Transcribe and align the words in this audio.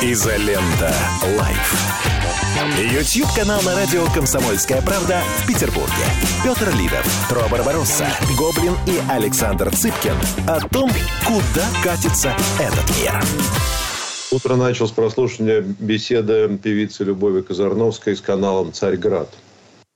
Изолента. 0.00 0.94
Live. 1.36 1.74
YouTube-канал 2.78 3.60
на 3.62 3.74
радио 3.74 4.04
«Комсомольская 4.14 4.80
правда» 4.80 5.20
в 5.38 5.46
Петербурге. 5.48 6.04
Петр 6.44 6.72
Лидов, 6.76 7.04
Тро 7.28 7.42
Барбаросса, 7.50 8.06
Гоблин 8.38 8.74
и 8.86 9.00
Александр 9.10 9.74
Цыпкин 9.74 10.14
о 10.46 10.60
том, 10.68 10.88
куда 11.26 11.66
катится 11.82 12.32
этот 12.60 12.88
мир. 12.96 13.12
Утро 14.30 14.54
начал 14.54 14.86
с 14.86 14.92
прослушивания 14.92 15.62
беседы 15.62 16.56
певицы 16.62 17.02
Любови 17.02 17.42
Казарновской 17.42 18.14
с 18.14 18.20
каналом 18.20 18.72
«Царьград». 18.72 19.28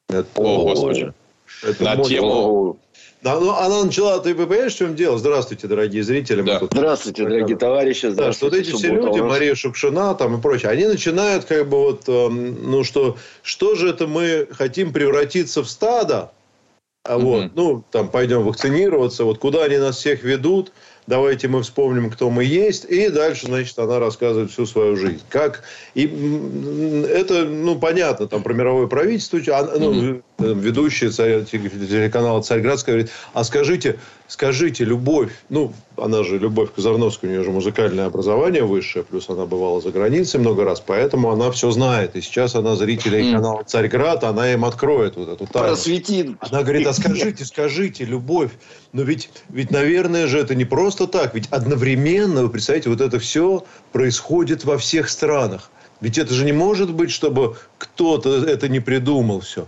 Это, 0.08 0.26
О, 0.34 0.64
Господи. 0.64 1.12
Это 1.62 1.84
на 1.84 2.02
тему 2.02 2.76
да, 3.22 3.38
ну, 3.38 3.52
она 3.52 3.84
начала, 3.84 4.18
ты 4.18 4.34
понимаешь, 4.34 4.74
в 4.74 4.78
чем 4.78 4.96
дело? 4.96 5.16
Здравствуйте, 5.16 5.68
дорогие 5.68 6.02
зрители. 6.02 6.42
Да. 6.42 6.58
Тут... 6.58 6.72
Здравствуйте, 6.72 7.22
дорогие 7.22 7.56
товарищи. 7.56 8.08
Здравствуйте, 8.08 8.26
да, 8.26 8.32
что 8.32 8.46
вот 8.46 8.54
эти 8.54 8.70
все 8.72 8.92
люди, 8.92 9.20
Мария 9.20 9.54
Шукшина 9.54 10.14
там 10.16 10.38
и 10.38 10.42
прочее, 10.42 10.72
они 10.72 10.86
начинают 10.86 11.44
как 11.44 11.68
бы 11.68 11.78
вот, 11.78 12.08
эм, 12.08 12.70
ну 12.70 12.82
что, 12.82 13.16
что 13.42 13.76
же 13.76 13.90
это 13.90 14.08
мы 14.08 14.48
хотим 14.50 14.92
превратиться 14.92 15.62
в 15.62 15.68
стадо? 15.68 16.32
А 17.04 17.18
вот, 17.18 17.50
ну, 17.56 17.82
там 17.90 18.08
пойдем 18.08 18.44
вакцинироваться, 18.44 19.24
вот 19.24 19.38
куда 19.38 19.64
они 19.64 19.76
нас 19.76 19.96
всех 19.96 20.22
ведут, 20.22 20.72
давайте 21.08 21.48
мы 21.48 21.62
вспомним, 21.62 22.10
кто 22.10 22.30
мы 22.30 22.44
есть, 22.44 22.84
и 22.84 23.08
дальше, 23.08 23.46
значит, 23.46 23.76
она 23.78 23.98
рассказывает 23.98 24.52
всю 24.52 24.66
свою 24.66 24.94
жизнь. 24.94 25.20
Как, 25.28 25.64
и 25.94 26.04
это, 26.04 27.44
ну, 27.44 27.76
понятно, 27.76 28.28
там, 28.28 28.44
про 28.44 28.54
мировое 28.54 28.86
правительство, 28.86 29.40
а, 29.48 29.78
ну, 29.78 29.92
mm-hmm. 29.92 30.22
Ведущая 30.42 31.10
телеканала 31.10 32.42
«Царьградская» 32.42 32.94
говорит, 32.94 33.12
а 33.32 33.44
скажите, 33.44 33.98
скажите, 34.28 34.84
любовь, 34.84 35.30
ну, 35.48 35.72
она 35.96 36.24
же, 36.24 36.38
Любовь 36.38 36.70
Казарновская, 36.74 37.30
у 37.30 37.32
нее 37.34 37.44
же 37.44 37.50
музыкальное 37.50 38.06
образование 38.06 38.64
высшее, 38.64 39.04
плюс 39.04 39.28
она 39.28 39.46
бывала 39.46 39.80
за 39.80 39.90
границей 39.90 40.40
много 40.40 40.64
раз, 40.64 40.80
поэтому 40.80 41.30
она 41.30 41.50
все 41.50 41.70
знает. 41.70 42.16
И 42.16 42.20
сейчас 42.22 42.54
она 42.54 42.76
зрителей 42.76 43.22
mm. 43.22 43.32
канала 43.32 43.64
«Царьград», 43.64 44.24
она 44.24 44.52
им 44.52 44.64
откроет 44.64 45.16
вот 45.16 45.28
эту 45.28 45.46
тайну. 45.46 45.68
Просветит. 45.68 46.36
Она 46.40 46.62
говорит, 46.62 46.86
а 46.86 46.92
скажите, 46.92 47.44
скажите, 47.44 48.04
Любовь, 48.04 48.50
но 48.92 49.02
ведь, 49.02 49.30
ведь, 49.48 49.70
наверное 49.70 50.26
же, 50.26 50.38
это 50.38 50.54
не 50.54 50.64
просто 50.64 51.06
так. 51.06 51.34
Ведь 51.34 51.48
одновременно, 51.50 52.42
вы 52.42 52.48
представляете, 52.48 52.90
вот 52.90 53.00
это 53.00 53.18
все 53.18 53.64
происходит 53.92 54.64
во 54.64 54.78
всех 54.78 55.08
странах. 55.08 55.70
Ведь 56.02 56.18
это 56.18 56.34
же 56.34 56.44
не 56.44 56.52
может 56.52 56.92
быть, 56.92 57.12
чтобы 57.12 57.56
кто-то 57.78 58.44
это 58.44 58.68
не 58.68 58.80
придумал 58.80 59.40
все. 59.40 59.66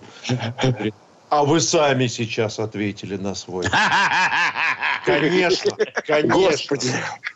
А 1.31 1.45
вы 1.45 1.61
сами 1.61 2.09
сейчас 2.09 2.59
ответили 2.59 3.17
на 3.17 3.35
свой. 3.35 3.67
Конечно, 5.07 5.77
конечно. 6.07 6.77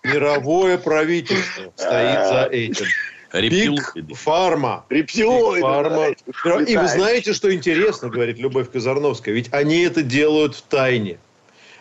Мировое 0.02 0.78
правительство 0.78 1.72
стоит 1.77 2.28
за 2.28 2.48
этим. 2.50 2.86
Биг 3.32 3.94
фарма. 4.16 4.84
Рептилоиды. 4.88 5.60
Фарма. 5.60 6.60
И 6.64 6.77
вы 6.77 6.88
знаете, 6.88 7.33
что 7.34 7.55
интересно, 7.55 8.08
говорит 8.08 8.38
Любовь 8.38 8.70
Казарновская, 8.70 9.34
ведь 9.34 9.52
они 9.52 9.83
это 9.83 10.02
делают 10.02 10.56
в 10.56 10.62
тайне. 10.62 11.18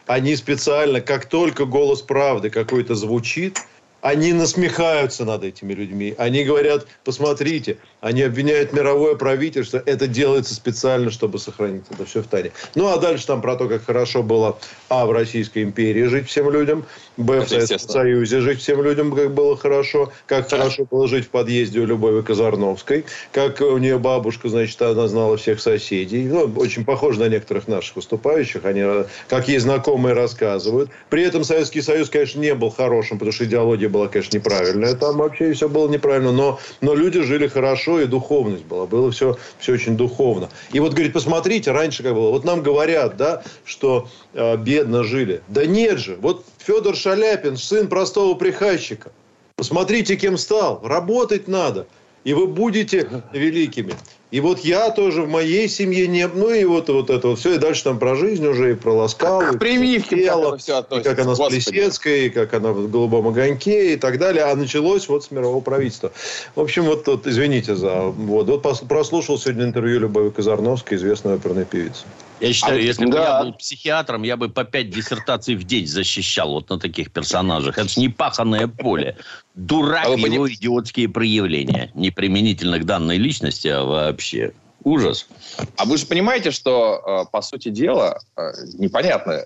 Они 0.06 0.36
специально, 0.36 1.02
как 1.02 1.26
только 1.26 1.66
голос 1.66 2.02
правды 2.02 2.50
какой-то 2.50 2.96
звучит, 2.96 3.60
они 4.02 4.34
насмехаются 4.34 5.26
над 5.26 5.44
этими 5.44 5.74
людьми. 5.74 6.16
Они 6.18 6.44
говорят, 6.44 6.88
посмотрите, 7.04 7.78
они 8.02 8.22
обвиняют 8.22 8.74
мировое 8.74 9.16
правительство. 9.16 9.82
Это 9.86 10.08
делается 10.08 10.54
специально, 10.54 11.10
чтобы 11.10 11.40
сохранить 11.40 11.84
это 11.90 12.06
все 12.06 12.22
в 12.22 12.28
тайне. 12.28 12.52
Ну, 12.76 12.88
а 12.88 12.98
дальше 12.98 13.26
там 13.26 13.42
про 13.42 13.56
то, 13.56 13.68
как 13.68 13.86
хорошо 13.86 14.22
было, 14.22 14.58
а, 14.90 15.06
в 15.06 15.12
Российской 15.12 15.64
империи 15.64 16.04
жить 16.04 16.28
всем 16.28 16.50
людям, 16.52 16.86
б, 17.18 17.42
в 17.42 17.50
Советском 17.50 17.80
Союзе 17.80 18.42
жить 18.42 18.60
всем 18.60 18.84
людям, 18.84 19.14
как 19.16 19.34
было 19.34 19.58
хорошо, 19.58 20.12
как 20.28 20.50
да. 20.50 20.58
хорошо 20.58 20.86
было 20.90 21.08
жить 21.08 21.26
в 21.26 21.30
подъезде 21.30 21.80
у 21.80 21.86
Любови 21.86 22.22
Казарновской, 22.22 23.06
как 23.32 23.62
у 23.62 23.78
нее 23.78 23.98
бабушка, 23.98 24.50
значит, 24.50 24.80
она 24.82 25.08
знала 25.08 25.38
всех 25.38 25.60
соседей. 25.60 26.24
Ну, 26.24 26.52
очень 26.58 26.86
похоже 26.86 27.20
на 27.20 27.30
некоторых 27.30 27.68
наших 27.68 27.96
выступающих. 27.96 28.66
Они, 28.66 28.84
как 29.28 29.48
ей 29.48 29.58
знакомые, 29.58 30.14
рассказывают. 30.14 30.92
При 31.10 31.24
этом 31.24 31.44
Советский 31.44 31.82
Союз, 31.82 32.10
конечно, 32.10 32.40
не 32.40 32.54
был 32.54 32.70
хорошим, 32.70 33.18
потому 33.18 33.32
что 33.32 33.46
идеология 33.46 33.90
была, 33.90 34.08
конечно, 34.08 34.38
неправильная. 34.38 34.96
Там 34.96 35.18
вообще 35.18 35.54
все 35.54 35.68
было 35.68 35.90
неправильно. 35.90 36.32
Но, 36.32 36.60
но 36.82 36.94
люди 36.94 37.22
жили 37.22 37.48
хорошо 37.48 37.87
хорошо, 37.88 38.02
и 38.02 38.06
духовность 38.06 38.66
была. 38.66 38.86
Было 38.86 39.12
все, 39.12 39.38
все 39.60 39.74
очень 39.74 39.98
духовно. 39.98 40.50
И 40.74 40.80
вот, 40.80 40.94
говорит, 40.94 41.14
посмотрите, 41.14 41.72
раньше 41.72 42.04
как 42.04 42.14
было. 42.14 42.32
Вот 42.32 42.44
нам 42.44 42.62
говорят, 42.62 43.18
да, 43.18 43.44
что 43.66 44.08
э, 44.34 44.58
бедно 44.58 45.04
жили. 45.04 45.42
Да 45.48 45.66
нет 45.66 46.00
же. 46.00 46.18
Вот 46.22 46.46
Федор 46.58 46.96
Шаляпин, 46.96 47.58
сын 47.58 47.88
простого 47.88 48.36
приказчика. 48.36 49.12
Посмотрите, 49.56 50.16
кем 50.16 50.38
стал. 50.38 50.82
Работать 50.84 51.48
надо. 51.48 51.88
И 52.24 52.34
вы 52.34 52.48
будете 52.48 53.24
великими. 53.32 53.94
И 54.30 54.42
вот 54.42 54.60
я 54.60 54.92
тоже 54.92 55.22
в 55.22 55.30
моей 55.30 55.70
семье 55.70 56.06
не... 56.08 56.28
Ну, 56.28 56.54
и 56.54 56.66
вот, 56.66 56.90
вот 56.90 57.10
это 57.10 57.30
вот 57.30 57.40
все. 57.40 57.56
И 57.56 57.58
дальше 57.58 57.86
там 57.86 57.98
про 57.98 58.16
жизнь 58.16 58.46
уже, 58.46 58.72
и 58.72 58.76
про 58.76 58.92
Ласкалу. 58.92 59.40
Как 59.40 59.60
прививки, 59.60 60.16
и 60.16 60.26
как 60.26 60.60
все 60.60 60.78
относится. 60.78 61.12
И 61.12 61.16
как 61.16 61.26
она 61.26 61.36
с 61.36 61.40
Плесецкой, 61.40 62.26
и 62.26 62.30
как 62.30 62.54
она 62.54 62.74
в 62.74 62.92
«Голубом 62.92 63.30
огоньке» 63.30 63.94
и 63.94 63.96
так 63.96 64.20
далее. 64.20 64.44
А 64.44 64.56
началось 64.56 65.08
вот 65.08 65.24
с 65.24 65.32
мирового 65.32 65.62
правительства. 65.62 66.12
В 66.56 66.60
общем, 66.60 66.84
вот, 66.84 67.08
вот 67.08 67.26
извините 67.26 67.76
за... 67.76 68.02
Вот, 68.02 68.48
вот 68.48 68.88
прослушал 68.88 69.38
сегодня 69.38 69.64
интервью 69.64 70.02
Любови 70.02 70.30
Казарновской, 70.30 70.98
известной 70.98 71.36
оперной 71.36 71.64
певицы. 71.64 72.04
Я 72.40 72.54
считаю, 72.54 72.80
а, 72.80 72.82
если 72.82 73.06
да. 73.06 73.12
бы 73.12 73.18
я 73.18 73.44
был 73.44 73.54
психиатром, 73.54 74.24
я 74.24 74.38
бы 74.38 74.50
по 74.50 74.64
пять 74.64 74.90
диссертаций 74.90 75.56
в 75.56 75.64
день 75.64 75.88
защищал 75.88 76.52
вот 76.52 76.70
на 76.70 76.80
таких 76.80 77.12
персонажах. 77.12 77.78
Это 77.78 77.90
же 77.90 78.00
не 78.00 78.10
паханное 78.10 78.68
поле. 78.68 79.18
Дурак 79.56 80.06
а 80.06 80.12
его 80.12 80.48
идиотские 80.52 81.10
проявления. 81.10 81.92
Не 81.96 82.12
применительно 82.12 82.78
к 82.78 82.86
данной 82.86 83.18
личности, 83.18 83.70
а 83.74 84.14
вообще. 84.18 84.52
Ужас. 84.84 85.28
А 85.76 85.86
вы 85.86 85.98
же 85.98 86.06
понимаете, 86.06 86.52
что, 86.52 87.26
э, 87.28 87.32
по 87.32 87.42
сути 87.42 87.70
дела, 87.70 88.20
э, 88.38 88.52
непонятно, 88.78 89.44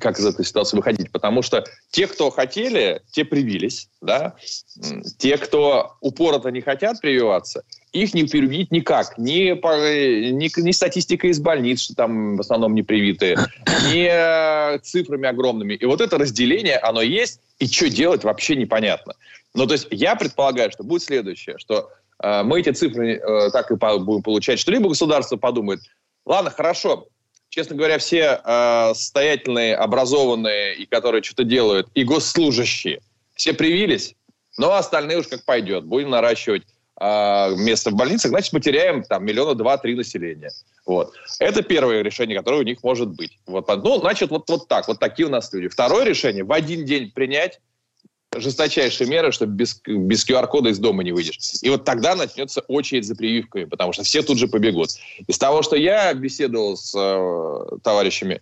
как 0.00 0.18
из 0.18 0.24
этой 0.24 0.44
ситуации 0.46 0.76
выходить. 0.76 1.10
Потому 1.10 1.42
что 1.42 1.64
те, 1.90 2.06
кто 2.06 2.30
хотели, 2.30 3.02
те 3.10 3.24
привились. 3.24 3.88
Да? 4.00 4.34
Те, 5.18 5.36
кто 5.36 5.96
упорото 6.00 6.50
не 6.50 6.62
хотят 6.62 7.00
прививаться, 7.00 7.64
их 7.92 8.14
не 8.14 8.24
привить 8.24 8.70
никак. 8.70 9.18
Ни, 9.18 9.52
по, 9.52 9.74
ни, 9.76 10.60
ни 10.60 10.72
статистика 10.72 11.26
из 11.26 11.38
больниц, 11.38 11.82
что 11.82 11.94
там 11.94 12.36
в 12.36 12.40
основном 12.40 12.74
не 12.74 12.82
привитые, 12.82 13.36
ни 13.92 14.08
э, 14.08 14.78
цифрами 14.78 15.28
огромными. 15.28 15.74
И 15.74 15.84
вот 15.84 16.00
это 16.00 16.16
разделение, 16.18 16.78
оно 16.78 17.02
есть, 17.02 17.40
и 17.58 17.66
что 17.66 17.90
делать 17.90 18.24
вообще 18.24 18.56
непонятно. 18.56 19.14
Ну, 19.54 19.66
то 19.66 19.74
есть 19.74 19.88
я 19.90 20.14
предполагаю, 20.14 20.70
что 20.70 20.82
будет 20.82 21.02
следующее, 21.02 21.58
что 21.58 21.90
мы 22.44 22.60
эти 22.60 22.70
цифры 22.70 23.16
э, 23.16 23.50
так 23.50 23.70
и 23.70 23.74
будем 23.74 24.22
получать, 24.22 24.58
что 24.58 24.70
либо 24.70 24.88
государство 24.88 25.36
подумает, 25.36 25.80
ладно, 26.24 26.50
хорошо, 26.50 27.08
честно 27.48 27.76
говоря, 27.76 27.98
все 27.98 28.40
э, 28.42 28.94
состоятельные, 28.94 29.76
образованные 29.76 30.76
и 30.76 30.86
которые 30.86 31.22
что-то 31.22 31.44
делают, 31.44 31.88
и 31.94 32.04
госслужащие, 32.04 33.00
все 33.34 33.52
привились, 33.52 34.14
но 34.58 34.74
остальные 34.74 35.18
уж 35.18 35.28
как 35.28 35.44
пойдет. 35.44 35.84
Будем 35.84 36.10
наращивать 36.10 36.62
а, 36.96 37.50
место 37.56 37.90
в 37.90 37.94
больницах, 37.94 38.30
значит, 38.30 38.52
мы 38.52 38.60
теряем 38.60 39.02
там 39.02 39.24
миллиона 39.24 39.54
два-три 39.54 39.94
населения. 39.94 40.50
Вот. 40.84 41.12
Это 41.40 41.62
первое 41.62 42.02
решение, 42.02 42.36
которое 42.36 42.58
у 42.58 42.64
них 42.64 42.82
может 42.82 43.08
быть. 43.08 43.38
Вот. 43.46 43.66
Ну, 43.68 43.98
значит, 43.98 44.30
вот, 44.30 44.48
вот 44.48 44.68
так, 44.68 44.88
вот 44.88 45.00
такие 45.00 45.26
у 45.26 45.30
нас 45.30 45.52
люди. 45.52 45.68
Второе 45.68 46.04
решение– 46.04 46.44
в 46.44 46.52
один 46.52 46.84
день 46.84 47.10
принять 47.10 47.60
жесточайшие 48.34 49.08
меры, 49.08 49.32
чтобы 49.32 49.52
без, 49.52 49.80
без 49.86 50.28
QR-кода 50.28 50.70
из 50.70 50.78
дома 50.78 51.02
не 51.02 51.12
выйдешь. 51.12 51.38
И 51.62 51.70
вот 51.70 51.84
тогда 51.84 52.14
начнется 52.14 52.60
очередь 52.62 53.06
за 53.06 53.14
прививками, 53.14 53.64
потому 53.64 53.92
что 53.92 54.02
все 54.02 54.22
тут 54.22 54.38
же 54.38 54.48
побегут. 54.48 54.90
Из 55.26 55.38
того, 55.38 55.62
что 55.62 55.76
я 55.76 56.12
беседовал 56.14 56.76
с 56.76 56.94
э, 56.94 57.78
товарищами, 57.82 58.40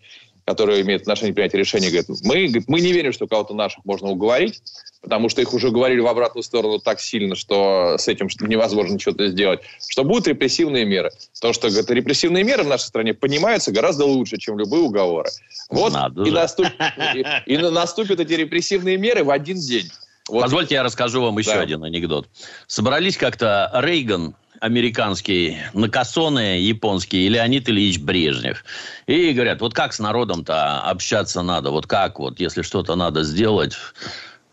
которые 0.51 0.83
имеют 0.83 1.03
отношение 1.03 1.33
к 1.33 1.37
принятию 1.37 1.61
решения, 1.61 1.89
говорят, 1.89 2.09
мы, 2.25 2.47
говорит, 2.47 2.69
мы 2.69 2.81
не 2.81 2.93
верим, 2.93 3.13
что 3.13 3.29
кого-то 3.29 3.55
наших 3.55 3.85
можно 3.85 4.09
уговорить, 4.09 4.61
потому 5.01 5.29
что 5.29 5.41
их 5.41 5.55
уже 5.55 5.71
говорили 5.71 6.01
в 6.01 6.09
обратную 6.09 6.43
сторону 6.43 6.81
так 6.81 7.01
сильно, 7.01 7.37
что 7.37 7.97
с 7.99 8.09
этим 8.09 8.29
невозможно 8.49 8.99
что-то 8.99 9.29
сделать, 9.29 9.61
что 9.89 10.03
будут 10.03 10.27
репрессивные 10.27 10.85
меры. 10.85 11.11
Потому 11.35 11.55
что 11.55 11.69
говорит, 11.69 11.91
репрессивные 11.91 12.43
меры 12.43 12.65
в 12.65 12.67
нашей 12.67 12.87
стране 12.87 13.15
понимаются 13.15 13.71
гораздо 13.71 14.05
лучше, 14.07 14.39
чем 14.39 14.59
любые 14.59 14.83
уговоры. 14.83 15.31
Вот 15.71 15.93
Надо 15.93 16.25
и, 16.25 16.31
наступ... 16.31 16.67
и, 17.15 17.25
и 17.47 17.57
наступят 17.59 18.19
эти 18.19 18.33
репрессивные 18.33 18.99
меры 18.99 19.23
в 19.23 19.31
один 19.31 19.59
день. 19.61 19.89
Вот. 20.29 20.43
Позвольте, 20.43 20.75
я 20.75 20.83
расскажу 20.83 21.23
вам 21.23 21.39
еще 21.39 21.55
да. 21.55 21.61
один 21.61 21.85
анекдот. 21.85 22.29
Собрались 22.67 23.17
как-то 23.17 23.71
Рейган, 23.75 24.35
американский, 24.61 25.59
накосоны 25.73 26.61
японский, 26.61 27.27
и 27.27 27.29
Леонид 27.29 27.69
Ильич 27.69 27.99
Брежнев. 27.99 28.65
И 29.07 29.33
говорят, 29.33 29.61
вот 29.61 29.75
как 29.75 29.93
с 29.93 29.99
народом-то 29.99 30.81
общаться 30.83 31.43
надо, 31.43 31.71
вот 31.71 31.87
как 31.87 32.19
вот, 32.19 32.39
если 32.41 32.63
что-то 32.63 32.95
надо 32.95 33.23
сделать, 33.23 33.77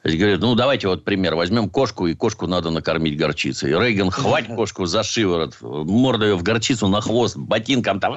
Говорит, 0.03 0.39
ну, 0.39 0.55
давайте 0.55 0.87
вот 0.87 1.03
пример. 1.03 1.35
Возьмем 1.35 1.69
кошку, 1.69 2.07
и 2.07 2.13
кошку 2.13 2.47
надо 2.47 2.69
накормить 2.69 3.17
горчицей. 3.17 3.71
Рейган, 3.71 4.09
хватит 4.09 4.47
кошку 4.55 4.85
за 4.85 5.03
шиворот, 5.03 5.57
морда 5.59 6.27
ее 6.27 6.35
в 6.35 6.43
горчицу 6.43 6.87
на 6.87 7.01
хвост, 7.01 7.35
ботинком 7.35 7.99
там 7.99 8.15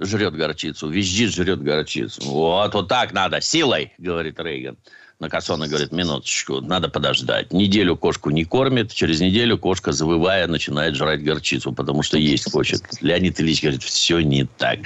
жрет 0.00 0.34
горчицу, 0.34 0.88
визжит, 0.88 1.32
жрет 1.32 1.62
горчицу. 1.62 2.22
Вот, 2.22 2.74
вот 2.74 2.88
так 2.88 3.12
надо, 3.12 3.40
силой, 3.40 3.92
говорит 3.98 4.40
Рейган. 4.40 4.78
Накасона 5.20 5.68
говорит, 5.68 5.92
минуточку, 5.92 6.62
надо 6.62 6.88
подождать. 6.88 7.52
Неделю 7.52 7.94
кошку 7.94 8.30
не 8.30 8.44
кормит, 8.44 8.94
через 8.94 9.20
неделю 9.20 9.58
кошка, 9.58 9.92
завывая, 9.92 10.46
начинает 10.46 10.94
жрать 10.96 11.22
горчицу, 11.22 11.72
потому 11.72 12.02
что 12.02 12.16
есть 12.16 12.50
хочет. 12.50 12.82
Леонид 13.02 13.38
Ильич 13.38 13.60
говорит, 13.60 13.82
все 13.82 14.20
не 14.20 14.44
так. 14.44 14.78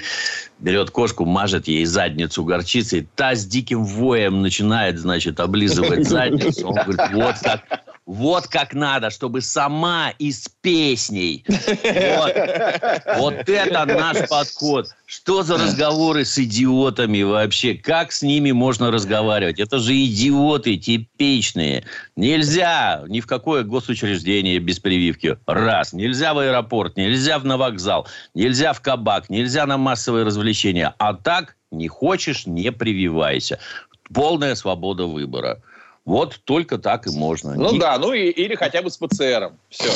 Берет 0.58 0.90
кошку, 0.90 1.24
мажет 1.24 1.68
ей 1.68 1.84
задницу 1.84 2.42
горчицей, 2.42 3.06
та 3.14 3.36
с 3.36 3.46
диким 3.46 3.84
воем 3.84 4.42
начинает, 4.42 4.98
значит, 4.98 5.38
облизывать 5.38 6.08
задницу. 6.08 6.66
Он 6.66 6.74
говорит, 6.74 7.14
вот 7.14 7.36
как, 7.40 7.93
вот 8.06 8.48
как 8.48 8.74
надо, 8.74 9.08
чтобы 9.10 9.40
сама 9.40 10.12
и 10.18 10.30
с 10.30 10.48
песней. 10.60 11.44
Вот, 11.48 12.34
вот 13.16 13.48
это 13.48 13.84
наш 13.86 14.28
подход. 14.28 14.88
Что 15.06 15.42
за 15.42 15.56
разговоры 15.56 16.24
с 16.24 16.38
идиотами 16.38 17.22
вообще? 17.22 17.74
Как 17.74 18.12
с 18.12 18.22
ними 18.22 18.52
можно 18.52 18.90
разговаривать? 18.90 19.58
Это 19.58 19.78
же 19.78 19.94
идиоты 19.94 20.76
типичные. 20.76 21.84
Нельзя 22.16 23.04
ни 23.08 23.20
в 23.20 23.26
какое 23.26 23.62
госучреждение 23.62 24.58
без 24.58 24.80
прививки. 24.80 25.38
Раз. 25.46 25.92
Нельзя 25.92 26.34
в 26.34 26.38
аэропорт, 26.38 26.96
нельзя 26.96 27.38
в 27.38 27.44
на 27.44 27.56
вокзал, 27.56 28.06
нельзя 28.34 28.72
в 28.72 28.80
кабак, 28.80 29.30
нельзя 29.30 29.66
на 29.66 29.78
массовые 29.78 30.24
развлечения. 30.24 30.94
А 30.98 31.14
так 31.14 31.56
не 31.70 31.88
хочешь, 31.88 32.46
не 32.46 32.70
прививайся. 32.70 33.58
Полная 34.12 34.54
свобода 34.54 35.06
выбора. 35.06 35.62
Вот 36.04 36.40
только 36.44 36.78
так 36.78 37.06
и 37.06 37.10
можно. 37.10 37.54
Ну 37.54 37.72
Ник... 37.72 37.80
да, 37.80 37.98
ну 37.98 38.12
и, 38.12 38.28
или 38.28 38.54
хотя 38.54 38.82
бы 38.82 38.90
с 38.90 38.98
ПЦРом. 38.98 39.58
Все. 39.70 39.90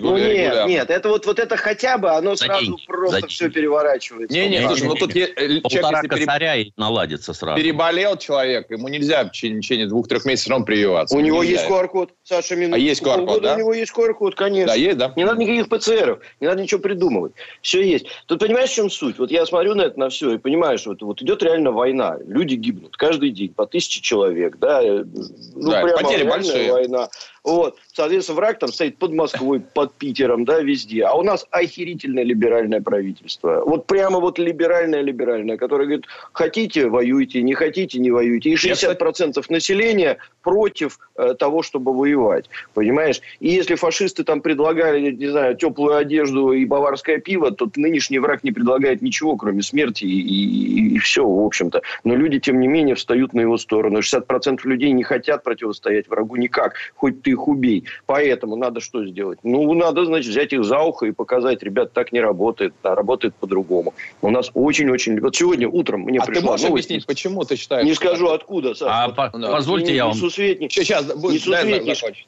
Ну 0.00 0.16
нет, 0.18 0.66
нет, 0.66 0.90
это 0.90 1.08
вот, 1.08 1.26
вот 1.26 1.38
это 1.38 1.56
хотя 1.56 1.98
бы, 1.98 2.10
оно 2.10 2.36
сразу 2.36 2.60
Закинь. 2.60 2.86
просто 2.86 3.20
Закинь. 3.20 3.28
все 3.28 3.50
переворачивается. 3.50 4.36
Не, 4.36 4.48
не, 4.48 4.66
слушай, 4.66 4.86
ну 4.86 4.94
тут 4.94 5.14
э, 5.16 5.60
Полтора 5.62 6.02
человек, 6.02 6.10
косаря 6.10 6.56
и 6.56 6.72
наладится 6.76 7.32
сразу. 7.32 7.56
Переболел 7.56 8.16
человек, 8.16 8.70
ему 8.70 8.88
нельзя 8.88 9.24
в 9.24 9.30
течение 9.30 9.86
двух-трех 9.86 10.24
месяцев 10.24 10.50
равно 10.50 10.66
прививаться. 10.66 11.16
У 11.16 11.20
него 11.20 11.42
есть 11.42 11.64
QR-код, 11.66 12.10
Саша, 12.24 12.56
минуту. 12.56 12.76
А 12.76 12.78
есть 12.78 13.02
QR-код, 13.02 13.42
да? 13.42 13.54
У 13.54 13.58
него 13.58 13.74
есть 13.74 13.92
QR-код, 13.92 14.34
конечно. 14.34 14.68
Да, 14.68 14.74
есть, 14.74 14.98
да. 14.98 15.12
Не 15.16 15.24
надо 15.24 15.40
никаких 15.40 15.68
ПЦРов, 15.68 16.20
не 16.40 16.46
надо 16.46 16.62
ничего 16.62 16.80
придумывать. 16.80 17.32
Все 17.62 17.82
есть. 17.82 18.06
Тут 18.26 18.40
понимаешь, 18.40 18.70
в 18.70 18.74
чем 18.74 18.90
суть? 18.90 19.18
Вот 19.18 19.30
я 19.30 19.46
смотрю 19.46 19.74
на 19.74 19.82
это, 19.82 19.98
на 19.98 20.08
все, 20.08 20.34
и 20.34 20.38
понимаю, 20.38 20.78
что 20.78 20.90
вот, 20.90 21.02
вот 21.02 21.22
идет 21.22 21.42
реально 21.42 21.72
война. 21.72 22.18
Люди 22.26 22.54
гибнут 22.54 22.96
каждый 22.96 23.30
день, 23.30 23.52
по 23.52 23.66
тысяче 23.66 24.00
человек, 24.00 24.58
да. 24.58 24.82
Ну, 24.82 25.70
да, 25.70 25.82
прямо 25.82 26.02
потери 26.02 26.24
большие. 26.24 26.72
война. 26.72 27.08
Вот. 27.46 27.78
Соответственно, 27.92 28.36
враг 28.36 28.58
там 28.58 28.70
стоит 28.72 28.98
под 28.98 29.12
Москвой, 29.12 29.60
под 29.60 29.94
Питером, 29.94 30.44
да, 30.44 30.60
везде. 30.60 31.04
А 31.04 31.14
у 31.14 31.22
нас 31.22 31.46
охерительное 31.52 32.24
либеральное 32.24 32.80
правительство. 32.80 33.62
Вот 33.64 33.86
прямо 33.86 34.18
вот 34.18 34.40
либеральное-либеральное, 34.40 35.56
которое 35.56 35.84
говорит, 35.84 36.06
хотите– 36.32 36.88
воюйте, 36.88 37.42
не 37.42 37.54
хотите– 37.54 37.98
не 38.00 38.10
воюйте. 38.10 38.50
И 38.50 38.56
60% 38.56 39.44
населения 39.48 40.18
против 40.42 40.98
э, 41.14 41.34
того, 41.38 41.62
чтобы 41.62 41.96
воевать. 41.96 42.50
Понимаешь? 42.74 43.20
И 43.38 43.48
если 43.48 43.76
фашисты 43.76 44.24
там 44.24 44.40
предлагали, 44.40 45.12
не 45.12 45.28
знаю, 45.28 45.56
теплую 45.56 45.96
одежду 45.96 46.50
и 46.50 46.64
баварское 46.64 47.18
пиво, 47.18 47.52
то 47.52 47.70
нынешний 47.76 48.18
враг 48.18 48.42
не 48.42 48.50
предлагает 48.50 49.02
ничего, 49.02 49.36
кроме 49.36 49.62
смерти 49.62 50.04
и, 50.04 50.20
и, 50.20 50.94
и 50.96 50.98
все, 50.98 51.24
в 51.24 51.44
общем-то. 51.44 51.82
Но 52.02 52.16
люди, 52.16 52.40
тем 52.40 52.58
не 52.58 52.66
менее, 52.66 52.96
встают 52.96 53.34
на 53.34 53.40
его 53.40 53.56
сторону. 53.56 54.00
60% 54.00 54.58
людей 54.64 54.90
не 54.90 55.04
хотят 55.04 55.44
противостоять 55.44 56.08
врагу 56.08 56.34
никак. 56.34 56.74
Хоть 56.96 57.22
ты 57.22 57.35
их 57.36 57.48
убей. 57.48 57.84
Поэтому 58.06 58.56
надо 58.56 58.80
что 58.80 59.06
сделать? 59.06 59.38
Ну, 59.42 59.72
надо, 59.74 60.04
значит, 60.04 60.30
взять 60.30 60.52
их 60.52 60.64
за 60.64 60.80
ухо 60.80 61.06
и 61.06 61.12
показать, 61.12 61.62
ребят, 61.62 61.92
так 61.92 62.12
не 62.12 62.20
работает, 62.20 62.74
а 62.82 62.94
работает 62.94 63.34
по-другому. 63.34 63.94
У 64.22 64.30
нас 64.30 64.50
очень-очень... 64.54 65.20
Вот 65.20 65.36
сегодня 65.36 65.68
утром 65.68 66.02
мне 66.02 66.18
а 66.18 66.26
пришла 66.26 66.40
ты 66.40 66.46
можешь 66.46 66.66
новость. 66.66 66.86
объяснить, 66.86 67.06
почему 67.06 67.44
ты 67.44 67.56
считаешь? 67.56 67.86
Не 67.86 67.94
скажу, 67.94 68.28
откуда, 68.28 68.74
Саша. 68.74 68.92
А, 68.92 69.06
вот, 69.06 69.16
по- 69.16 69.30
позвольте 69.30 69.94
я 69.94 70.06
вам... 70.06 70.16
Несусветней... 70.16 70.68
Сейчас, 70.70 71.06
несусветнейш... 71.06 72.26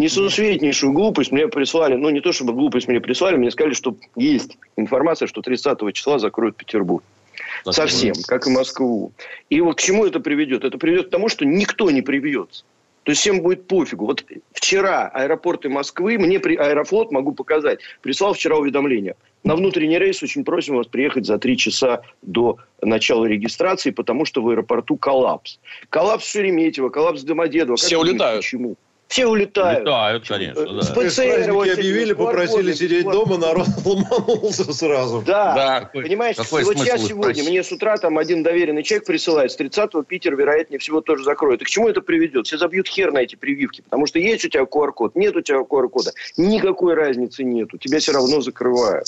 Несусветнейшую 0.00 0.92
глупость 0.92 1.32
мне 1.32 1.48
прислали, 1.48 1.96
ну, 1.96 2.10
не 2.10 2.20
то 2.20 2.32
чтобы 2.32 2.52
глупость 2.52 2.86
мне 2.86 3.00
прислали, 3.00 3.36
мне 3.36 3.50
сказали, 3.50 3.74
что 3.74 3.96
есть 4.14 4.56
информация, 4.76 5.26
что 5.26 5.42
30 5.42 5.92
числа 5.92 6.20
закроют 6.20 6.56
Петербург. 6.56 7.02
Совсем, 7.64 8.14
как 8.26 8.46
и 8.46 8.50
Москву. 8.50 9.12
И 9.50 9.60
вот 9.60 9.76
к 9.76 9.80
чему 9.80 10.06
это 10.06 10.20
приведет? 10.20 10.64
Это 10.64 10.78
приведет 10.78 11.08
к 11.08 11.10
тому, 11.10 11.28
что 11.28 11.44
никто 11.44 11.90
не 11.90 12.02
привьется. 12.02 12.64
То 13.08 13.12
есть 13.12 13.22
всем 13.22 13.40
будет 13.40 13.66
пофигу. 13.66 14.04
Вот 14.04 14.22
вчера 14.52 15.08
аэропорты 15.08 15.70
Москвы, 15.70 16.18
мне 16.18 16.38
при, 16.38 16.56
Аэрофлот, 16.56 17.10
могу 17.10 17.32
показать, 17.32 17.80
прислал 18.02 18.34
вчера 18.34 18.58
уведомление. 18.58 19.16
На 19.44 19.56
внутренний 19.56 19.98
рейс 19.98 20.22
очень 20.22 20.44
просим 20.44 20.76
вас 20.76 20.88
приехать 20.88 21.24
за 21.24 21.38
три 21.38 21.56
часа 21.56 22.02
до 22.20 22.58
начала 22.82 23.24
регистрации, 23.24 23.92
потому 23.92 24.26
что 24.26 24.42
в 24.42 24.50
аэропорту 24.50 24.98
коллапс. 24.98 25.58
Коллапс 25.88 26.30
Шереметьево, 26.30 26.90
коллапс 26.90 27.22
Домодедово. 27.22 27.78
Все 27.78 27.96
улетают. 27.96 28.44
Почему? 28.44 28.76
Все 29.08 29.26
улетают. 29.26 29.80
Улетают, 29.80 30.28
конечно, 30.28 30.74
да. 30.74 30.82
С 30.82 30.90
ПЦР 30.90 31.50
объявили, 31.50 32.12
попросили 32.12 32.74
сидеть 32.74 33.04
дома, 33.04 33.38
народ 33.38 33.66
ломанулся 33.84 34.70
сразу. 34.72 35.22
Да, 35.26 35.54
да. 35.54 35.90
понимаешь, 35.92 36.36
какой 36.36 36.62
вот 36.64 36.78
сейчас 36.78 37.06
сегодня 37.06 37.42
мне 37.44 37.62
с 37.62 37.72
утра 37.72 37.96
там 37.96 38.18
один 38.18 38.42
доверенный 38.42 38.82
человек 38.82 39.06
присылает, 39.06 39.50
с 39.50 39.58
30-го 39.58 40.02
Питер, 40.02 40.36
вероятнее 40.36 40.78
всего, 40.78 41.00
тоже 41.00 41.24
закроет. 41.24 41.62
И 41.62 41.64
к 41.64 41.68
чему 41.68 41.88
это 41.88 42.02
приведет? 42.02 42.46
Все 42.46 42.58
забьют 42.58 42.86
хер 42.86 43.10
на 43.10 43.18
эти 43.18 43.34
прививки, 43.34 43.80
потому 43.80 44.06
что 44.06 44.18
есть 44.18 44.44
у 44.44 44.48
тебя 44.50 44.64
QR-код, 44.64 45.16
нет 45.16 45.34
у 45.34 45.40
тебя 45.40 45.60
QR-кода, 45.60 46.12
никакой 46.36 46.92
разницы 46.92 47.44
нету, 47.44 47.78
тебя 47.78 48.00
все 48.00 48.12
равно 48.12 48.42
закрывают. 48.42 49.06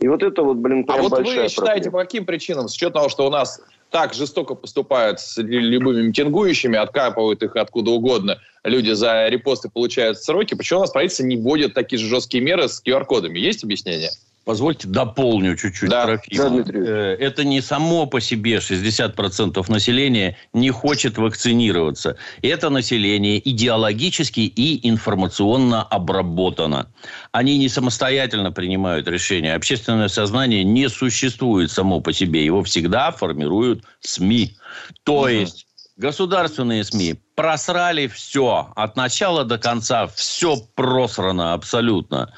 И 0.00 0.08
вот 0.08 0.22
это 0.22 0.42
вот, 0.42 0.56
блин, 0.56 0.84
прям 0.84 0.98
А 0.98 1.02
вот 1.02 1.18
вы 1.20 1.48
считаете, 1.48 1.56
проблема. 1.56 1.90
по 1.92 1.98
каким 2.00 2.26
причинам, 2.26 2.68
с 2.68 2.74
учетом 2.74 2.94
того, 2.94 3.08
что 3.08 3.26
у 3.26 3.30
нас 3.30 3.60
так 3.90 4.14
жестоко 4.14 4.54
поступают 4.54 5.20
с 5.20 5.38
любыми 5.38 6.02
митингующими, 6.02 6.76
откапывают 6.76 7.42
их 7.42 7.56
откуда 7.56 7.92
угодно, 7.92 8.40
люди 8.64 8.92
за 8.92 9.28
репосты 9.28 9.68
получают 9.68 10.18
сроки, 10.18 10.54
почему 10.54 10.80
у 10.80 10.82
нас 10.82 10.90
правительство 10.90 11.24
не 11.24 11.36
вводит 11.36 11.74
такие 11.74 11.98
же 11.98 12.06
жесткие 12.06 12.42
меры 12.42 12.68
с 12.68 12.82
QR-кодами? 12.84 13.38
Есть 13.38 13.64
объяснение? 13.64 14.10
Позвольте 14.46 14.86
дополню 14.86 15.56
чуть-чуть, 15.56 15.90
да, 15.90 16.04
Трофим. 16.04 16.64
Э, 16.72 17.16
Это 17.18 17.42
не 17.42 17.60
само 17.60 18.06
по 18.06 18.20
себе 18.20 18.58
60% 18.58 19.68
населения 19.68 20.36
не 20.52 20.70
хочет 20.70 21.18
вакцинироваться. 21.18 22.16
Это 22.42 22.70
население 22.70 23.40
идеологически 23.50 24.38
и 24.38 24.88
информационно 24.88 25.82
обработано. 25.82 26.86
Они 27.32 27.58
не 27.58 27.68
самостоятельно 27.68 28.52
принимают 28.52 29.08
решения. 29.08 29.52
Общественное 29.52 30.06
сознание 30.06 30.62
не 30.62 30.88
существует 30.88 31.72
само 31.72 32.00
по 32.00 32.12
себе. 32.12 32.44
Его 32.44 32.62
всегда 32.62 33.10
формируют 33.10 33.82
СМИ. 33.98 34.56
То 35.02 35.22
угу. 35.22 35.26
есть 35.26 35.66
государственные 35.96 36.84
СМИ 36.84 37.16
просрали 37.34 38.06
все. 38.06 38.72
От 38.76 38.96
начала 38.96 39.44
до 39.44 39.58
конца 39.58 40.06
все 40.06 40.56
просрано 40.74 41.52
абсолютно. 41.52 42.32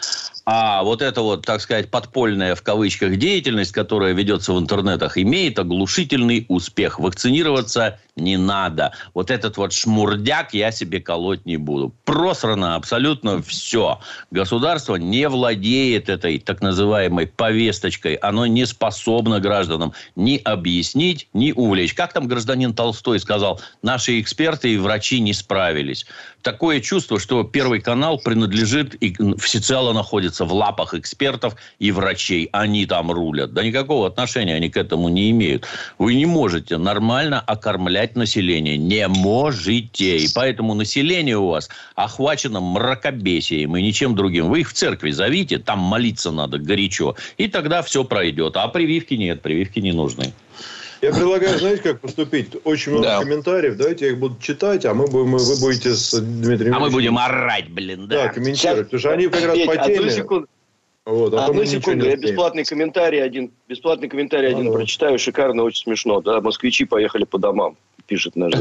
А 0.51 0.83
вот 0.83 1.03
эта 1.03 1.21
вот, 1.21 1.45
так 1.45 1.61
сказать, 1.61 1.91
подпольная 1.91 2.55
в 2.55 2.63
кавычках 2.63 3.17
деятельность, 3.17 3.71
которая 3.71 4.15
ведется 4.15 4.55
в 4.55 4.59
интернетах, 4.59 5.19
имеет 5.19 5.59
оглушительный 5.59 6.47
успех. 6.49 6.99
Вакцинироваться 6.99 8.01
не 8.19 8.37
надо. 8.37 8.93
Вот 9.15 9.31
этот 9.31 9.57
вот 9.57 9.73
шмурдяк 9.73 10.55
я 10.55 10.71
себе 10.71 11.01
колоть 11.01 11.45
не 11.47 11.57
буду. 11.57 11.93
Просрано 12.05 12.75
абсолютно 12.75 13.43
все. 13.43 14.01
Государство 14.31 14.97
не 14.97 15.29
владеет 15.29 16.09
этой 16.09 16.39
так 16.39 16.61
называемой 16.61 17.27
повесточкой. 17.27 18.15
Оно 18.15 18.47
не 18.47 18.67
способно 18.67 19.41
гражданам 19.41 19.93
ни 20.17 20.41
объяснить, 20.45 21.29
ни 21.33 21.53
увлечь. 21.53 21.95
Как 21.95 22.13
там 22.13 22.29
гражданин 22.29 22.75
Толстой 22.75 23.21
сказал, 23.21 23.61
наши 23.83 24.21
эксперты 24.21 24.75
и 24.75 24.79
врачи 24.79 25.21
не 25.21 25.33
справились. 25.33 26.07
Такое 26.43 26.81
чувство, 26.81 27.19
что 27.19 27.45
Первый 27.59 27.81
канал 27.81 28.19
принадлежит 28.19 28.95
и 28.95 29.17
всецело 29.39 29.93
находится 29.93 30.45
в 30.45 30.53
лапах 30.53 30.95
экспертов 30.95 31.57
и 31.79 31.91
врачей. 31.91 32.49
Они 32.53 32.87
там 32.87 33.11
рулят. 33.11 33.53
Да 33.53 33.63
никакого 33.63 34.07
отношения 34.07 34.55
они 34.55 34.71
к 34.71 34.77
этому 34.77 35.09
не 35.09 35.31
имеют. 35.31 35.67
Вы 35.99 36.15
не 36.15 36.27
можете 36.27 36.77
нормально 36.77 37.41
окормлять 37.41 38.08
население. 38.17 38.77
Не 38.77 39.09
можете. 39.09 40.19
И 40.19 40.29
поэтому 40.35 40.75
население 40.75 41.39
у 41.39 41.49
вас 41.49 41.69
охвачено 41.95 42.61
мракобесием 42.61 43.77
и 43.77 43.83
ничем 43.83 44.15
другим. 44.15 44.49
Вы 44.49 44.61
их 44.61 44.71
в 44.71 44.73
церкви 44.73 45.11
зовите, 45.11 45.59
там 45.59 45.79
молиться 45.79 46.31
надо 46.31 46.59
горячо. 46.59 47.17
И 47.37 47.49
тогда 47.49 47.83
все 47.83 48.05
пройдет. 48.05 48.57
А 48.57 48.69
прививки 48.69 49.15
нет, 49.15 49.43
прививки 49.43 49.81
не 49.81 49.93
нужны. 49.93 50.33
Я 51.01 51.13
предлагаю, 51.13 51.59
знаете, 51.59 51.83
как 51.83 52.01
поступить? 52.01 52.49
Очень 52.65 52.93
много 52.93 53.07
да. 53.07 53.21
комментариев. 53.21 53.77
Давайте 53.77 54.07
я 54.07 54.11
их 54.13 54.19
буду 54.19 54.37
читать, 54.41 54.85
а 54.85 54.95
мы 54.95 55.07
будем, 55.07 55.37
вы 55.37 55.61
будете 55.61 55.95
с 55.95 56.21
Дмитрием... 56.21 56.75
А 56.75 56.81
мы 56.81 56.91
будем 56.91 57.17
орать, 57.17 57.71
блин, 57.71 58.09
да. 58.09 58.25
Да, 58.25 58.29
комментировать. 58.31 58.91
Потому 58.91 58.99
что 58.99 59.11
они 59.13 59.29
как 59.29 59.45
раз 59.45 59.59
по 59.61 59.77
теме. 59.77 60.47
Вот, 61.09 61.33
а 61.33 61.47
Одну 61.47 61.65
секунду, 61.65 62.05
я 62.05 62.17
бесплатный 62.17 62.65
комментарий 62.65 63.23
один, 63.23 63.51
бесплатный 63.67 64.11
комментарий 64.11 64.51
один 64.51 64.71
прочитаю, 64.71 65.19
шикарно, 65.19 65.63
очень 65.63 65.85
смешно. 65.85 66.21
Да, 66.21 66.43
москвичи 66.43 66.85
поехали 66.85 67.25
по 67.25 67.39
домам. 67.39 67.79
Пишет 68.09 68.35
наш 68.35 68.53
А 68.57 68.61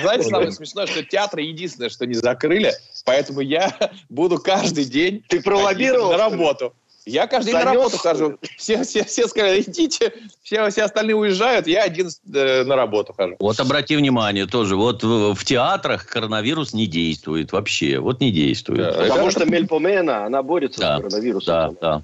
знаете, 0.00 0.28
самое 0.28 0.52
смешное, 0.52 0.86
что 0.86 1.02
театры 1.02 1.42
единственное, 1.42 1.88
что 1.88 2.06
не 2.06 2.14
закрыли, 2.14 2.72
поэтому 3.04 3.40
я 3.40 3.74
буду 4.08 4.38
каждый 4.38 4.84
день... 4.84 5.24
Ты 5.28 5.42
пролоббировал? 5.42 6.12
На 6.12 6.18
работу. 6.18 6.72
Я 7.06 7.26
каждый 7.26 7.52
день 7.52 7.60
на 7.60 7.72
работу 7.72 7.96
хожу. 7.96 8.38
Все, 8.58 8.84
все, 8.84 9.02
все 9.02 9.26
сказали, 9.28 9.62
идите, 9.62 10.12
все, 10.42 10.68
все 10.68 10.82
остальные 10.82 11.16
уезжают, 11.16 11.66
я 11.66 11.84
один 11.84 12.10
э, 12.34 12.64
на 12.64 12.76
работу 12.76 13.14
хожу. 13.14 13.36
Вот 13.38 13.58
обрати 13.60 13.96
внимание 13.96 14.44
тоже, 14.46 14.76
вот 14.76 15.02
в, 15.02 15.34
в 15.34 15.44
театрах 15.44 16.06
коронавирус 16.06 16.74
не 16.74 16.86
действует 16.86 17.52
вообще, 17.52 17.98
вот 17.98 18.20
не 18.20 18.30
действует. 18.30 18.80
Да, 18.80 18.92
Потому 19.04 19.28
это... 19.28 19.30
что 19.30 19.46
Мельпомена, 19.46 20.26
она 20.26 20.42
борется 20.42 20.80
да, 20.80 20.98
с 20.98 21.00
коронавирусом. 21.00 21.54
Да, 21.54 21.70
да. 21.80 22.02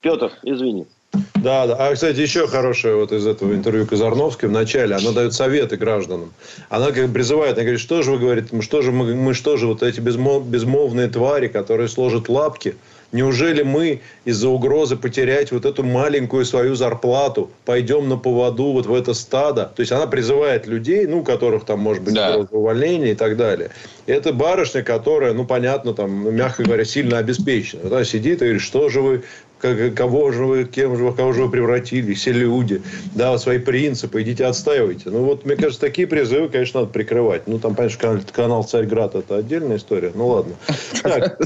Петр, 0.00 0.32
извини. 0.44 0.86
Да, 1.34 1.66
да. 1.66 1.76
А, 1.78 1.94
кстати, 1.94 2.20
еще 2.20 2.46
хорошее 2.46 2.96
вот 2.96 3.12
из 3.12 3.26
этого 3.26 3.54
интервью 3.54 3.86
Казарновской 3.86 4.48
в 4.48 4.52
начале. 4.52 4.94
Она 4.94 5.12
дает 5.12 5.34
советы 5.34 5.76
гражданам. 5.76 6.32
Она 6.68 6.90
как 6.90 7.12
призывает, 7.12 7.54
она 7.54 7.62
говорит, 7.62 7.80
что 7.80 8.02
же 8.02 8.12
вы 8.12 8.18
говорите, 8.18 8.60
что 8.60 8.82
же 8.82 8.92
мы, 8.92 9.14
мы 9.14 9.34
что 9.34 9.56
же 9.56 9.66
вот 9.66 9.82
эти 9.82 10.00
безмол, 10.00 10.40
безмолвные 10.40 11.08
твари, 11.08 11.48
которые 11.48 11.88
сложат 11.88 12.28
лапки, 12.28 12.76
Неужели 13.10 13.62
мы 13.62 14.02
из-за 14.26 14.50
угрозы 14.50 14.96
потерять 14.96 15.50
вот 15.50 15.64
эту 15.64 15.82
маленькую 15.82 16.44
свою 16.44 16.74
зарплату 16.74 17.50
пойдем 17.64 18.06
на 18.06 18.18
поводу 18.18 18.64
вот 18.64 18.84
в 18.84 18.92
это 18.92 19.14
стадо? 19.14 19.72
То 19.74 19.80
есть 19.80 19.92
она 19.92 20.06
призывает 20.06 20.66
людей, 20.66 21.06
ну, 21.06 21.20
у 21.20 21.24
которых 21.24 21.64
там 21.64 21.80
может 21.80 22.02
быть 22.02 22.12
да. 22.12 22.32
угроза 22.32 22.48
увольнения 22.52 23.12
и 23.12 23.14
так 23.14 23.38
далее. 23.38 23.70
И 24.06 24.12
это 24.12 24.34
барышня, 24.34 24.82
которая, 24.82 25.32
ну, 25.32 25.46
понятно, 25.46 25.94
там, 25.94 26.24
ну, 26.24 26.30
мягко 26.30 26.64
говоря, 26.64 26.84
сильно 26.84 27.16
обеспечена. 27.16 27.86
Она 27.86 28.04
сидит 28.04 28.42
и 28.42 28.44
говорит, 28.44 28.62
что 28.62 28.90
же 28.90 29.00
вы 29.00 29.24
как, 29.60 29.94
кого 29.94 30.32
же 30.32 30.44
вы, 30.44 30.64
кем 30.64 30.96
же 30.96 31.04
вы, 31.04 31.14
кого 31.14 31.32
же 31.32 31.44
вы 31.44 31.50
превратились, 31.50 32.18
все 32.18 32.32
люди, 32.32 32.82
да, 33.14 33.36
свои 33.38 33.58
принципы, 33.58 34.22
идите 34.22 34.46
отстаивайте. 34.46 35.10
Ну, 35.10 35.24
вот, 35.24 35.44
мне 35.44 35.56
кажется, 35.56 35.80
такие 35.80 36.06
призывы, 36.06 36.48
конечно, 36.48 36.80
надо 36.80 36.92
прикрывать. 36.92 37.46
Ну, 37.46 37.58
там, 37.58 37.74
конечно, 37.74 38.00
канал, 38.00 38.22
канал 38.32 38.64
«Царьград»– 38.64 39.14
это 39.16 39.36
отдельная 39.36 39.76
история. 39.76 40.12
Ну, 40.14 40.28
ладно. 40.28 40.54
Так, 41.02 41.38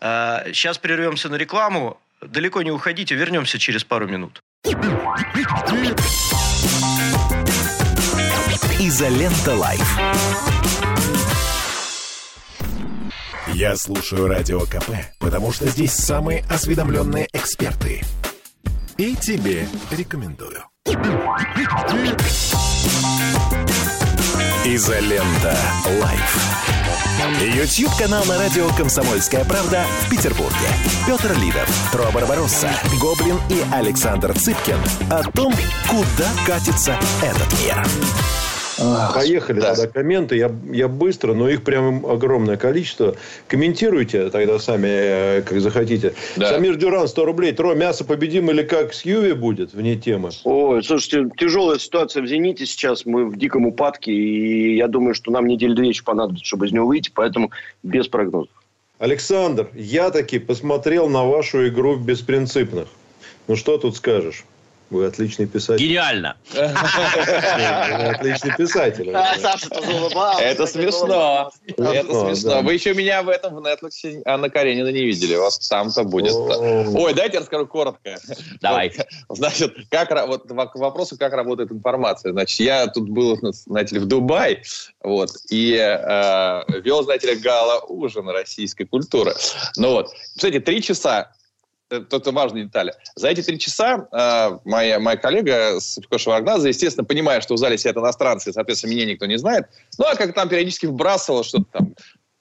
Сейчас 0.00 0.78
прервемся 0.78 1.28
на 1.28 1.34
рекламу. 1.36 1.98
Далеко 2.20 2.62
не 2.62 2.70
уходите, 2.70 3.14
вернемся 3.14 3.58
через 3.58 3.84
пару 3.84 4.06
минут. 4.06 4.42
Изолента 8.80 9.54
Live. 9.54 10.87
Я 13.58 13.74
слушаю 13.74 14.28
Радио 14.28 14.60
КП, 14.60 14.90
потому 15.18 15.50
что 15.50 15.66
здесь 15.66 15.92
самые 15.92 16.44
осведомленные 16.48 17.26
эксперты. 17.32 18.04
И 18.96 19.16
тебе 19.16 19.66
рекомендую. 19.90 20.62
Изолента. 24.64 25.58
Live. 26.00 26.38
YouTube-канал 27.56 28.24
на 28.26 28.38
радио 28.38 28.68
«Комсомольская 28.76 29.44
правда» 29.44 29.84
в 30.02 30.10
Петербурге. 30.10 30.68
Петр 31.08 31.36
Лидов, 31.40 31.68
Тро 31.90 32.12
Барбаросса, 32.12 32.70
Гоблин 33.00 33.40
и 33.50 33.60
Александр 33.72 34.38
Цыпкин 34.38 34.78
о 35.10 35.24
том, 35.32 35.52
куда 35.88 36.30
катится 36.46 36.96
этот 37.22 37.60
мир. 37.60 38.47
Поехали 39.14 39.60
да. 39.60 39.74
тогда 39.74 39.88
комменты. 39.88 40.36
Я, 40.36 40.50
я 40.70 40.88
быстро, 40.88 41.34
но 41.34 41.48
их 41.48 41.64
прям 41.64 42.06
огромное 42.06 42.56
количество. 42.56 43.16
Комментируйте 43.48 44.30
тогда 44.30 44.58
сами, 44.58 44.88
э, 44.88 45.42
как 45.42 45.60
захотите. 45.60 46.14
Да. 46.36 46.50
Самир 46.50 46.76
Дюран, 46.76 47.08
100 47.08 47.24
рублей. 47.24 47.52
Тро, 47.52 47.74
мясо 47.74 48.04
победим 48.04 48.50
или 48.50 48.62
как 48.62 48.94
с 48.94 49.04
Юви 49.04 49.32
будет? 49.32 49.74
Вне 49.74 49.96
темы. 49.96 50.30
Ой, 50.44 50.82
слушайте, 50.84 51.30
тяжелая 51.36 51.78
ситуация 51.78 52.22
в 52.22 52.26
«Зените» 52.26 52.66
сейчас. 52.66 53.04
Мы 53.04 53.26
в 53.26 53.36
диком 53.36 53.66
упадке. 53.66 54.12
И 54.12 54.76
я 54.76 54.88
думаю, 54.88 55.14
что 55.14 55.30
нам 55.30 55.46
неделю 55.46 55.74
две 55.74 55.88
еще 55.88 56.04
понадобится, 56.04 56.44
чтобы 56.44 56.66
из 56.66 56.72
него 56.72 56.86
выйти. 56.86 57.10
Поэтому 57.12 57.50
без 57.82 58.08
прогнозов. 58.08 58.50
Александр, 58.98 59.68
я 59.74 60.10
таки 60.10 60.38
посмотрел 60.38 61.08
на 61.08 61.24
вашу 61.24 61.68
игру 61.68 61.94
в 61.94 62.04
беспринципных. 62.04 62.88
Ну, 63.46 63.56
что 63.56 63.78
тут 63.78 63.96
скажешь? 63.96 64.44
Вы 64.90 65.06
отличный 65.06 65.46
писатель. 65.46 65.84
Гениально. 65.84 66.36
Вы 66.52 66.62
отличный 66.62 68.56
писатель. 68.56 69.10
Это 69.10 70.66
смешно. 70.66 71.52
Это 71.66 72.34
смешно. 72.34 72.62
Вы 72.62 72.74
еще 72.74 72.94
меня 72.94 73.22
в 73.22 73.28
этом 73.28 73.54
в 73.54 73.58
Netflix 73.58 74.22
Анна 74.24 74.48
Каренина 74.48 74.88
не 74.88 75.04
видели. 75.04 75.36
У 75.36 75.42
вас 75.42 75.58
там-то 75.68 76.04
будет. 76.04 76.32
Ой, 76.32 77.14
дайте 77.14 77.38
расскажу 77.38 77.66
коротко. 77.66 78.16
Давай. 78.60 78.92
Значит, 79.28 79.74
как 79.90 80.10
вот 80.26 80.48
к 80.48 80.74
вопросу, 80.76 81.16
как 81.18 81.32
работает 81.32 81.70
информация. 81.70 82.32
Значит, 82.32 82.60
я 82.60 82.86
тут 82.86 83.08
был, 83.08 83.38
знаете 83.66 83.96
ли, 83.96 84.00
в 84.00 84.06
Дубае, 84.06 84.62
вот, 85.02 85.30
и 85.50 85.74
э, 85.74 86.80
вел, 86.80 87.02
знаете 87.04 87.32
ли, 87.32 87.36
гала-ужин 87.36 88.28
российской 88.28 88.84
культуры. 88.84 89.34
Ну 89.76 89.92
вот, 89.92 90.10
кстати, 90.36 90.60
три 90.60 90.82
часа 90.82 91.32
это, 91.90 92.16
это 92.16 92.32
важная 92.32 92.64
деталь. 92.64 92.92
За 93.14 93.28
эти 93.28 93.42
три 93.42 93.58
часа 93.58 94.08
э, 94.12 94.58
моя, 94.64 94.98
моя 94.98 95.16
коллега 95.16 95.80
с 95.80 95.98
Агназа, 96.26 96.68
естественно, 96.68 97.04
понимая, 97.04 97.40
что 97.40 97.54
в 97.54 97.58
зале 97.58 97.78
сидят 97.78 97.96
иностранцы, 97.96 98.52
соответственно, 98.52 98.92
меня 98.92 99.06
никто 99.06 99.26
не 99.26 99.38
знает, 99.38 99.66
ну, 99.98 100.06
а 100.06 100.14
как 100.14 100.34
там 100.34 100.48
периодически 100.48 100.86
вбрасывала 100.86 101.44
что-то 101.44 101.66
там. 101.72 101.94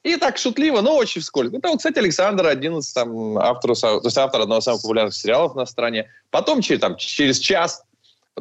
И 0.04 0.16
так 0.16 0.38
шутливо, 0.38 0.82
но 0.82 0.96
очень 0.96 1.22
вскользь. 1.22 1.54
Это, 1.54 1.68
вот, 1.68 1.77
кстати, 1.77 2.00
Александр, 2.00 2.46
один 2.48 2.77
из 2.77 2.94
там, 2.94 3.38
авторов, 3.38 3.80
то 3.80 4.01
есть 4.04 4.18
автор 4.18 4.42
одного 4.42 4.60
из 4.60 4.63
самых 4.63 4.82
популярных 4.82 5.13
сериалов 5.13 5.56
на 5.56 5.66
стране. 5.66 6.10
Потом 6.30 6.62
через, 6.62 6.80
там, 6.80 6.96
через 6.96 7.39
час 7.39 7.84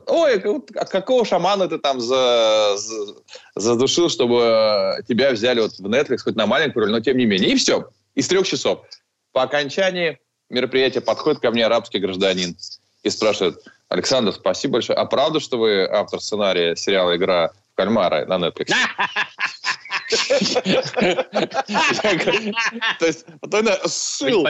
Ой, 0.07 0.43
а 0.75 0.85
какого 0.85 1.25
шамана 1.25 1.69
ты 1.69 1.79
там 1.79 2.01
за, 2.01 2.75
за, 2.77 3.15
задушил, 3.55 4.11
чтобы 4.11 5.03
тебя 5.09 5.33
взяли 5.33 5.61
вот 5.61 5.73
в 5.73 5.87
Netflix 5.87 6.19
хоть 6.19 6.37
на 6.37 6.47
маленькую 6.47 6.85
роль, 6.85 6.93
но 6.93 7.01
тем 7.01 7.17
не 7.17 7.25
менее. 7.25 7.51
И 7.51 7.57
все. 7.57 7.89
Из 8.15 8.29
трех 8.29 8.47
часов. 8.47 8.85
По 9.33 9.43
окончании 9.43 10.19
мероприятия 10.51 11.01
подходит 11.01 11.41
ко 11.41 11.51
мне 11.51 11.65
арабский 11.67 11.99
гражданин 11.99 12.57
и 13.03 13.11
спрашивает, 13.11 13.59
Александр, 13.89 14.33
спасибо 14.33 14.75
большое. 14.75 14.99
А 14.99 15.05
правда, 15.07 15.41
что 15.41 15.59
вы 15.59 15.87
автор 15.87 16.21
сценария 16.21 16.75
сериала 16.75 17.17
«Игра 17.17 17.51
в 17.73 17.77
кальмара» 17.77 18.27
на 18.27 18.47
Netflix? 18.47 18.73
То 22.99 23.07
есть, 23.07 23.27
он 23.43 23.69
сшил. 23.89 24.47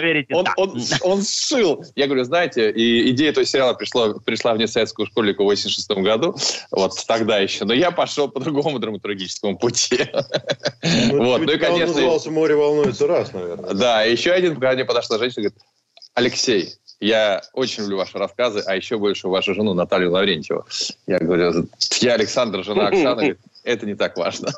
Он 1.03 1.23
сшил. 1.23 1.85
Я 1.95 2.07
говорю, 2.07 2.25
знаете, 2.25 2.71
и 2.71 3.11
идея 3.11 3.31
этого 3.31 3.47
сериала 3.47 3.75
пришла, 3.75 4.15
пришла 4.15 4.55
в 4.55 4.59
несоветскую 4.59 5.07
школьнику 5.07 5.45
в 5.45 5.47
86 5.47 5.91
году, 6.03 6.37
вот 6.71 6.93
тогда 7.07 7.39
еще, 7.39 7.65
но 7.65 7.73
я 7.73 7.91
пошел 7.91 8.29
по 8.29 8.41
другому 8.41 8.79
драматургическому 8.79 9.59
пути. 9.59 10.07
Ну, 10.83 11.25
вот, 11.25 11.43
ну 11.43 11.53
и, 11.53 11.59
конечно... 11.59 11.87
назывался 11.87 12.31
«Море 12.31 12.55
волнуется 12.55 13.07
раз», 13.07 13.33
наверное. 13.33 13.75
Да, 13.75 14.03
еще 14.03 14.33
один, 14.33 14.61
ко 14.61 14.73
мне 14.73 14.85
подошла 14.85 15.19
женщина, 15.19 15.45
говорит, 15.45 15.63
Алексей, 16.17 16.73
я 16.99 17.43
очень 17.53 17.83
люблю 17.83 17.99
ваши 17.99 18.17
рассказы, 18.17 18.63
а 18.65 18.75
еще 18.75 18.97
больше 18.97 19.29
вашу 19.29 19.53
жену 19.53 19.75
Наталью 19.75 20.13
Лаврентьеву. 20.13 20.65
Я 21.07 21.19
говорю, 21.19 21.69
я 22.01 22.15
Александр, 22.15 22.65
жена 22.65 22.87
Оксана. 22.89 23.37
это 23.65 23.85
не 23.85 23.95
так 23.95 24.17
важно. 24.17 24.49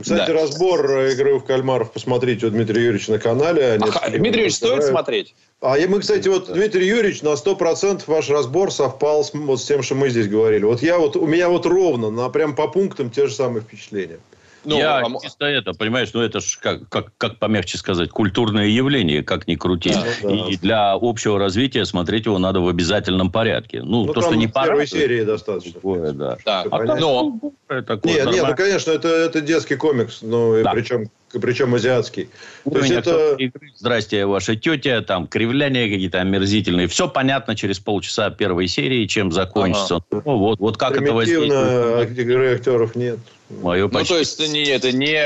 Кстати, 0.00 0.30
разбор 0.30 1.06
игры 1.06 1.40
в 1.40 1.44
кальмаров 1.44 1.90
посмотрите 1.90 2.46
у 2.46 2.50
Дмитрия 2.50 2.84
Юрьевича 2.84 3.10
на 3.10 3.18
канале. 3.18 3.78
Дмитрий 3.78 4.42
Юрьевич, 4.42 4.54
стоит 4.54 4.84
смотреть? 4.84 5.34
А 5.60 5.74
мы, 5.88 5.98
кстати, 5.98 6.28
вот, 6.28 6.52
Дмитрий 6.52 6.86
Юрьевич, 6.86 7.22
на 7.22 7.32
100% 7.32 8.04
ваш 8.06 8.30
разбор 8.30 8.72
совпал 8.72 9.24
с, 9.24 9.34
вот, 9.34 9.60
с 9.60 9.64
тем, 9.64 9.82
что 9.82 9.96
мы 9.96 10.08
здесь 10.08 10.28
говорили. 10.28 10.62
Вот 10.62 10.82
я 10.82 10.98
вот, 10.98 11.16
у 11.16 11.26
меня 11.26 11.48
вот 11.48 11.66
ровно, 11.66 12.10
на, 12.10 12.28
прям 12.28 12.54
по 12.54 12.68
пунктам 12.68 13.10
те 13.10 13.26
же 13.26 13.34
самые 13.34 13.62
впечатления. 13.62 14.20
Ну, 14.64 14.76
я 14.76 14.98
а... 14.98 15.20
чисто 15.22 15.46
это, 15.46 15.72
понимаешь, 15.72 16.10
ну 16.12 16.20
это 16.20 16.40
ж, 16.40 16.58
как, 16.60 16.88
как, 16.88 17.12
как 17.16 17.38
помягче 17.38 17.78
сказать, 17.78 18.10
культурное 18.10 18.66
явление, 18.66 19.22
как 19.22 19.46
ни 19.46 19.54
крути. 19.54 19.90
Да, 19.90 20.04
да. 20.22 20.48
И 20.48 20.56
для 20.56 20.92
общего 20.92 21.38
развития 21.38 21.84
смотреть 21.84 22.26
его 22.26 22.38
надо 22.38 22.60
в 22.60 22.68
обязательном 22.68 23.30
порядке. 23.30 23.82
Ну, 23.82 24.06
ну 24.06 24.12
то, 24.12 24.20
что 24.20 24.34
не 24.34 24.48
пора... 24.48 24.68
первой 24.68 24.86
серии 24.86 25.22
достаточно. 25.22 25.72
Такое, 25.72 26.12
да. 26.12 26.36
да. 26.44 26.64
А 26.70 26.86
так, 26.86 27.00
ну, 27.00 27.54
такое, 27.68 28.12
нет, 28.12 28.32
нет, 28.32 28.44
ну, 28.48 28.56
конечно, 28.56 28.90
это, 28.90 29.08
это 29.08 29.40
детский 29.40 29.76
комикс, 29.76 30.20
ну, 30.22 30.62
да. 30.62 30.72
причем 30.72 31.10
причем 31.38 31.74
азиатский. 31.74 32.28
То 32.70 32.78
есть 32.78 32.90
это... 32.90 33.36
Здрасте, 33.76 34.26
ваша 34.26 34.56
тетя, 34.56 35.02
там 35.02 35.26
кривляния 35.26 35.88
какие-то 35.88 36.20
омерзительные. 36.20 36.88
Все 36.88 37.08
понятно 37.08 37.54
через 37.54 37.78
полчаса 37.78 38.30
первой 38.30 38.66
серии, 38.68 39.06
чем 39.06 39.30
закончится. 39.30 39.96
Ага. 40.10 40.22
Ну, 40.24 40.38
вот, 40.38 40.58
вот 40.58 40.76
как 40.76 41.00
это 41.00 41.12
воздействует. 41.12 42.18
игры 42.18 42.54
актеров 42.54 42.96
нет. 42.96 43.18
Мое 43.50 43.88
ну, 43.88 44.04
то 44.04 44.18
есть, 44.18 44.38
не, 44.52 44.64
это 44.64 44.92
не, 44.92 45.20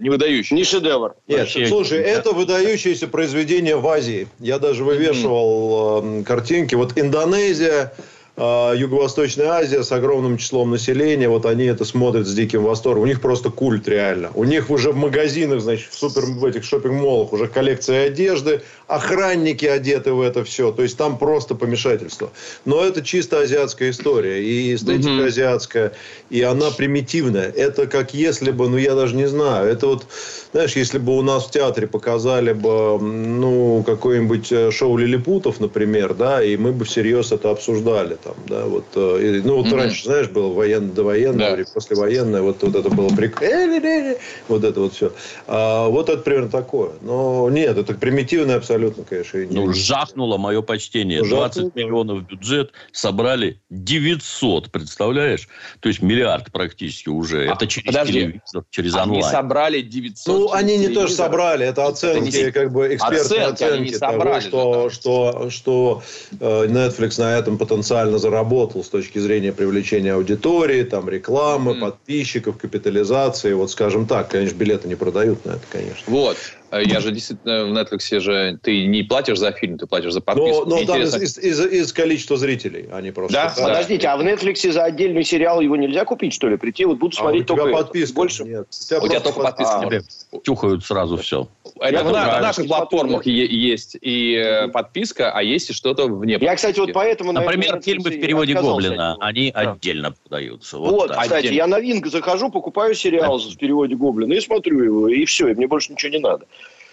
не 0.00 0.10
выдающий. 0.10 0.56
Не 0.56 0.64
шедевр. 0.64 1.14
Нет, 1.28 1.40
Вообще, 1.40 1.66
слушай, 1.66 1.98
это 1.98 2.32
выдающееся 2.32 3.08
произведение 3.08 3.76
в 3.76 3.86
Азии. 3.86 4.28
Я 4.40 4.58
даже 4.58 4.84
вывешивал 4.84 6.02
mm-hmm. 6.02 6.24
картинки. 6.24 6.74
Вот 6.74 6.98
Индонезия, 6.98 7.92
Юго-Восточная 8.38 9.48
Азия 9.48 9.82
с 9.82 9.90
огромным 9.90 10.38
числом 10.38 10.70
населения, 10.70 11.28
вот 11.28 11.44
они 11.44 11.64
это 11.64 11.84
смотрят 11.84 12.26
с 12.26 12.32
диким 12.32 12.62
восторгом. 12.62 13.02
У 13.02 13.06
них 13.06 13.20
просто 13.20 13.50
культ 13.50 13.88
реально. 13.88 14.30
У 14.34 14.44
них 14.44 14.70
уже 14.70 14.92
в 14.92 14.96
магазинах, 14.96 15.60
значит, 15.60 15.90
в 15.90 15.98
супер 15.98 16.22
в 16.22 16.44
этих 16.44 16.62
шопинг-молах 16.62 17.32
уже 17.32 17.48
коллекция 17.48 18.06
одежды, 18.06 18.62
охранники 18.86 19.66
одеты 19.66 20.12
в 20.12 20.20
это 20.20 20.44
все. 20.44 20.70
То 20.70 20.82
есть 20.82 20.96
там 20.96 21.18
просто 21.18 21.56
помешательство. 21.56 22.30
Но 22.64 22.84
это 22.84 23.02
чисто 23.02 23.40
азиатская 23.40 23.90
история. 23.90 24.44
И 24.44 24.74
эстетика 24.74 25.08
mm-hmm. 25.08 25.26
азиатская. 25.26 25.92
И 26.30 26.40
она 26.42 26.70
примитивная. 26.70 27.50
Это 27.50 27.88
как 27.88 28.14
если 28.14 28.52
бы, 28.52 28.68
ну 28.68 28.76
я 28.76 28.94
даже 28.94 29.16
не 29.16 29.26
знаю, 29.26 29.68
это 29.68 29.88
вот, 29.88 30.06
знаешь, 30.52 30.76
если 30.76 30.98
бы 30.98 31.18
у 31.18 31.22
нас 31.22 31.46
в 31.46 31.50
театре 31.50 31.88
показали 31.88 32.52
бы, 32.52 33.00
ну, 33.00 33.82
какое-нибудь 33.84 34.52
э, 34.52 34.70
шоу 34.70 34.96
Лилипутов, 34.96 35.58
например, 35.58 36.14
да, 36.14 36.42
и 36.42 36.56
мы 36.56 36.72
бы 36.72 36.84
всерьез 36.84 37.32
это 37.32 37.50
обсуждали 37.50 38.16
там, 38.28 38.36
да, 38.46 38.66
вот. 38.66 38.84
Э, 38.94 39.40
ну, 39.42 39.56
вот 39.56 39.66
mm-hmm. 39.66 39.76
раньше, 39.76 40.04
знаешь, 40.04 40.28
было 40.28 40.52
военно, 40.52 40.92
довоенное, 40.92 41.56
да. 41.56 41.64
послевоенное, 41.72 42.42
вот, 42.42 42.62
вот 42.62 42.74
это 42.74 42.90
было 42.90 43.08
прикольно. 43.08 44.16
Вот 44.48 44.64
это 44.64 44.80
вот 44.80 44.92
все. 44.92 45.12
А, 45.46 45.88
вот 45.88 46.08
это 46.08 46.18
примерно 46.22 46.50
такое. 46.50 46.92
Но 47.00 47.48
нет, 47.48 47.76
это 47.78 47.94
примитивное 47.94 48.56
абсолютно 48.56 49.04
конечно. 49.04 49.40
Ну, 49.50 49.72
жахнуло 49.72 50.36
мое 50.36 50.60
почтение. 50.62 51.22
20 51.22 51.74
миллионов 51.74 52.26
бюджет, 52.26 52.72
собрали 52.92 53.60
900, 53.70 54.70
представляешь? 54.70 55.48
То 55.80 55.88
есть 55.88 56.02
миллиард 56.02 56.52
практически 56.52 57.08
уже. 57.08 57.48
А, 57.48 57.54
это 57.54 57.66
через 57.66 57.86
подожди, 57.86 58.12
телевизор, 58.12 58.64
через 58.70 58.94
они 58.94 59.02
онлайн. 59.02 59.24
Они 59.24 59.32
собрали 59.32 59.80
900 59.80 60.26
Ну, 60.34 60.52
они 60.52 60.76
не 60.76 60.88
тоже 60.88 61.14
собрали, 61.14 61.66
это 61.66 61.86
оценки, 61.86 62.28
это 62.28 62.46
не... 62.46 62.52
как 62.52 62.72
бы 62.72 62.94
экспертные 62.94 63.46
оценки, 63.46 63.64
оценки 63.64 63.94
собрали, 63.94 64.50
того, 64.50 64.90
что, 64.90 64.90
что, 64.90 65.50
что 65.50 66.02
э, 66.38 66.66
Netflix 66.66 67.18
на 67.18 67.36
этом 67.36 67.56
потенциально 67.58 68.17
заработал 68.18 68.84
с 68.84 68.88
точки 68.88 69.18
зрения 69.18 69.52
привлечения 69.52 70.14
аудитории, 70.14 70.82
там, 70.82 71.08
рекламы, 71.08 71.72
mm. 71.72 71.80
подписчиков, 71.80 72.58
капитализации. 72.58 73.52
Вот, 73.52 73.70
скажем 73.70 74.06
так, 74.06 74.28
конечно, 74.30 74.56
билеты 74.56 74.88
не 74.88 74.94
продают 74.94 75.44
на 75.44 75.52
это, 75.52 75.62
конечно. 75.70 76.04
Вот. 76.06 76.36
Э, 76.70 76.82
я 76.84 77.00
же 77.00 77.12
действительно 77.12 77.64
в 77.64 77.72
Netflix 77.72 78.20
же 78.20 78.58
ты 78.62 78.86
не 78.86 79.02
платишь 79.02 79.38
за 79.38 79.52
фильм, 79.52 79.78
ты 79.78 79.86
платишь 79.86 80.12
за 80.12 80.20
подписку. 80.20 80.66
Но, 80.66 80.80
но 80.80 80.86
там 80.86 81.00
из, 81.00 81.14
из, 81.14 81.38
из, 81.38 81.60
из 81.60 81.92
количества 81.92 82.36
зрителей, 82.36 82.88
они 82.92 83.10
просто. 83.10 83.32
Да? 83.32 83.54
да? 83.56 83.62
Подождите, 83.62 84.08
а 84.08 84.16
в 84.16 84.20
Netflix 84.20 84.70
за 84.70 84.84
отдельный 84.84 85.24
сериал 85.24 85.60
его 85.60 85.76
нельзя 85.76 86.04
купить, 86.04 86.34
что 86.34 86.48
ли? 86.48 86.56
Прийти 86.56 86.84
вот 86.84 86.98
буду 86.98 87.16
смотреть 87.16 87.48
а 87.50 87.54
у 87.54 87.56
тебя 87.56 87.64
только 87.64 87.82
подписка 87.82 88.14
больше. 88.14 88.44
Нет. 88.44 88.66
У 88.68 88.86
тебя, 88.86 89.00
у 89.00 89.08
тебя 89.08 89.20
только 89.20 89.40
подписка. 89.40 89.84
Тебе 89.86 90.02
тюхают 90.42 90.84
сразу 90.84 91.16
все. 91.16 91.48
Это 91.80 92.04
в, 92.04 92.12
на, 92.12 92.40
наших 92.40 92.66
платформах 92.66 93.24
есть 93.26 93.96
и 94.00 94.34
э, 94.34 94.68
подписка, 94.68 95.30
а 95.30 95.42
есть 95.42 95.70
и 95.70 95.72
что-то 95.72 96.06
вне 96.08 96.38
Я, 96.40 96.56
кстати, 96.56 96.78
вот 96.80 96.92
поэтому... 96.92 97.32
Например, 97.32 97.80
фильмы 97.80 98.10
в 98.10 98.20
переводе 98.20 98.54
Гоблина, 98.54 99.16
они 99.20 99.52
да. 99.52 99.72
отдельно 99.72 100.12
продаются. 100.12 100.78
Вот, 100.78 100.90
вот 100.90 101.10
кстати, 101.10 101.46
отдельно. 101.46 101.54
я 101.54 101.66
на 101.66 101.80
Wink 101.80 102.06
захожу, 102.06 102.50
покупаю 102.50 102.94
сериал 102.94 103.38
в 103.38 103.56
переводе 103.56 103.94
Гоблина 103.94 104.32
и 104.32 104.40
смотрю 104.40 104.82
его, 104.82 105.08
и 105.08 105.24
все, 105.24 105.48
и 105.48 105.54
мне 105.54 105.66
больше 105.66 105.92
ничего 105.92 106.12
не 106.12 106.18
надо. 106.18 106.46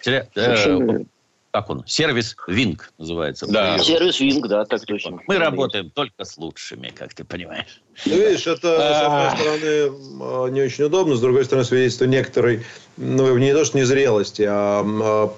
Совершенно... 0.05 1.01
Э, 1.01 1.05
как 1.51 1.69
он? 1.69 1.85
Сервис 1.87 2.35
Wink 2.47 2.91
называется. 2.97 3.47
Да. 3.47 3.77
Сервис 3.79 4.19
Wink, 4.19 4.47
да, 4.47 4.65
так 4.65 4.85
точно. 4.85 5.19
Мы 5.25 5.37
работаем 5.37 5.89
только 5.89 6.25
с 6.25 6.37
лучшими, 6.37 6.89
как 6.89 7.13
ты 7.13 7.23
понимаешь. 7.23 7.81
Ну, 8.05 8.15
видишь, 8.15 8.45
это, 8.45 8.67
с 8.67 9.01
одной 9.03 9.27
а. 9.27 9.35
стороны, 9.37 9.91
а, 10.21 10.47
не 10.47 10.61
очень 10.61 10.83
удобно, 10.83 11.15
с 11.15 11.21
другой 11.21 11.45
стороны, 11.45 11.65
свидетельство 11.65 12.05
некоторой, 12.05 12.61
ну, 12.97 13.37
не 13.37 13.53
то 13.53 13.63
что 13.63 13.77
незрелости, 13.77 14.45
а, 14.47 14.83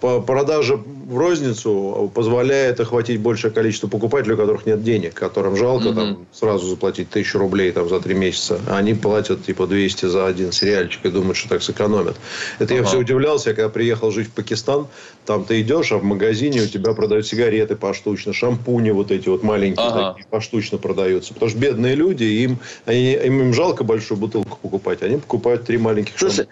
а 0.01 0.21
продажа 0.21 0.75
в 0.75 1.17
розницу 1.17 2.11
позволяет 2.13 2.79
охватить 2.79 3.19
большее 3.19 3.51
количество 3.51 3.87
покупателей, 3.87 4.33
у 4.33 4.37
которых 4.37 4.65
нет 4.65 4.83
денег, 4.83 5.13
которым 5.13 5.55
жалко 5.55 5.89
mm-hmm. 5.89 5.95
там 5.95 6.25
сразу 6.31 6.67
заплатить 6.67 7.09
тысячу 7.09 7.39
рублей 7.39 7.71
там, 7.71 7.87
за 7.89 7.99
три 7.99 8.15
месяца, 8.15 8.59
а 8.67 8.77
они 8.77 8.93
платят 8.93 9.45
типа 9.45 9.67
200 9.67 10.05
за 10.05 10.27
один 10.27 10.51
сериальчик 10.51 11.05
и 11.05 11.09
думают, 11.09 11.37
что 11.37 11.49
так 11.49 11.63
сэкономят. 11.63 12.17
Это 12.59 12.73
uh-huh. 12.73 12.77
я 12.77 12.83
все 12.83 12.99
удивлялся, 12.99 13.53
когда 13.53 13.69
приехал 13.69 14.11
жить 14.11 14.27
в 14.27 14.31
Пакистан, 14.31 14.87
там 15.25 15.45
ты 15.45 15.61
идешь, 15.61 15.91
а 15.91 15.97
в 15.97 16.03
магазине 16.03 16.61
у 16.61 16.67
тебя 16.67 16.93
продают 16.93 17.27
сигареты 17.27 17.75
поштучно, 17.75 18.33
шампуни 18.33 18.91
вот 18.91 19.11
эти 19.11 19.29
вот 19.29 19.43
маленькие 19.43 19.85
uh-huh. 19.85 20.13
такие 20.13 20.27
поштучно 20.29 20.77
продаются, 20.77 21.33
потому 21.33 21.49
что 21.49 21.59
бедные 21.59 21.95
люди, 21.95 22.47
им 22.48 22.60
они, 22.86 23.13
им, 23.13 23.54
жалко 23.54 23.84
большую 23.84 24.20
бутылку 24.20 24.58
покупать, 24.62 25.01
они 25.04 25.18
покупают 25.18 25.66
три 25.66 25.77
маленьких 25.77 26.18
Слушай, 26.18 26.48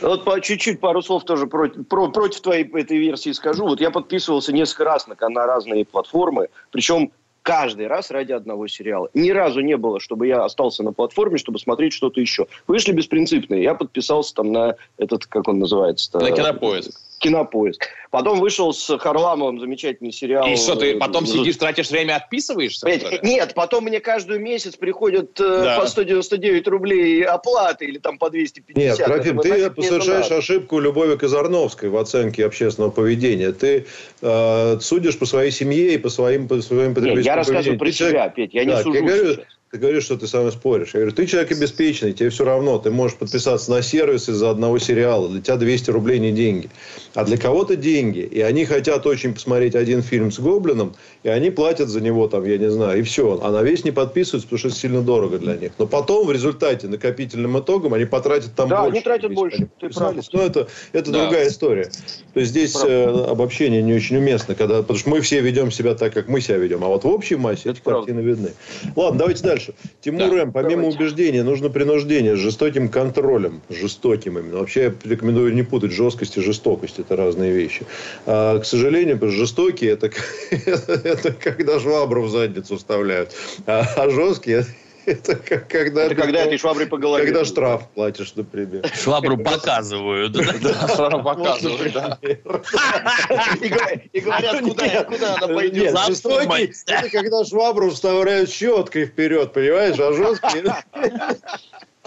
вот 0.00 0.24
по 0.24 0.40
чуть-чуть 0.40 0.80
пару 0.80 1.02
слов 1.02 1.24
тоже 1.24 1.46
против, 1.46 1.86
про, 1.86 2.08
против 2.08 2.40
твоей 2.40 2.64
этой 2.64 2.98
версии 2.98 3.30
скажу. 3.32 3.64
Вот 3.64 3.80
я 3.80 3.90
подписывался 3.90 4.52
несколько 4.52 4.84
раз 4.84 5.06
на, 5.06 5.16
на 5.28 5.46
разные 5.46 5.84
платформы, 5.84 6.48
причем 6.70 7.12
каждый 7.42 7.86
раз 7.86 8.10
ради 8.10 8.32
одного 8.32 8.66
сериала. 8.68 9.08
Ни 9.14 9.30
разу 9.30 9.60
не 9.60 9.76
было, 9.76 10.00
чтобы 10.00 10.26
я 10.26 10.44
остался 10.44 10.82
на 10.82 10.92
платформе, 10.92 11.38
чтобы 11.38 11.58
смотреть 11.58 11.92
что-то 11.92 12.20
еще. 12.20 12.46
Вышли 12.66 12.92
беспринципные. 12.92 13.62
Я 13.62 13.74
подписался 13.74 14.34
там 14.34 14.52
на 14.52 14.76
этот, 14.98 15.26
как 15.26 15.48
он 15.48 15.58
называется? 15.58 16.18
На 16.18 16.30
кинопоиск. 16.30 17.00
Кинопоиск. 17.22 17.86
Потом 18.10 18.40
вышел 18.40 18.74
с 18.74 18.98
Харламовым 18.98 19.60
замечательный 19.60 20.12
сериал. 20.12 20.46
И 20.46 20.56
что, 20.56 20.74
ты 20.74 20.98
потом 20.98 21.24
сидишь, 21.24 21.56
тратишь 21.56 21.90
время, 21.90 22.16
отписываешься? 22.16 22.86
Нет, 22.86 23.22
нет, 23.22 23.54
потом 23.54 23.84
мне 23.84 24.00
каждый 24.00 24.38
месяц 24.38 24.76
приходят 24.76 25.40
э, 25.40 25.62
да. 25.62 25.78
по 25.78 25.86
199 25.86 26.68
рублей 26.68 27.22
оплаты 27.24 27.86
или 27.86 27.98
там 27.98 28.18
по 28.18 28.28
250. 28.28 28.76
Нет, 28.76 29.06
Трофим, 29.06 29.38
ты 29.38 29.82
совершаешь 29.82 30.30
ошибку 30.30 30.80
Любови 30.80 31.16
Казарновской 31.16 31.88
в 31.88 31.96
оценке 31.96 32.44
общественного 32.44 32.90
поведения. 32.90 33.52
Ты 33.52 33.86
э, 34.20 34.78
судишь 34.80 35.18
по 35.18 35.24
своей 35.24 35.52
семье 35.52 35.94
и 35.94 35.98
по 35.98 36.08
своим, 36.08 36.48
по 36.48 36.60
своим 36.60 36.94
потребителям. 36.94 37.24
Я 37.24 37.36
рассказываю 37.36 37.78
про 37.78 37.92
себя, 37.92 38.28
Петь, 38.28 38.52
я 38.52 38.64
не 38.64 38.72
да, 38.72 38.82
сужу 38.82 38.94
я 38.94 39.00
говорю, 39.02 39.34
сейчас 39.34 39.46
ты 39.72 39.78
говоришь, 39.78 40.04
что 40.04 40.18
ты 40.18 40.26
со 40.26 40.40
мной 40.40 40.52
споришь. 40.52 40.92
Я 40.92 41.00
говорю, 41.00 41.16
ты 41.16 41.26
человек 41.26 41.50
обеспеченный, 41.50 42.12
тебе 42.12 42.28
все 42.28 42.44
равно. 42.44 42.78
Ты 42.78 42.90
можешь 42.90 43.16
подписаться 43.16 43.70
на 43.70 43.80
сервис 43.80 44.28
из-за 44.28 44.50
одного 44.50 44.78
сериала. 44.78 45.30
Для 45.30 45.40
тебя 45.40 45.56
200 45.56 45.90
рублей 45.90 46.18
не 46.18 46.30
деньги. 46.30 46.68
А 47.14 47.24
для 47.24 47.36
кого-то 47.36 47.76
деньги. 47.76 48.20
И 48.20 48.40
они 48.40 48.64
хотят 48.64 49.06
очень 49.06 49.34
посмотреть 49.34 49.74
один 49.74 50.02
фильм 50.02 50.32
с 50.32 50.38
Гоблином, 50.38 50.94
и 51.22 51.28
они 51.28 51.50
платят 51.50 51.88
за 51.88 52.00
него, 52.00 52.26
там, 52.28 52.44
я 52.44 52.56
не 52.58 52.70
знаю, 52.70 53.00
и 53.00 53.02
все. 53.02 53.38
А 53.42 53.50
на 53.50 53.62
весь 53.62 53.84
не 53.84 53.90
подписываются, 53.90 54.48
потому 54.48 54.58
что 54.58 54.68
это 54.68 54.76
сильно 54.76 55.02
дорого 55.02 55.38
для 55.38 55.56
них. 55.56 55.72
Но 55.78 55.86
потом, 55.86 56.26
в 56.26 56.32
результате, 56.32 56.88
накопительным 56.88 57.58
итогом, 57.58 57.94
они 57.94 58.06
потратят 58.06 58.54
там 58.54 58.68
да, 58.68 58.82
больше. 58.82 58.90
Да, 58.90 58.96
они 58.96 59.04
тратят 59.04 59.34
больше. 59.34 59.68
Ты 59.78 59.88
прав. 59.90 60.14
Но 60.32 60.42
это, 60.42 60.68
это 60.92 61.10
да. 61.10 61.22
другая 61.22 61.48
история. 61.48 61.90
То 62.32 62.40
есть 62.40 62.50
здесь 62.50 62.76
э, 62.82 63.04
обобщение 63.28 63.82
не 63.82 63.94
очень 63.94 64.16
уместно, 64.16 64.54
когда, 64.54 64.80
потому 64.80 64.98
что 64.98 65.10
мы 65.10 65.20
все 65.20 65.40
ведем 65.40 65.70
себя 65.70 65.94
так, 65.94 66.14
как 66.14 66.28
мы 66.28 66.40
себя 66.40 66.56
ведем. 66.56 66.82
А 66.82 66.88
вот 66.88 67.04
в 67.04 67.08
общей 67.08 67.36
массе 67.36 67.62
это 67.64 67.72
эти 67.72 67.80
правда. 67.82 68.06
картины 68.06 68.20
видны. 68.20 68.52
Ладно, 68.96 69.18
давайте 69.18 69.42
дальше. 69.42 69.74
Тимур 70.00 70.30
да, 70.30 70.42
М, 70.42 70.52
помимо 70.52 70.82
давайте. 70.82 70.98
убеждения, 70.98 71.42
нужно 71.42 71.68
принуждение 71.68 72.36
с 72.36 72.38
жестоким 72.38 72.88
контролем. 72.88 73.60
Жестоким 73.68 74.38
именно. 74.38 74.58
Вообще 74.58 74.82
я 74.82 75.10
рекомендую 75.10 75.54
не 75.54 75.62
путать 75.62 75.92
жесткость 75.92 76.36
и 76.38 76.40
жестокость. 76.40 77.01
Это 77.02 77.16
разные 77.16 77.52
вещи. 77.52 77.84
А, 78.26 78.58
к 78.58 78.64
сожалению, 78.64 79.18
жестокие 79.30 79.92
это, 79.92 80.10
это 80.50 81.32
когда 81.32 81.80
швабру 81.80 82.22
в 82.22 82.30
задницу 82.30 82.76
вставляют. 82.76 83.32
А, 83.66 83.84
а 83.96 84.10
жесткие 84.10 84.66
это 85.06 85.36
как, 85.36 85.68
когда, 85.68 86.04
это 86.04 86.14
когда 86.14 86.40
этой 86.40 86.58
шваброй 86.58 86.86
по 86.86 86.96
голове. 86.96 87.24
Когда 87.24 87.44
штраф 87.44 87.88
платишь, 87.88 88.34
например. 88.34 88.86
Швабру 88.94 89.36
показывают. 89.36 90.32
Да, 90.32 90.88
швабру 90.94 91.22
показывают, 91.22 91.92
да. 91.92 92.18
И 94.12 94.20
говорят, 94.20 95.06
куда 95.06 95.36
она 95.36 95.48
пойдет. 95.48 95.98
Жестокий, 96.06 96.72
это 96.86 97.10
когда 97.10 97.44
швабру 97.44 97.90
вставляют 97.90 98.50
щеткой 98.50 99.06
вперед, 99.06 99.52
понимаешь, 99.52 99.98
а 99.98 100.12
жесткий... 100.12 100.64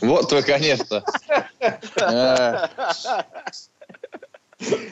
Вот 0.02 0.32
вы, 0.32 0.42
конечно. 0.42 1.04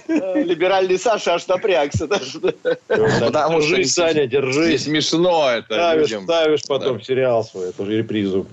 Либеральный 0.07 0.99
Саша 0.99 1.35
аж 1.35 1.47
напрягся. 1.47 2.07
Потому 2.07 3.61
что 3.61 3.69
держись, 3.69 3.93
Саня, 3.93 4.27
держись. 4.27 4.83
Смешно 4.83 5.49
это 5.49 5.73
ставишь. 5.73 6.23
Ставишь 6.23 6.63
потом 6.67 7.01
сериал 7.01 7.43
свой, 7.43 7.69
эту 7.69 7.85
репризу. 7.85 8.47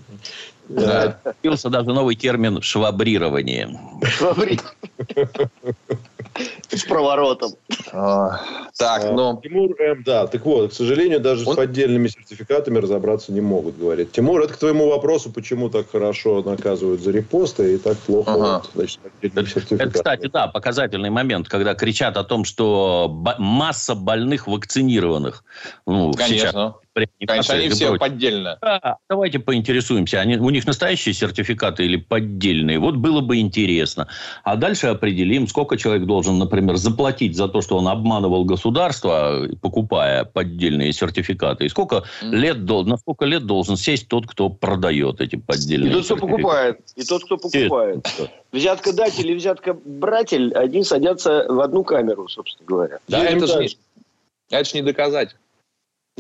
Да. 0.69 1.19
Появился 1.43 1.69
даже 1.69 1.91
новый 1.91 2.15
термин 2.15 2.63
«швабрирование». 2.63 3.77
Швабрирование. 4.05 5.51
С 6.69 6.85
проворотом. 6.85 7.53
А, 7.93 8.41
так, 8.77 9.05
а, 9.05 9.13
ну... 9.13 9.41
Тимур 9.43 9.75
М, 9.81 10.03
да. 10.05 10.27
Так 10.27 10.45
вот, 10.45 10.71
к 10.71 10.75
сожалению, 10.75 11.21
даже 11.21 11.45
с 11.45 11.55
поддельными 11.55 12.09
сертификатами 12.09 12.79
разобраться 12.79 13.33
не 13.33 13.41
могут, 13.41 13.79
говорит. 13.79 14.13
Тимур, 14.13 14.43
это 14.43 14.55
к 14.55 14.57
твоему 14.57 14.89
вопросу, 14.89 15.31
почему 15.33 15.69
так 15.71 15.91
хорошо 15.91 16.43
наказывают 16.43 17.01
за 17.01 17.11
репосты 17.11 17.75
и 17.75 17.79
так 17.79 17.97
плохо 17.99 18.63
это, 19.21 19.91
кстати, 19.91 20.29
да, 20.29 20.49
показательный 20.49 21.11
момент, 21.11 21.49
когда 21.49 21.75
кричат 21.75 22.17
о 22.17 22.25
том, 22.25 22.45
что 22.45 23.09
масса 23.39 23.95
больных 23.95 24.47
вакцинированных. 24.47 25.45
Ну, 25.87 26.13
Конечно. 26.13 26.77
Конечно, 27.27 27.55
они 27.55 27.69
все 27.69 27.97
поддельно. 27.97 28.59
Да, 28.61 28.97
давайте 29.09 29.39
поинтересуемся. 29.39 30.21
Они, 30.21 30.37
у 30.37 30.51
них 30.51 30.67
настоящие 30.67 31.15
сертификаты 31.15 31.85
или 31.85 31.97
поддельные? 31.97 32.79
Вот 32.79 32.97
было 32.97 33.21
бы 33.21 33.39
интересно. 33.39 34.09
А 34.43 34.57
дальше 34.57 34.89
определим, 34.89 35.47
сколько 35.47 35.77
человек 35.77 36.05
должен, 36.11 36.39
например, 36.39 36.77
заплатить 36.77 37.37
за 37.37 37.47
то, 37.47 37.61
что 37.61 37.77
он 37.79 37.87
обманывал 37.87 38.45
государство, 38.45 39.47
покупая 39.63 40.25
поддельные 40.25 40.93
сертификаты? 40.93 41.67
И 41.67 41.69
сколько 41.69 42.03
mm. 42.23 42.35
лет, 42.35 42.59
на 42.87 42.97
сколько 42.97 43.27
лет 43.27 43.47
должен 43.47 43.77
сесть 43.77 44.09
тот, 44.09 44.27
кто 44.27 44.49
продает 44.49 45.21
эти 45.21 45.37
поддельные 45.37 45.91
И 45.91 45.95
тот, 45.95 46.05
кто 46.05 46.17
покупает. 46.17 46.81
И 46.97 47.05
тот, 47.05 47.25
кто 47.25 47.37
покупает. 47.37 48.05
Взятка 48.51 48.93
датель 48.93 49.31
и 49.31 49.35
взятка 49.37 49.73
братель, 49.73 50.53
они 50.55 50.83
садятся 50.83 51.47
в 51.49 51.61
одну 51.61 51.85
камеру, 51.85 52.29
собственно 52.29 52.67
говоря. 52.67 52.99
Да, 53.07 53.25
это 53.25 53.47
же, 53.47 53.69
это 54.51 54.69
же 54.69 54.75
не 54.75 54.83
доказать. 54.83 55.37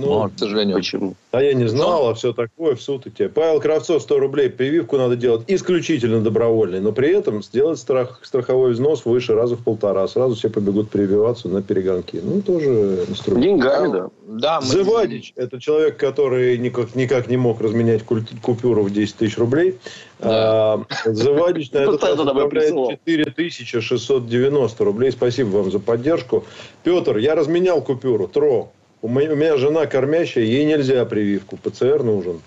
Ну, 0.06 0.28
к 0.28 0.38
сожалению. 0.38 0.76
Почему? 0.76 1.14
А 1.30 1.42
я 1.42 1.54
не 1.54 1.66
знал, 1.68 2.08
а 2.08 2.14
все 2.14 2.32
такое, 2.32 2.74
в 2.74 2.82
суд 2.82 3.06
идти. 3.06 3.28
Павел 3.28 3.60
Кравцов, 3.60 4.02
100 4.02 4.18
рублей. 4.18 4.50
Прививку 4.50 4.96
надо 4.96 5.16
делать 5.16 5.42
исключительно 5.46 6.20
добровольной, 6.20 6.80
но 6.80 6.92
при 6.92 7.10
этом 7.10 7.42
сделать 7.42 7.78
страх, 7.78 8.20
страховой 8.24 8.72
взнос 8.72 9.04
выше 9.04 9.34
раза 9.34 9.56
в 9.56 9.64
полтора. 9.64 10.06
Сразу 10.08 10.34
все 10.34 10.50
побегут 10.50 10.90
прививаться 10.90 11.48
на 11.48 11.62
перегонки. 11.62 12.20
Ну, 12.22 12.42
тоже 12.42 13.04
инструмент. 13.08 13.44
Деньгами, 13.44 13.92
да. 13.92 14.08
да 14.26 14.60
мы... 14.60 14.66
Завадич, 14.66 15.32
это 15.36 15.60
человек, 15.60 15.96
который 15.96 16.58
никак, 16.58 16.94
никак 16.94 17.28
не 17.28 17.36
мог 17.36 17.60
разменять 17.60 18.02
купюру 18.02 18.82
в 18.82 18.92
10 18.92 19.16
тысяч 19.16 19.38
рублей. 19.38 19.78
Да. 20.18 20.28
А, 20.28 20.84
Завадич 21.04 21.70
на 21.72 21.78
этот 21.78 22.02
раз 22.02 22.18
отправляет 22.18 23.00
4690 23.04 24.84
рублей. 24.84 25.12
Спасибо 25.12 25.48
вам 25.48 25.70
за 25.70 25.78
поддержку. 25.78 26.44
Петр, 26.82 27.16
я 27.18 27.34
разменял 27.34 27.82
купюру. 27.82 28.28
ТРО. 28.28 28.70
У 29.02 29.08
меня 29.08 29.56
жена 29.56 29.86
кормящая, 29.86 30.44
ей 30.44 30.64
нельзя 30.64 31.04
прививку. 31.04 31.56
ПЦР 31.56 32.02
нужен. 32.02 32.42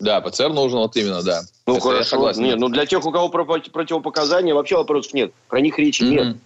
Да, 0.00 0.20
ПЦР 0.20 0.50
нужен, 0.50 0.78
вот 0.78 0.96
именно, 0.96 1.22
да. 1.22 1.42
Ну, 1.66 1.76
Это 1.76 1.82
хорошо. 1.82 2.32
Нет, 2.40 2.58
ну, 2.58 2.68
для 2.68 2.86
тех, 2.86 3.04
у 3.04 3.12
кого 3.12 3.28
противопоказания, 3.28 4.54
вообще 4.54 4.76
вопросов 4.76 5.14
нет. 5.14 5.32
Про 5.48 5.60
них 5.60 5.78
речи 5.78 6.02
mm-hmm. 6.02 6.08
нет. 6.08 6.36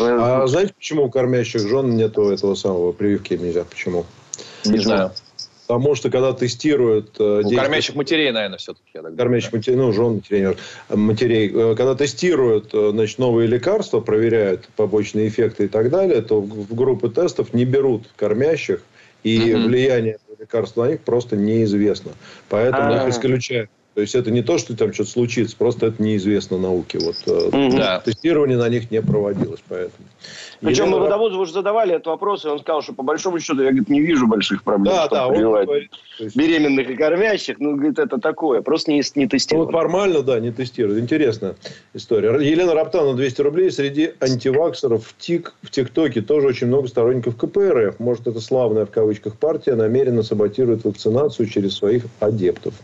А 0.00 0.46
знаете, 0.46 0.74
почему 0.74 1.04
у 1.04 1.10
кормящих 1.10 1.68
жен 1.68 1.96
нету 1.96 2.30
этого 2.30 2.54
самого 2.56 2.92
прививки 2.92 3.34
нельзя? 3.34 3.64
Почему? 3.64 4.06
Не 4.64 4.78
знаю. 4.78 5.12
Потому 5.66 5.94
что 5.94 6.10
когда 6.10 6.32
тестируют... 6.32 7.16
Э, 7.18 7.42
У 7.44 7.54
кормящих 7.54 7.94
матерей, 7.94 8.30
наверное, 8.32 8.58
все-таки. 8.58 8.98
Кормящих 9.16 9.50
да. 9.50 9.58
матерей, 9.58 9.78
ну, 9.78 9.92
жен 9.92 10.14
матерей, 10.16 10.56
матерей. 10.90 11.50
Э, 11.54 11.74
когда 11.74 11.94
тестируют 11.94 12.74
э, 12.74 12.90
значит, 12.90 13.18
новые 13.18 13.46
лекарства, 13.46 14.00
проверяют 14.00 14.68
побочные 14.76 15.28
эффекты 15.28 15.64
и 15.64 15.68
так 15.68 15.90
далее, 15.90 16.20
то 16.20 16.40
в 16.40 16.74
группы 16.74 17.08
тестов 17.08 17.54
не 17.54 17.64
берут 17.64 18.02
кормящих, 18.16 18.82
и 19.22 19.54
угу. 19.54 19.68
влияние 19.68 20.18
лекарства 20.38 20.84
на 20.84 20.90
них 20.90 21.00
просто 21.00 21.36
неизвестно. 21.36 22.12
Поэтому 22.50 22.92
А-а-а. 22.92 23.08
их 23.08 23.14
исключают. 23.14 23.70
То 23.94 24.00
есть 24.00 24.14
это 24.14 24.30
не 24.30 24.42
то, 24.42 24.58
что 24.58 24.76
там 24.76 24.92
что-то 24.92 25.10
случится, 25.10 25.56
просто 25.56 25.86
это 25.86 26.02
неизвестно 26.02 26.58
науке. 26.58 26.98
Вот 26.98 27.16
да. 27.76 28.00
тестирование 28.00 28.58
на 28.58 28.68
них 28.68 28.90
не 28.90 29.00
проводилось, 29.00 29.60
поэтому. 29.68 30.08
Причем 30.64 30.88
мы 30.88 30.98
водовозу 30.98 31.38
уже 31.38 31.52
задавали 31.52 31.94
этот 31.94 32.06
вопрос, 32.06 32.44
и 32.44 32.48
он 32.48 32.58
сказал, 32.58 32.82
что 32.82 32.92
по 32.92 33.02
большому 33.02 33.38
счету 33.38 33.62
я 33.62 33.70
говорит, 33.70 33.88
не 33.88 34.00
вижу 34.00 34.26
больших 34.26 34.62
проблем. 34.62 34.94
Да, 34.94 35.08
да, 35.08 35.28
говорит, 35.28 35.90
есть... 36.18 36.36
беременных 36.36 36.88
и 36.88 36.96
кормящих, 36.96 37.58
ну, 37.58 37.76
говорит, 37.76 37.98
это 37.98 38.18
такое, 38.18 38.62
просто 38.62 38.92
не, 38.92 39.02
не 39.14 39.26
тестируют. 39.26 39.70
Ну, 39.70 39.78
формально, 39.78 40.22
да, 40.22 40.40
не 40.40 40.50
тестируют. 40.50 41.00
Интересная 41.00 41.54
история. 41.92 42.30
Елена 42.40 42.74
Раптана, 42.74 43.14
200 43.14 43.42
рублей. 43.42 43.70
Среди 43.70 44.12
антиваксеров 44.20 45.06
в 45.06 45.16
ТИК, 45.18 45.54
в 45.62 45.70
ТикТоке 45.70 46.22
тоже 46.22 46.48
очень 46.48 46.68
много 46.68 46.88
сторонников 46.88 47.36
КПРФ. 47.36 47.98
Может, 47.98 48.26
это 48.26 48.40
славная 48.40 48.86
в 48.86 48.90
кавычках 48.90 49.36
партия 49.36 49.74
намеренно 49.74 50.22
саботирует 50.22 50.84
вакцинацию 50.84 51.46
через 51.48 51.74
своих 51.74 52.04
адептов. 52.20 52.74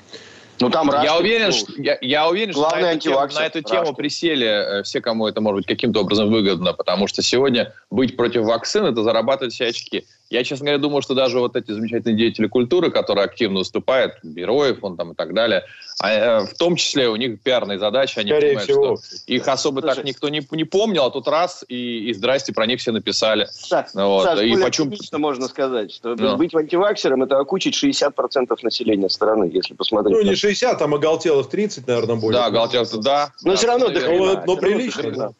Ну, 0.60 0.68
там 0.68 0.90
я 1.02 1.16
уверен, 1.16 1.52
что, 1.52 1.72
я, 1.78 1.96
я 2.00 2.28
уверен, 2.28 2.52
что 2.52 2.68
на 2.70 2.92
эту, 2.92 3.00
тему, 3.00 3.28
на 3.34 3.46
эту 3.46 3.62
тему 3.62 3.94
присели 3.94 4.46
э, 4.46 4.82
все, 4.82 5.00
кому 5.00 5.26
это 5.26 5.40
может 5.40 5.56
быть 5.58 5.66
каким-то 5.66 6.00
образом 6.00 6.30
выгодно, 6.30 6.74
потому 6.74 7.06
что 7.06 7.22
сегодня 7.22 7.72
быть 7.90 8.16
против 8.16 8.42
вакцин– 8.42 8.84
это 8.86 9.02
зарабатывать 9.02 9.54
все 9.54 9.68
очки. 9.68 10.06
Я, 10.30 10.44
честно 10.44 10.66
говоря, 10.66 10.78
думаю, 10.78 11.02
что 11.02 11.14
даже 11.14 11.40
вот 11.40 11.56
эти 11.56 11.72
замечательные 11.72 12.16
деятели 12.16 12.46
культуры, 12.46 12.92
которые 12.92 13.24
активно 13.24 13.58
выступают, 13.58 14.14
Бероев 14.22 14.78
он 14.82 14.96
там 14.96 15.12
и 15.12 15.14
так 15.16 15.34
далее, 15.34 15.64
а, 15.98 16.12
э, 16.12 16.46
в 16.46 16.54
том 16.56 16.76
числе 16.76 17.08
у 17.08 17.16
них 17.16 17.42
пиарные 17.42 17.80
задачи, 17.80 18.18
они 18.18 18.30
Скорее 18.30 18.56
понимают, 18.56 18.70
всего. 18.70 18.96
что 18.96 19.22
их 19.26 19.48
особо 19.48 19.80
Слушай, 19.80 19.96
так 19.96 20.04
никто 20.04 20.28
не, 20.28 20.46
не 20.52 20.64
помнил, 20.64 21.04
а 21.04 21.10
тут 21.10 21.26
раз, 21.26 21.64
и, 21.68 22.08
и 22.08 22.14
здрасте, 22.14 22.52
про 22.52 22.66
них 22.66 22.78
все 22.78 22.92
написали. 22.92 23.48
Саш, 23.50 23.88
вот. 23.92 24.22
Саш 24.22 24.40
и 24.40 24.56
почему... 24.56 24.92
можно 25.18 25.48
сказать, 25.48 25.92
что 25.92 26.14
да. 26.14 26.36
быть 26.36 26.54
антиваксером– 26.54 27.22
это 27.24 27.38
окучить 27.38 27.74
60% 27.74 28.56
населения 28.62 29.08
страны, 29.08 29.50
если 29.52 29.74
посмотреть. 29.74 30.16
Ну, 30.16 30.22
не 30.22 30.36
60, 30.36 30.78
там 30.78 30.94
оголтелых 30.94 31.48
30, 31.48 31.88
наверное, 31.88 32.14
будет. 32.14 32.34
Да, 32.34 32.46
оголтелых, 32.46 32.88
да. 33.00 33.32
Но 33.42 33.50
да, 33.50 33.56
все 33.56 33.66
равно, 33.66 33.88
да, 33.88 34.00
но, 34.00 34.42
но 34.46 34.56
прилично. 34.56 35.10
Да. 35.10 35.30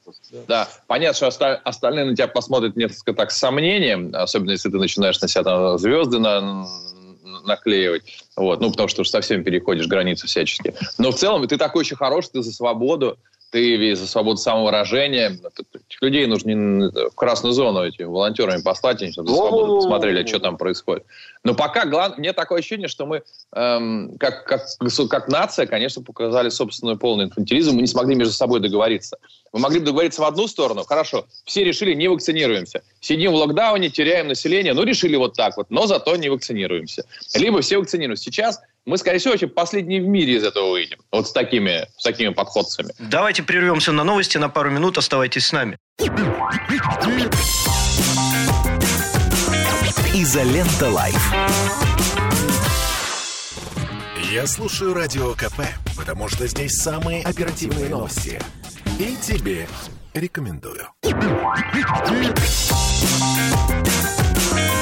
да, 0.48 0.68
понятно, 0.88 1.30
что 1.30 1.54
остальные 1.64 2.06
на 2.06 2.16
тебя 2.16 2.26
посмотрят 2.26 2.74
несколько 2.74 3.14
так 3.14 3.30
с 3.30 3.38
сомнением, 3.38 4.10
особенно 4.12 4.50
если 4.50 4.68
ты 4.68 4.79
начинаешь 4.80 5.20
на 5.20 5.28
себя 5.28 5.44
там 5.44 5.78
звезды 5.78 6.18
на, 6.18 6.66
наклеивать. 7.44 8.02
Вот, 8.36 8.60
ну, 8.60 8.70
потому 8.70 8.88
что 8.88 9.02
уж 9.02 9.08
совсем 9.08 9.44
переходишь 9.44 9.86
границы 9.86 10.26
всячески. 10.26 10.74
Но 10.98 11.12
в 11.12 11.16
целом 11.16 11.46
ты 11.46 11.56
такой 11.56 11.84
еще 11.84 11.96
хороший, 11.96 12.30
ты 12.32 12.42
за 12.42 12.52
свободу, 12.52 13.18
ты 13.50 13.94
за 13.96 14.06
свободу 14.06 14.36
самовыражения. 14.36 15.38
Этих 15.74 16.00
людей 16.00 16.26
нужно 16.26 16.90
в 17.10 17.14
красную 17.14 17.52
зону 17.52 17.84
этими 17.84 18.04
волонтерами 18.04 18.62
послать, 18.62 19.12
чтобы 19.12 19.28
за 19.28 19.34
свободу 19.34 19.76
посмотрели, 19.76 20.26
что 20.26 20.38
там 20.38 20.56
происходит. 20.56 21.04
Но 21.42 21.54
пока 21.54 21.86
главное, 21.86 22.18
мне 22.18 22.32
такое 22.32 22.60
ощущение, 22.60 22.88
что 22.88 23.06
мы 23.06 23.22
эм, 23.54 24.16
как, 24.18 24.44
как, 24.44 24.62
как 25.10 25.28
нация, 25.28 25.66
конечно, 25.66 26.02
показали 26.02 26.48
собственную 26.48 26.98
полный 26.98 27.24
инфантилизм, 27.24 27.74
мы 27.74 27.80
не 27.80 27.86
смогли 27.86 28.14
между 28.14 28.32
собой 28.32 28.60
договориться. 28.60 29.18
Мы 29.52 29.60
могли 29.60 29.80
бы 29.80 29.86
договориться 29.86 30.20
в 30.20 30.24
одну 30.24 30.46
сторону, 30.46 30.84
хорошо, 30.84 31.26
все 31.44 31.64
решили, 31.64 31.94
не 31.94 32.08
вакцинируемся. 32.08 32.82
Сидим 33.00 33.32
в 33.32 33.36
локдауне, 33.36 33.90
теряем 33.90 34.28
население, 34.28 34.74
ну, 34.74 34.84
решили 34.84 35.16
вот 35.16 35.34
так 35.34 35.56
вот, 35.56 35.70
но 35.70 35.86
зато 35.86 36.14
не 36.16 36.28
вакцинируемся. 36.28 37.04
Либо 37.34 37.60
все 37.62 37.78
вакцинируются. 37.78 38.26
Сейчас 38.26 38.60
мы, 38.86 38.96
скорее 38.98 39.18
всего, 39.18 39.34
очень 39.34 39.48
последние 39.48 40.02
в 40.02 40.06
мире 40.06 40.34
из 40.36 40.44
этого 40.44 40.70
выйдем. 40.70 40.98
Вот 41.12 41.28
с 41.28 41.32
такими, 41.32 41.86
с 41.98 42.02
такими 42.02 42.32
подходцами. 42.32 42.92
Давайте 42.98 43.42
прервемся 43.42 43.92
на 43.92 44.04
новости 44.04 44.38
на 44.38 44.48
пару 44.48 44.70
минут. 44.70 44.98
Оставайтесь 44.98 45.46
с 45.46 45.52
нами. 45.52 45.78
Изолента 50.14 50.90
Live. 50.90 51.32
Я 54.30 54.46
слушаю 54.46 54.94
Радио 54.94 55.32
КП, 55.34 55.60
потому 55.96 56.28
что 56.28 56.46
здесь 56.46 56.72
самые 56.76 57.22
оперативные 57.22 57.88
новости. 57.88 58.40
И 58.98 59.16
тебе 59.20 59.66
рекомендую. 60.14 60.86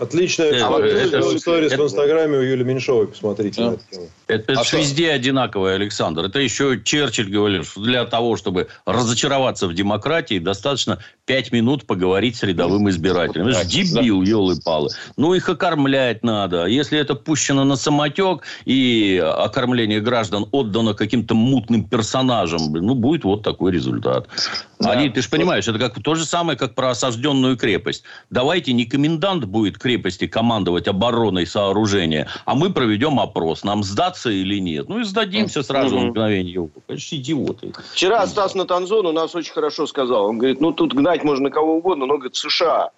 Отличная 0.00 0.52
э, 0.52 0.56
история 0.56 1.68
в 1.68 1.80
Инстаграме 1.80 2.38
у 2.38 2.40
Юли 2.40 2.64
Меньшовой. 2.64 3.08
Посмотрите 3.08 3.56
тему. 3.56 3.78
Это, 4.26 4.52
это 4.52 4.60
а 4.60 4.76
везде 4.76 5.10
одинаковое, 5.10 5.74
Александр. 5.74 6.24
Это 6.24 6.38
еще 6.38 6.80
Черчилль 6.82 7.30
говорил, 7.30 7.64
что 7.64 7.82
для 7.82 8.06
того, 8.06 8.36
чтобы 8.36 8.68
разочароваться 8.86 9.68
в 9.68 9.74
демократии, 9.74 10.38
достаточно 10.38 11.00
пять 11.26 11.52
минут 11.52 11.86
поговорить 11.86 12.36
с 12.36 12.42
рядовым 12.42 12.88
избирателем. 12.88 13.48
Это 13.48 13.62
же 13.62 13.68
дебил, 13.68 14.22
елы-палы. 14.22 14.88
Ну, 15.18 15.34
их 15.34 15.46
окормлять 15.48 16.24
надо. 16.24 16.64
Если 16.64 16.98
это 16.98 17.14
пущено 17.14 17.64
на 17.64 17.76
самотек, 17.76 18.42
и 18.64 19.22
окормление 19.22 20.00
граждан 20.00 20.46
отдано 20.50 20.94
каким-то 20.94 21.34
мутным 21.34 21.86
персонажам, 21.86 22.72
ну, 22.72 22.94
будет 22.94 23.24
вот 23.24 23.42
такой 23.42 23.72
результат. 23.72 24.28
Да. 24.80 24.92
Они, 24.92 25.10
ты 25.10 25.20
же 25.20 25.28
понимаешь, 25.28 25.68
это 25.68 25.78
как 25.78 26.02
то 26.02 26.14
же 26.14 26.24
самое, 26.24 26.58
как 26.58 26.74
про 26.74 26.90
осажденную 26.90 27.58
крепость. 27.58 28.02
Давайте 28.30 28.72
не 28.72 28.86
комендант 28.86 29.44
будет 29.44 29.78
крепости 29.78 30.26
командовать 30.26 30.88
обороной 30.88 31.46
сооружения, 31.46 32.28
а 32.46 32.54
мы 32.54 32.72
проведем 32.72 33.20
опрос. 33.20 33.62
Нам 33.62 33.82
сдаться 33.82 34.30
или 34.30 34.58
нет. 34.58 34.88
Ну 34.88 35.00
и 35.00 35.04
сдадимся 35.04 35.62
сразу 35.62 35.96
угу. 35.96 36.04
на 36.04 36.10
мгновение. 36.10 36.70
Конечно, 36.86 37.16
идиоты. 37.16 37.72
Вчера 37.92 38.26
Стас 38.26 38.54
Натанзон 38.54 39.04
у 39.06 39.12
нас 39.12 39.34
очень 39.34 39.52
хорошо 39.52 39.86
сказал. 39.86 40.24
Он 40.24 40.38
говорит, 40.38 40.62
ну 40.62 40.72
тут 40.72 40.94
гнать 40.94 41.24
можно 41.24 41.50
кого 41.50 41.76
угодно, 41.76 42.06
но, 42.06 42.14
говорит, 42.14 42.36
США. 42.36 42.90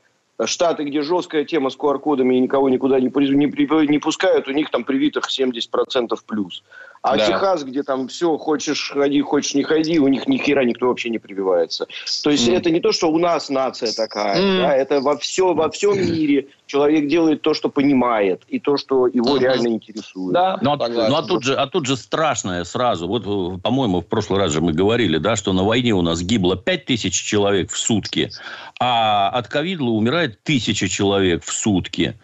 Штаты, 0.45 0.85
где 0.85 1.03
жесткая 1.03 1.45
тема 1.45 1.71
с 1.71 1.77
QR-кодами 1.77 2.37
и 2.37 2.40
никого 2.40 2.68
никуда 2.68 2.99
не, 3.01 3.09
не, 3.09 3.87
не 3.87 3.99
пускают, 3.99 4.49
у 4.49 4.53
них 4.53 4.71
там 4.71 4.85
привитых 4.85 5.29
70% 5.29 6.16
плюс. 6.27 6.62
А 7.03 7.17
да. 7.17 7.27
Техас, 7.27 7.65
где 7.65 7.83
там 7.83 8.07
все, 8.07 8.38
хочешь 8.38 8.93
ходи, 8.95 9.21
хочешь 9.23 9.55
не 9.55 9.65
ходи, 9.65 9.99
у 9.99 10.07
них 10.07 10.29
ни 10.29 10.38
хера 10.38 10.65
никто 10.65 10.87
вообще 10.87 11.11
не 11.11 11.19
прививается. 11.19 11.88
То 12.23 12.31
есть 12.31 12.49
mm. 12.49 12.57
это 12.57 12.71
не 12.71 12.79
то, 12.79 12.93
что 12.93 13.11
у 13.11 13.19
нас 13.19 13.49
нация 13.49 13.93
такая, 13.93 14.41
mm. 14.41 14.62
да, 14.62 14.77
это 14.77 15.01
во, 15.01 15.19
все, 15.19 15.53
во 15.53 15.69
всем 15.69 15.97
мире 15.97 16.47
человек 16.67 17.09
делает 17.09 17.43
то, 17.43 17.55
что 17.55 17.69
понимает, 17.71 18.45
и 18.47 18.61
то, 18.61 18.77
что 18.77 19.09
его 19.09 19.37
mm-hmm. 19.37 19.41
реально 19.41 19.69
интересует. 19.69 20.33
Да, 20.33 20.59
ну, 20.62 20.73
а, 20.73 20.88
ну 20.88 21.17
а, 21.17 21.23
тут 21.25 21.43
же, 21.43 21.57
а 21.57 21.67
тут 21.67 21.87
же 21.87 21.97
страшное 21.97 22.62
сразу. 22.62 23.09
Вот, 23.09 23.25
по-моему, 23.61 24.01
в 24.01 24.07
прошлый 24.07 24.38
раз 24.38 24.53
же 24.53 24.61
мы 24.61 24.73
говорили, 24.73 25.19
да, 25.19 25.35
что 25.35 25.53
на 25.53 25.65
войне 25.65 25.95
у 25.95 26.03
нас 26.03 26.23
гибло 26.23 26.57
5 26.57 26.85
тысяч 26.85 27.21
человек 27.21 27.73
в 27.73 27.79
сутки, 27.79 28.31
а 28.79 29.29
от 29.29 29.49
ковида 29.49 29.83
умирает 29.83 30.41
тысяча 30.45 30.88
человек 30.88 31.43
в 31.43 31.53
сутки. 31.53 32.15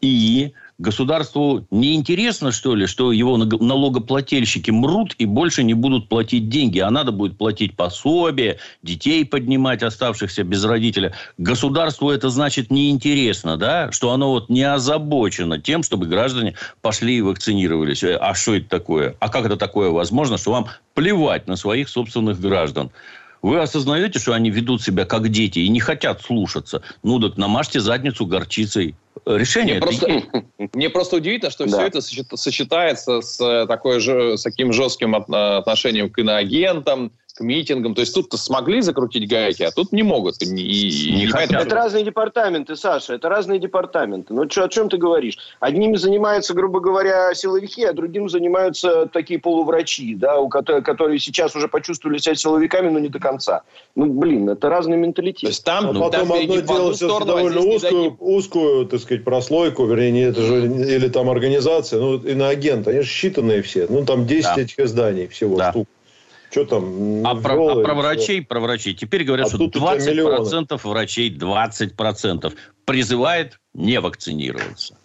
И 0.00 0.52
Государству 0.80 1.66
не 1.70 1.94
интересно, 1.94 2.52
что 2.52 2.74
ли, 2.74 2.86
что 2.86 3.12
его 3.12 3.36
налогоплательщики 3.36 4.70
мрут 4.70 5.14
и 5.18 5.26
больше 5.26 5.62
не 5.62 5.74
будут 5.74 6.08
платить 6.08 6.48
деньги, 6.48 6.78
а 6.78 6.90
надо 6.90 7.12
будет 7.12 7.36
платить 7.36 7.76
пособие, 7.76 8.60
детей 8.82 9.26
поднимать, 9.26 9.82
оставшихся 9.82 10.42
без 10.42 10.64
родителя. 10.64 11.12
Государству 11.36 12.08
это 12.08 12.30
значит 12.30 12.70
неинтересно, 12.70 13.58
да, 13.58 13.92
что 13.92 14.12
оно 14.12 14.30
вот 14.30 14.48
не 14.48 14.62
озабочено 14.62 15.60
тем, 15.60 15.82
чтобы 15.82 16.06
граждане 16.06 16.54
пошли 16.80 17.18
и 17.18 17.20
вакцинировались. 17.20 18.02
Э, 18.02 18.16
а 18.16 18.32
что 18.32 18.54
это 18.54 18.70
такое? 18.70 19.16
А 19.20 19.28
как 19.28 19.44
это 19.44 19.58
такое 19.58 19.90
возможно, 19.90 20.38
что 20.38 20.52
вам 20.52 20.68
плевать 20.94 21.46
на 21.46 21.56
своих 21.56 21.90
собственных 21.90 22.40
граждан? 22.40 22.90
Вы 23.42 23.60
осознаете, 23.60 24.18
что 24.18 24.34
они 24.34 24.50
ведут 24.50 24.82
себя 24.82 25.04
как 25.04 25.28
дети 25.28 25.60
и 25.60 25.68
не 25.68 25.80
хотят 25.80 26.22
слушаться? 26.22 26.82
Ну 27.02 27.18
так 27.18 27.36
намажьте 27.36 27.80
задницу 27.80 28.26
горчицей 28.26 28.94
решение. 29.26 29.76
Мне, 29.76 29.80
просто, 29.80 30.22
мне 30.74 30.90
просто 30.90 31.16
удивительно, 31.16 31.50
что 31.50 31.66
да. 31.66 31.70
все 31.78 31.86
это 31.86 32.36
сочетается 32.36 33.20
с, 33.20 33.40
э, 33.40 33.66
такой, 33.66 34.00
с 34.00 34.42
таким 34.42 34.72
жестким 34.72 35.14
отношением 35.14 36.10
к 36.10 36.18
иноагентам, 36.18 37.12
к 37.40 37.42
митингам. 37.42 37.94
То 37.94 38.02
есть 38.02 38.14
тут-то 38.14 38.36
смогли 38.36 38.82
закрутить 38.82 39.28
гайки, 39.28 39.62
а 39.62 39.70
тут 39.70 39.92
не 39.92 40.02
могут. 40.02 40.42
И, 40.42 40.46
и 40.46 41.16
не 41.16 41.26
хотят. 41.26 41.62
Это 41.62 41.74
разные 41.74 42.04
департаменты, 42.04 42.76
Саша, 42.76 43.14
это 43.14 43.28
разные 43.30 43.58
департаменты. 43.58 44.34
Ну, 44.34 44.46
чё, 44.46 44.64
о 44.64 44.68
чем 44.68 44.90
ты 44.90 44.98
говоришь? 44.98 45.38
Одними 45.58 45.96
занимаются, 45.96 46.52
грубо 46.52 46.80
говоря, 46.80 47.32
силовики, 47.34 47.82
а 47.84 47.94
другим 47.94 48.28
занимаются 48.28 49.06
такие 49.06 49.40
полуврачи, 49.40 50.14
да, 50.14 50.38
у 50.38 50.48
которых, 50.48 50.84
которые 50.84 51.18
сейчас 51.18 51.56
уже 51.56 51.66
почувствовали 51.66 52.18
себя 52.18 52.34
силовиками, 52.34 52.90
но 52.90 52.98
не 52.98 53.08
до 53.08 53.18
конца. 53.18 53.62
Ну, 53.96 54.06
блин, 54.06 54.48
это 54.50 54.68
разный 54.68 54.98
менталитет. 54.98 55.42
То 55.42 55.48
есть 55.48 55.64
там, 55.64 55.90
а 55.90 55.92
ну, 55.94 56.00
потом 56.00 56.28
там 56.28 56.38
одно 56.38 56.60
дело 56.60 56.92
все-таки 56.92 57.24
довольно 57.24 57.60
узкую, 57.60 58.16
узкую, 58.20 58.86
так 58.86 59.00
сказать, 59.00 59.24
прослойку, 59.24 59.86
вернее, 59.86 60.28
это 60.28 60.42
же, 60.42 60.66
или 60.66 61.08
там 61.08 61.30
организация, 61.30 62.00
ну, 62.00 62.18
иноагент, 62.18 62.86
они 62.86 63.00
же 63.00 63.08
считанные 63.08 63.62
все. 63.62 63.86
Ну, 63.88 64.04
там 64.04 64.26
10 64.26 64.44
да. 64.44 64.60
этих 64.60 64.78
изданий 64.78 65.26
всего 65.26 65.56
да. 65.56 65.70
штук. 65.70 65.88
Что 66.50 66.64
там? 66.64 67.26
А 67.26 67.36
про, 67.36 67.80
а 67.80 67.82
про 67.82 67.94
врачей, 67.94 68.42
про 68.42 68.58
врачей. 68.60 68.94
Теперь 68.94 69.22
говорят, 69.24 69.46
а 69.46 69.50
что 69.50 69.66
20% 69.66 70.80
врачей, 70.82 71.36
20% 71.36 72.52
призывает 72.84 73.60
не 73.72 74.00
вакцинироваться. 74.00 74.98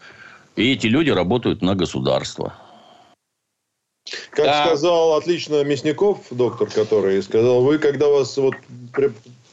И 0.56 0.74
эти 0.74 0.88
люди 0.88 1.12
работают 1.12 1.62
на 1.62 1.76
государство. 1.76 2.56
Как 4.32 4.46
да. 4.46 4.66
сказал 4.66 5.16
отлично 5.16 5.64
Мясников, 5.64 6.20
доктор, 6.32 6.70
который 6.70 7.22
сказал, 7.24 7.62
вы 7.62 7.80
когда 7.80 8.08
вас 8.08 8.38
вот 8.38 8.56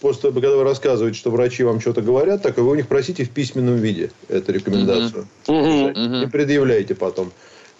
после 0.00 0.22
того, 0.22 0.34
когда 0.34 0.56
вы 0.56 0.64
рассказываете, 0.64 1.18
что 1.18 1.30
врачи 1.30 1.62
вам 1.62 1.80
что-то 1.80 2.02
говорят, 2.02 2.42
так 2.42 2.56
вы 2.58 2.70
у 2.70 2.74
них 2.74 2.88
просите 2.88 3.24
в 3.24 3.30
письменном 3.30 3.76
виде 3.76 4.10
эту 4.28 4.52
рекомендацию. 4.52 5.26
Угу. 5.46 5.90
Не 6.20 6.28
предъявляйте 6.28 6.94
потом 6.94 7.32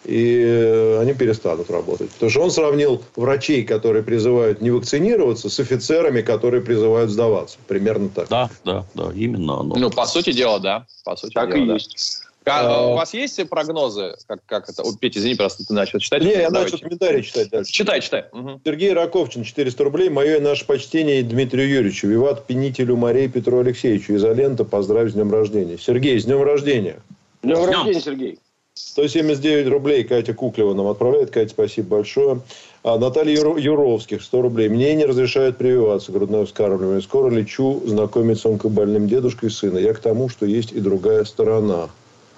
и 0.05 0.43
э, 0.45 1.01
они 1.01 1.15
перестанут 1.15 1.71
работать. 1.71 2.11
Потому 2.11 2.31
что 2.31 2.41
он 2.43 2.51
сравнил 2.51 3.03
врачей, 3.17 3.65
которые 3.65 4.03
призывают 4.03 4.61
не 4.61 4.71
вакцинироваться, 4.71 5.49
с 5.49 5.61
офицерами, 5.61 6.23
которые 6.23 6.63
призывают 6.63 7.11
сдаваться. 7.11 7.59
Примерно 7.69 8.09
так. 8.09 8.29
Да, 8.29 8.51
да, 8.65 8.85
да, 8.95 9.13
именно 9.15 9.61
оно. 9.61 9.77
Ну, 9.77 9.91
по 9.91 10.07
сути 10.07 10.33
дела, 10.33 10.59
да. 10.59 10.87
По 11.05 11.17
сути 11.17 11.35
так 11.35 11.53
дела, 11.53 11.65
и 11.65 11.67
да. 11.67 11.75
есть. 11.75 12.23
А, 12.45 12.89
у 12.89 12.95
вас 12.95 13.15
есть 13.15 13.49
прогнозы, 13.49 14.17
как, 14.27 14.41
как 14.47 14.69
это? 14.69 14.83
О, 14.83 14.93
Петя, 14.99 15.21
извини, 15.21 15.37
просто 15.37 15.65
ты 15.65 15.73
начал 15.75 16.01
читать. 16.01 16.23
Не, 16.23 16.33
я 16.33 16.51
начал 16.51 16.79
комментарий 16.79 17.23
читать 17.23 17.51
дальше. 17.51 17.73
Читай, 17.73 18.01
читай. 18.01 18.25
Угу. 18.33 18.63
Сергей 18.65 18.93
Раковчин, 18.93 19.45
400 19.45 19.85
рублей. 19.85 20.09
Мое 20.09 20.39
и 20.39 20.41
наше 20.41 20.67
почтение 20.67 21.23
Дмитрию 21.23 21.69
Юрьевичу. 21.69 22.09
Виват 22.09 22.47
Пенителю 22.47 22.97
Марии 22.97 23.29
Петру 23.29 23.61
Алексеевичу. 23.61 24.17
Изолента. 24.17 24.65
Поздравь 24.65 25.11
с 25.11 25.15
днем 25.15 25.33
рождения. 25.33 25.79
Сергей, 25.79 26.19
с 26.19 26.25
днем 26.25 26.43
рождения. 26.43 27.01
С 27.43 27.47
днем 27.47 27.65
рождения, 27.65 28.01
Сергей. 28.01 28.39
179 28.75 29.69
рублей 29.69 30.05
Катя 30.05 30.35
Куклева 30.35 30.75
нам 30.75 30.87
отправляет. 30.87 31.31
Катя, 31.31 31.51
спасибо 31.51 31.97
большое. 31.97 32.41
А 32.83 32.99
Наталья 32.99 33.35
Юровских, 33.35 34.23
100 34.23 34.43
рублей. 34.43 34.69
Мне 34.69 34.95
не 34.95 35.05
разрешают 35.05 35.59
прививаться 35.59 36.11
грудное 36.11 36.47
вскармливание. 36.47 37.03
Скоро 37.03 37.31
лечу 37.31 37.83
знакомиться 37.87 38.43
с 38.43 38.47
онкобольным 38.47 39.07
дедушкой 39.09 39.51
сына. 39.51 39.79
Я 39.79 39.95
к 39.95 39.99
тому, 39.99 40.29
что 40.29 40.47
есть 40.47 40.73
и 40.73 40.81
другая 40.81 41.25
сторона. 41.25 41.89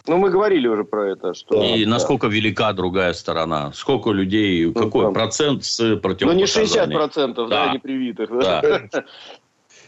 Ну, 0.07 0.19
мы 0.19 0.29
говорили 0.29 0.69
уже 0.69 0.85
про 0.85 1.13
это. 1.13 1.33
Что... 1.33 1.63
И 1.63 1.85
да. 1.85 1.91
насколько 1.93 2.27
велика 2.27 2.73
другая 2.75 3.15
сторона? 3.15 3.73
Сколько 3.73 4.11
людей, 4.11 4.67
ну, 4.67 4.75
какой 4.75 5.07
там... 5.07 5.15
процент 5.15 5.65
с 5.65 5.97
противопоказаний? 5.97 6.95
Ну, 6.95 6.95
не 6.95 7.25
60% 7.25 7.35
да. 7.35 7.47
Да, 7.47 7.73
не 7.73 7.79
привитых. 7.79 8.29
Да. 8.39 8.63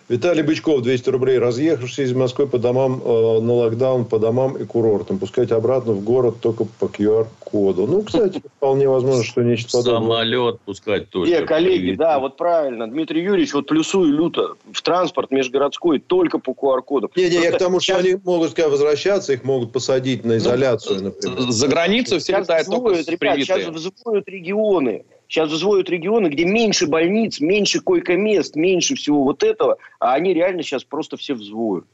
Виталий 0.09 0.43
Бычков, 0.43 0.83
200 0.83 1.11
рублей. 1.11 1.39
Разъехавшись 1.39 1.99
из 1.99 2.13
Москвы 2.13 2.47
по 2.47 2.59
домам 2.59 3.03
э, 3.05 3.41
на 3.41 3.53
локдаун, 3.55 4.05
по 4.05 4.21
домам 4.21 4.57
и 4.57 4.65
курортам. 4.65 5.19
Пускать 5.19 5.51
обратно 5.51 5.95
в 5.95 6.05
город 6.05 6.37
только 6.41 6.65
по 6.65 6.85
QR-коду. 6.85 7.89
Ну, 7.89 8.03
кстати, 8.03 8.41
вполне 8.57 8.89
возможно, 8.89 9.25
что 9.25 9.43
нечто 9.43 9.79
подобное. 9.79 10.01
Самолет 10.01 10.61
пускать 10.61 11.11
тоже. 11.11 11.33
Не, 11.33 11.45
коллеги, 11.45 11.97
да, 11.97 12.21
вот 12.21 12.37
правильно. 12.37 12.89
Дмитрий 12.89 13.23
Юрьевич, 13.23 13.53
вот 13.53 13.67
плюсую 13.67 14.13
люто. 14.13 14.55
В 14.73 14.81
транспорт 14.81 15.33
межгородской 15.33 15.99
только 15.99 16.39
по 16.39 16.53
QR-коду. 16.53 17.11
Не, 17.17 17.29
не, 17.29 17.43
я 17.43 17.51
к 17.51 17.59
тому, 17.59 17.81
что 17.81 17.97
они 17.97 18.17
могут, 18.23 18.53
сказать, 18.53 18.71
возвращаться, 18.71 19.33
их 19.33 19.43
могут 19.43 19.73
посадить 19.73 20.25
на 20.25 20.37
изоляцию, 20.37 20.99
ну, 20.99 21.05
например. 21.07 21.51
За 21.51 21.67
границу 21.67 22.21
все 22.21 22.39
летают 22.39 22.69
только 22.69 23.01
ребят, 23.11 23.39
Сейчас 23.39 23.67
взводят 23.67 24.29
регионы. 24.29 25.05
Сейчас 25.29 25.51
взводят 25.51 25.91
регионы, 25.91 26.29
где 26.29 26.45
меньше 26.45 26.87
больниц, 26.87 27.41
меньше 27.41 27.81
койко-мест, 27.81 28.57
меньше 28.57 28.95
всего 28.95 29.25
вот 29.25 29.43
этого, 29.43 29.79
а 29.99 30.15
они 30.15 30.33
реально 30.35 30.63
сейчас 30.63 30.85
просто 30.85 31.17
все 31.17 31.35
взвоют. 31.35 31.85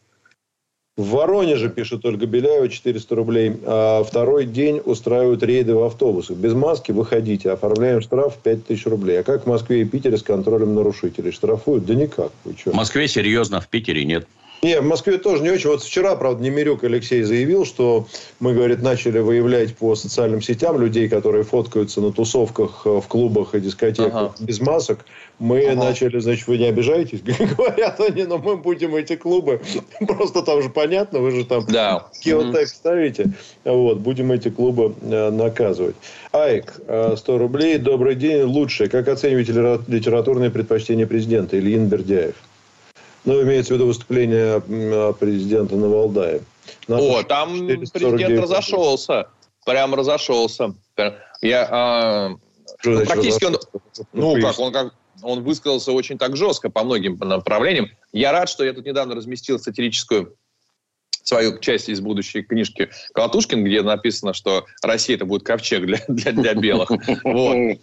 В 0.98 1.12
Воронеже, 1.12 1.70
пишет 1.70 2.04
Ольга 2.04 2.26
Беляева, 2.26 2.68
400 2.68 3.14
рублей. 3.14 3.52
А 3.64 4.04
второй 4.04 4.44
день 4.44 4.78
устраивают 4.84 5.42
рейды 5.42 5.74
в 5.74 5.82
автобусах. 5.84 6.36
Без 6.36 6.52
маски 6.52 6.92
выходите. 6.92 7.50
Оформляем 7.50 8.02
штраф 8.02 8.36
5000 8.42 8.86
рублей. 8.86 9.20
А 9.20 9.22
как 9.22 9.44
в 9.44 9.46
Москве 9.48 9.80
и 9.80 9.84
Питере 9.86 10.18
с 10.18 10.22
контролем 10.22 10.74
нарушителей? 10.74 11.32
Штрафуют? 11.32 11.86
Да 11.86 11.94
никак. 11.94 12.30
Вы 12.44 12.54
что? 12.58 12.72
В 12.72 12.74
Москве 12.74 13.08
серьезно, 13.08 13.62
в 13.62 13.68
Питере 13.68 14.04
нет. 14.04 14.26
Не, 14.64 14.80
в 14.80 14.84
Москве 14.84 15.18
тоже 15.18 15.42
не 15.42 15.50
очень. 15.50 15.70
Вот 15.70 15.82
вчера, 15.82 16.14
правда, 16.14 16.40
Немирюк 16.40 16.84
Алексей 16.84 17.24
заявил, 17.24 17.64
что 17.64 18.06
мы, 18.38 18.54
говорит, 18.54 18.80
начали 18.80 19.18
выявлять 19.18 19.76
по 19.76 19.96
социальным 19.96 20.40
сетям 20.40 20.80
людей, 20.80 21.08
которые 21.08 21.42
фоткаются 21.42 22.00
на 22.00 22.12
тусовках 22.12 22.82
э, 22.84 23.00
в 23.00 23.08
клубах 23.08 23.56
и 23.56 23.60
дискотеках 23.60 24.14
ага. 24.14 24.34
без 24.38 24.60
масок. 24.60 25.04
Мы 25.40 25.66
ага. 25.66 25.82
начали, 25.82 26.20
значит, 26.20 26.46
вы 26.46 26.58
не 26.58 26.66
обижаетесь, 26.66 27.22
говорят 27.56 27.98
они, 27.98 28.22
но 28.22 28.38
мы 28.38 28.56
будем 28.56 28.94
эти 28.94 29.16
клубы, 29.16 29.60
просто 30.06 30.42
там 30.42 30.62
же 30.62 30.68
понятно, 30.68 31.18
вы 31.18 31.32
же 31.32 31.44
там 31.44 31.66
да. 31.66 32.06
геотекст 32.24 32.76
ставите, 32.76 33.32
вот, 33.64 33.98
будем 33.98 34.30
эти 34.30 34.48
клубы 34.48 34.94
э, 35.02 35.30
наказывать. 35.30 35.96
Айк, 36.30 36.74
100 36.84 37.16
э, 37.26 37.36
рублей, 37.36 37.78
добрый 37.78 38.14
день, 38.14 38.42
лучшее. 38.42 38.88
Как 38.88 39.08
оцениваете 39.08 39.52
литературные 39.88 40.50
предпочтения 40.50 41.08
президента 41.08 41.58
Ильин 41.58 41.88
Бердяев? 41.88 42.36
Ну, 43.24 43.42
имеется 43.42 43.72
в 43.72 43.76
виду 43.76 43.86
выступление 43.86 44.60
президента 45.14 45.76
на 45.76 45.88
Валдае. 45.88 46.42
Наши 46.88 47.04
О, 47.04 47.22
там 47.22 47.66
президент 47.92 48.40
разошелся. 48.40 49.28
Прям 49.64 49.94
разошелся. 49.94 50.74
Я, 51.40 51.68
а, 51.70 52.28
ну, 52.84 53.04
практически 53.06 53.44
он, 53.44 53.56
ну, 54.12 54.40
как, 54.40 54.58
он 54.58 54.72
как, 54.72 54.94
он 55.22 55.42
высказался 55.42 55.92
очень 55.92 56.18
так 56.18 56.36
жестко 56.36 56.70
по 56.70 56.82
многим 56.82 57.16
направлениям. 57.16 57.88
Я 58.12 58.32
рад, 58.32 58.48
что 58.48 58.64
я 58.64 58.72
тут 58.72 58.86
недавно 58.86 59.14
разместил 59.14 59.58
сатирическую 59.58 60.34
свою 61.22 61.58
часть 61.58 61.88
из 61.88 62.00
будущей 62.00 62.42
книжки 62.42 62.90
Колотушкин, 63.14 63.64
где 63.64 63.82
написано, 63.82 64.34
что 64.34 64.66
Россия 64.82 65.16
это 65.16 65.24
будет 65.24 65.42
ковчег 65.44 65.86
для, 65.86 65.98
для, 66.08 66.32
для 66.32 66.54
белых. 66.54 66.90
Вот. 67.24 67.78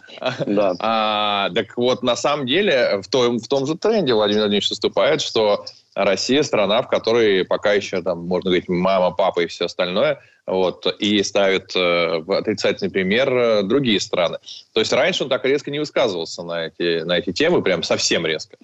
Да. 0.46 0.74
А, 0.78 1.50
так 1.50 1.76
вот, 1.76 2.02
на 2.02 2.16
самом 2.16 2.46
деле, 2.46 3.00
в 3.02 3.08
том, 3.08 3.38
в 3.38 3.48
том 3.48 3.66
же 3.66 3.76
тренде 3.76 4.14
Владимир 4.14 4.42
Владимирович 4.42 4.70
выступает, 4.70 5.20
что 5.22 5.64
Россия 5.94 6.42
страна, 6.42 6.82
в 6.82 6.88
которой 6.88 7.44
пока 7.44 7.72
еще, 7.72 8.02
там, 8.02 8.26
можно 8.26 8.50
говорить, 8.50 8.68
мама, 8.68 9.10
папа 9.10 9.40
и 9.40 9.46
все 9.46 9.64
остальное, 9.64 10.20
вот, 10.46 10.86
и 10.98 11.22
ставит 11.22 11.74
э, 11.76 12.22
отрицательный 12.28 12.90
пример 12.90 13.32
э, 13.32 13.62
другие 13.62 14.00
страны. 14.00 14.38
То 14.72 14.80
есть 14.80 14.92
раньше 14.92 15.24
он 15.24 15.28
так 15.28 15.44
резко 15.44 15.70
не 15.70 15.78
высказывался 15.78 16.42
на 16.42 16.66
эти, 16.66 17.02
на 17.02 17.18
эти 17.18 17.32
темы, 17.32 17.62
прям 17.62 17.82
совсем 17.82 18.26
резко. 18.26 18.56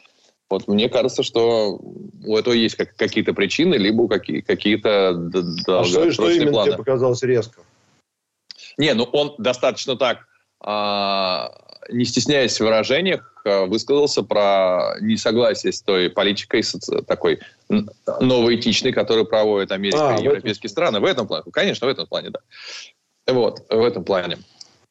Вот 0.49 0.69
мне 0.69 0.89
кажется, 0.89 1.23
что 1.23 1.81
у 2.25 2.37
этого 2.37 2.55
есть 2.55 2.77
как, 2.77 2.95
какие-то 2.97 3.35
причины, 3.35 3.75
либо 3.75 4.09
какие, 4.09 4.41
какие-то 4.41 5.11
а 5.67 5.85
что, 5.85 6.11
что 6.13 6.31
именно 6.31 6.53
планы. 6.53 6.71
тебе 6.71 6.79
показалось 6.79 7.23
резко? 7.23 7.63
Не, 8.79 8.95
ну 8.95 9.05
он 9.05 9.35
достаточно 9.39 9.97
так 9.97 10.27
а, 10.61 11.53
не 11.91 12.05
стесняясь 12.05 12.57
в 12.57 12.61
выражениях, 12.61 13.43
а, 13.45 13.67
высказался 13.67 14.23
про 14.23 14.97
несогласие 15.01 15.73
с 15.73 15.83
той 15.83 16.11
политикой 16.11 16.63
такой 17.07 17.41
новоэтичной, 17.69 18.93
которую 18.93 19.27
проводят 19.27 19.73
Америка 19.73 20.17
а, 20.17 20.19
и 20.19 20.25
европейские 20.25 20.71
страны. 20.71 21.01
В 21.01 21.05
этом 21.05 21.27
плане, 21.27 21.45
конечно, 21.53 21.87
в 21.87 21.91
этом 21.91 22.07
плане, 22.07 22.31
да. 22.31 22.41
Вот, 23.33 23.61
в 23.69 23.83
этом 23.83 24.05
плане. 24.05 24.39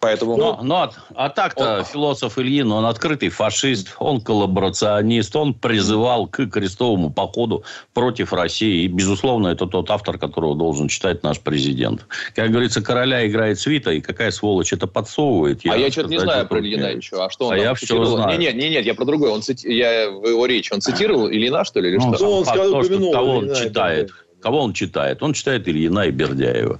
Поэтому... 0.05 0.37
Но, 0.37 0.59
но, 0.61 0.91
а 1.15 1.29
так-то 1.29 1.79
он... 1.79 1.83
философ 1.83 2.37
Ильин, 2.37 2.71
он 2.71 2.85
открытый 2.85 3.29
фашист, 3.29 3.95
он 3.97 4.21
коллаборационист, 4.21 5.35
он 5.35 5.55
призывал 5.55 6.27
к 6.27 6.45
крестовому 6.45 7.09
походу 7.09 7.63
против 7.95 8.31
России. 8.31 8.83
И, 8.83 8.87
безусловно, 8.87 9.47
это 9.47 9.65
тот 9.65 9.89
автор, 9.89 10.19
которого 10.19 10.55
должен 10.55 10.89
читать 10.89 11.23
наш 11.23 11.39
президент. 11.39 12.05
Как 12.35 12.51
говорится, 12.51 12.83
короля 12.83 13.27
играет 13.27 13.59
свита, 13.59 13.93
и 13.93 13.99
какая 13.99 14.29
сволочь 14.29 14.73
это 14.73 14.85
подсовывает. 14.85 15.65
Я 15.65 15.73
а 15.73 15.77
я 15.77 15.89
что-то 15.89 16.09
не 16.09 16.19
знаю 16.19 16.47
про 16.47 16.59
Ильина 16.59 16.85
еще. 16.85 17.25
А 17.25 17.31
что 17.31 17.47
он 17.47 17.53
а 17.53 17.57
я 17.57 17.73
все 17.73 18.05
знаю. 18.05 18.37
Нет, 18.37 18.53
нет, 18.53 18.69
нет, 18.69 18.85
я 18.85 18.93
про 18.93 19.05
другое. 19.05 19.31
Он 19.31 19.41
цити... 19.41 19.67
я 19.67 20.11
в 20.11 20.27
его 20.27 20.45
речи, 20.45 20.71
он 20.71 20.81
цитировал 20.81 21.29
Ильина, 21.29 21.65
что 21.65 21.79
ли, 21.79 21.89
или 21.89 21.97
ну, 21.97 22.13
что? 22.13 22.29
Он 22.29 22.45
сказал, 22.45 22.71
то, 22.73 22.83
что, 22.83 23.11
кого 23.11 23.37
он 23.37 23.55
читает. 23.55 24.11
Кого 24.39 24.61
он 24.61 24.73
читает? 24.73 25.23
Он 25.23 25.33
читает 25.33 25.67
Ильина 25.67 26.01
и 26.01 26.11
Бердяева. 26.11 26.79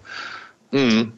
Mm-hmm. 0.72 1.12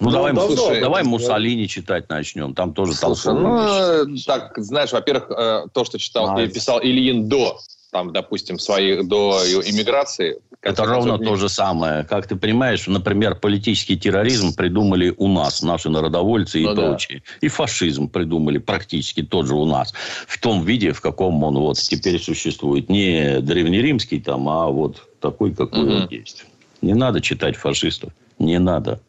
Ну, 0.00 0.06
ну 0.06 0.12
давай, 0.12 0.32
давно, 0.32 0.54
слушай, 0.54 0.80
давай 0.80 1.02
Муссолини 1.02 1.66
читать 1.66 2.08
начнем. 2.08 2.54
Там 2.54 2.72
тоже 2.72 2.94
слушай, 2.94 3.34
Ну, 3.34 4.16
так, 4.26 4.52
знаешь, 4.56 4.92
во-первых, 4.92 5.30
э, 5.30 5.64
то, 5.72 5.84
что 5.84 5.98
читал, 5.98 6.36
а, 6.36 6.46
писал 6.46 6.80
Ильин 6.80 7.28
до, 7.28 7.58
там, 7.90 8.12
допустим, 8.12 8.60
своей, 8.60 9.02
до 9.02 9.40
иммиграции. 9.64 10.38
Это 10.62 10.84
ровно 10.84 11.18
то 11.18 11.34
же 11.34 11.48
самое. 11.48 12.04
Как 12.04 12.28
ты 12.28 12.36
понимаешь, 12.36 12.86
например, 12.86 13.34
политический 13.36 13.96
терроризм 13.96 14.54
придумали 14.54 15.12
у 15.16 15.26
нас, 15.26 15.62
наши 15.62 15.88
народовольцы 15.88 16.60
и 16.60 16.64
ну, 16.66 16.76
прочие. 16.76 17.18
Да. 17.18 17.46
И 17.46 17.48
фашизм 17.48 18.08
придумали 18.08 18.58
практически 18.58 19.22
тот 19.22 19.46
же 19.46 19.54
у 19.54 19.66
нас. 19.66 19.92
В 20.28 20.38
том 20.38 20.64
виде, 20.64 20.92
в 20.92 21.00
каком 21.00 21.42
он 21.42 21.58
вот 21.58 21.78
теперь 21.78 22.20
существует. 22.20 22.88
Не 22.88 23.40
древнеримский 23.40 24.20
там, 24.20 24.48
а 24.48 24.68
вот 24.68 25.08
такой, 25.20 25.54
какой 25.54 25.82
угу. 25.82 25.92
он 25.92 26.08
есть. 26.08 26.44
Не 26.82 26.94
надо 26.94 27.20
читать 27.20 27.56
фашистов. 27.56 28.12
Не 28.38 28.60
надо. 28.60 29.00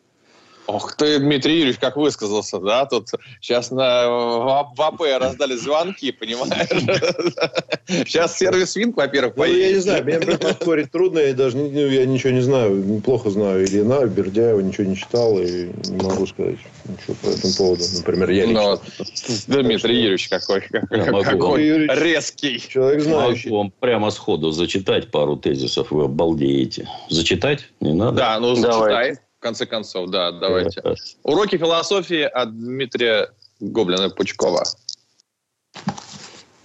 Ох 0.70 0.96
ты, 0.96 1.18
Дмитрий 1.18 1.56
Юрьевич, 1.56 1.80
как 1.80 1.98
высказался, 1.98 2.60
да? 2.60 2.86
Тут 2.86 3.10
сейчас 3.42 3.72
на, 3.72 4.08
в, 4.08 4.76
в 4.76 4.82
АП 4.82 5.02
раздали 5.20 5.56
звонки, 5.56 6.12
понимаешь? 6.12 6.70
Сейчас 7.88 8.38
сервис 8.38 8.76
Винк, 8.76 8.96
во-первых, 8.96 9.36
Ну, 9.36 9.46
я 9.46 9.72
не 9.72 9.80
знаю, 9.80 10.06
меня 10.06 10.54
спорить 10.54 10.92
трудно, 10.92 11.18
я 11.20 11.34
даже 11.34 11.58
ну, 11.58 11.88
я 11.88 12.06
ничего 12.06 12.34
не 12.34 12.42
знаю, 12.42 13.02
плохо 13.04 13.32
знаю 13.32 13.66
Ильина, 13.66 14.06
Бердяева, 14.06 14.60
ничего 14.60 14.86
не 14.86 14.96
читал 14.96 15.40
и 15.40 15.72
не 15.90 16.04
могу 16.04 16.28
сказать 16.28 16.60
ничего 16.86 17.16
по 17.24 17.30
этому 17.30 17.54
поводу. 17.58 17.84
Например, 17.98 18.30
я 18.30 18.46
лично. 18.46 18.80
Но, 19.48 19.62
Дмитрий 19.64 20.02
Юрьевич 20.02 20.30
какой, 20.30 20.62
какой, 20.62 21.24
какой 21.24 21.88
резкий. 21.88 22.60
Человек 22.60 23.02
знающий. 23.02 23.50
Могу 23.50 23.58
вам 23.58 23.72
прямо 23.80 24.12
сходу 24.12 24.52
зачитать 24.52 25.10
пару 25.10 25.36
тезисов, 25.36 25.90
вы 25.90 26.04
обалдеете. 26.04 26.88
Зачитать? 27.10 27.70
Не 27.80 27.94
надо? 27.94 28.18
Да, 28.18 28.40
ну 28.40 28.54
зачитай. 28.54 29.18
В 29.40 29.42
конце 29.42 29.66
концов, 29.66 30.10
да, 30.10 30.34
давайте. 30.34 30.84
Уроки 31.24 31.58
философии 31.58 32.24
от 32.24 32.60
Дмитрия 32.60 33.30
Гоблина-Пучкова. 33.62 34.64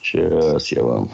Сейчас 0.02 0.72
я 0.72 0.82
вам... 0.82 1.08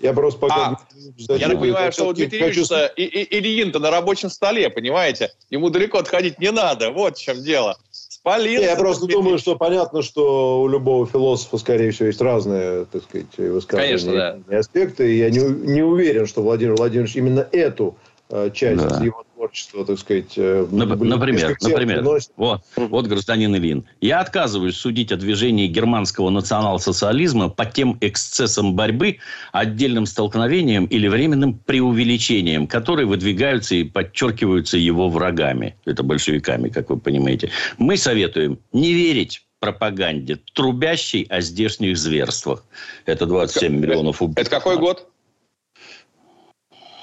Я 0.00 0.12
просто 0.12 0.40
пока... 0.40 0.56
А, 0.56 1.34
я 1.34 1.48
так 1.50 1.60
понимаю, 1.60 1.92
что 1.92 2.08
у 2.08 2.12
Дмитрия 2.12 2.46
хочу... 2.46 2.64
и, 2.96 3.04
и, 3.04 3.38
Ильин-то 3.38 3.78
на 3.78 3.92
рабочем 3.92 4.28
столе, 4.28 4.68
понимаете? 4.68 5.30
Ему 5.50 5.70
далеко 5.70 5.98
отходить 5.98 6.40
не 6.40 6.50
надо. 6.50 6.90
Вот 6.90 7.16
в 7.16 7.22
чем 7.22 7.44
дело. 7.44 7.78
Спалился. 7.92 8.64
Я 8.66 8.74
просто 8.74 9.04
Дмитрий. 9.04 9.22
думаю, 9.22 9.38
что 9.38 9.54
понятно, 9.54 10.02
что 10.02 10.62
у 10.62 10.66
любого 10.66 11.06
философа, 11.06 11.58
скорее 11.58 11.92
всего, 11.92 12.06
есть 12.06 12.20
разные, 12.20 12.86
так 12.86 13.04
сказать, 13.04 13.38
высказывания 13.38 13.86
Конечно, 13.86 14.12
да. 14.12 14.38
и 14.50 14.58
аспекты. 14.58 15.14
И 15.14 15.18
я 15.18 15.30
не, 15.30 15.38
не 15.38 15.82
уверен, 15.82 16.26
что 16.26 16.42
Владимир 16.42 16.74
Владимирович 16.74 17.14
именно 17.14 17.48
эту 17.52 17.96
э, 18.30 18.50
часть 18.52 18.82
да. 18.82 19.04
его 19.04 19.25
творчество, 19.56 19.84
так 19.84 19.98
сказать, 19.98 20.32
э, 20.36 20.66
например, 20.70 21.56
например 21.60 22.04
вот, 22.36 22.62
вот 22.76 23.06
гражданин 23.06 23.54
Ильин. 23.56 23.84
Я 24.00 24.20
отказываюсь 24.20 24.76
судить 24.76 25.12
о 25.12 25.16
движении 25.16 25.66
германского 25.66 26.30
национал-социализма 26.30 27.48
по 27.48 27.64
тем 27.64 27.96
эксцессам 28.00 28.74
борьбы, 28.74 29.18
отдельным 29.52 30.06
столкновениям 30.06 30.86
или 30.86 31.08
временным 31.08 31.54
преувеличениям, 31.54 32.66
которые 32.66 33.06
выдвигаются 33.06 33.74
и 33.74 33.84
подчеркиваются 33.84 34.76
его 34.76 35.08
врагами. 35.08 35.76
Это 35.84 36.02
большевиками, 36.02 36.68
как 36.68 36.90
вы 36.90 36.98
понимаете. 36.98 37.50
Мы 37.78 37.96
советуем 37.96 38.58
не 38.72 38.92
верить 38.92 39.42
пропаганде, 39.58 40.38
трубящей 40.52 41.22
о 41.30 41.40
здешних 41.40 41.96
зверствах. 41.96 42.64
Это 43.06 43.26
27 43.26 43.74
миллионов 43.74 44.20
убийств. 44.20 44.40
Это 44.40 44.50
какой 44.50 44.76
год? 44.76 45.08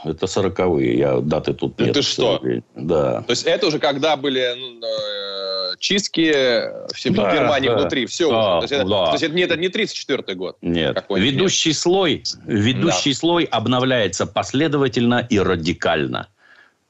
Это 0.03 0.27
сороковые. 0.27 0.97
Я 0.97 1.19
даты 1.19 1.53
тут 1.53 1.79
нет. 1.79 1.93
Ты 1.93 2.01
что? 2.01 2.41
Да. 2.75 3.21
То 3.21 3.31
есть 3.31 3.45
это 3.45 3.67
уже 3.67 3.79
когда 3.79 4.15
были 4.15 4.53
ну, 4.57 4.85
э, 4.85 5.75
чистки 5.79 6.31
в 6.31 7.15
да, 7.15 7.33
Германии 7.33 7.69
да. 7.69 7.77
внутри. 7.77 8.05
Все. 8.05 8.29
Да, 8.29 8.57
то, 8.57 8.63
есть 8.63 8.73
это, 8.73 8.85
да. 8.85 9.05
то 9.05 9.11
есть 9.13 9.23
это, 9.23 9.33
нет, 9.33 9.51
это 9.51 9.59
не 9.59 9.69
34 9.69 10.35
год. 10.35 10.57
Нет. 10.61 11.03
Ведущий 11.09 11.69
нет. 11.69 11.77
слой, 11.77 12.23
ведущий 12.45 13.13
да. 13.13 13.19
слой 13.19 13.43
обновляется 13.45 14.25
последовательно 14.25 15.25
и 15.29 15.39
радикально. 15.39 16.27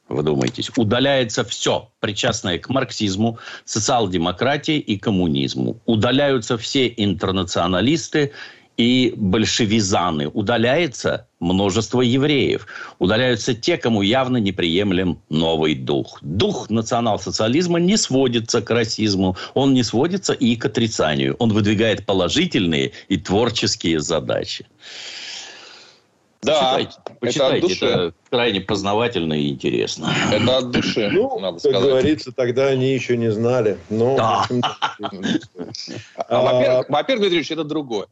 Вдумайтесь. 0.09 0.69
Удаляется 0.75 1.43
все, 1.43 1.89
причастное 1.99 2.59
к 2.59 2.69
марксизму, 2.69 3.39
социал-демократии 3.65 4.77
и 4.77 4.97
коммунизму. 4.97 5.79
Удаляются 5.85 6.57
все 6.57 6.93
интернационалисты 6.95 8.33
и 8.77 9.13
большевизаны. 9.15 10.27
Удаляется 10.27 11.27
множество 11.43 12.01
евреев. 12.01 12.65
Удаляются 12.99 13.53
те, 13.53 13.77
кому 13.77 14.01
явно 14.01 14.37
неприемлем 14.37 15.19
новый 15.29 15.75
дух. 15.75 16.17
Дух 16.21 16.69
национал-социализма 16.69 17.79
не 17.79 17.97
сводится 17.97 18.61
к 18.61 18.69
расизму, 18.71 19.35
он 19.53 19.73
не 19.73 19.83
сводится 19.83 20.33
и 20.33 20.55
к 20.55 20.65
отрицанию. 20.65 21.35
Он 21.39 21.51
выдвигает 21.51 22.05
положительные 22.05 22.91
и 23.09 23.17
творческие 23.17 23.99
задачи. 23.99 24.65
Да, 26.43 26.73
почитайте, 26.73 26.97
почитайте. 27.19 27.73
Это, 27.73 27.85
это 27.85 28.13
крайне 28.29 28.61
познавательно 28.61 29.33
и 29.33 29.49
интересно. 29.49 30.13
Это 30.31 30.57
от 30.57 30.71
души, 30.71 31.09
ну, 31.09 31.39
надо 31.39 31.59
сказать. 31.59 31.79
Как 31.79 31.89
говорится, 31.89 32.31
тогда 32.33 32.67
они 32.67 32.93
еще 32.93 33.15
не 33.15 33.31
знали. 33.31 33.77
Но, 33.89 34.17
да. 34.17 34.45
а, 36.27 36.83
во-первых, 36.89 37.29
Дмитрий 37.29 37.53
это 37.53 37.63
другое. 37.63 38.07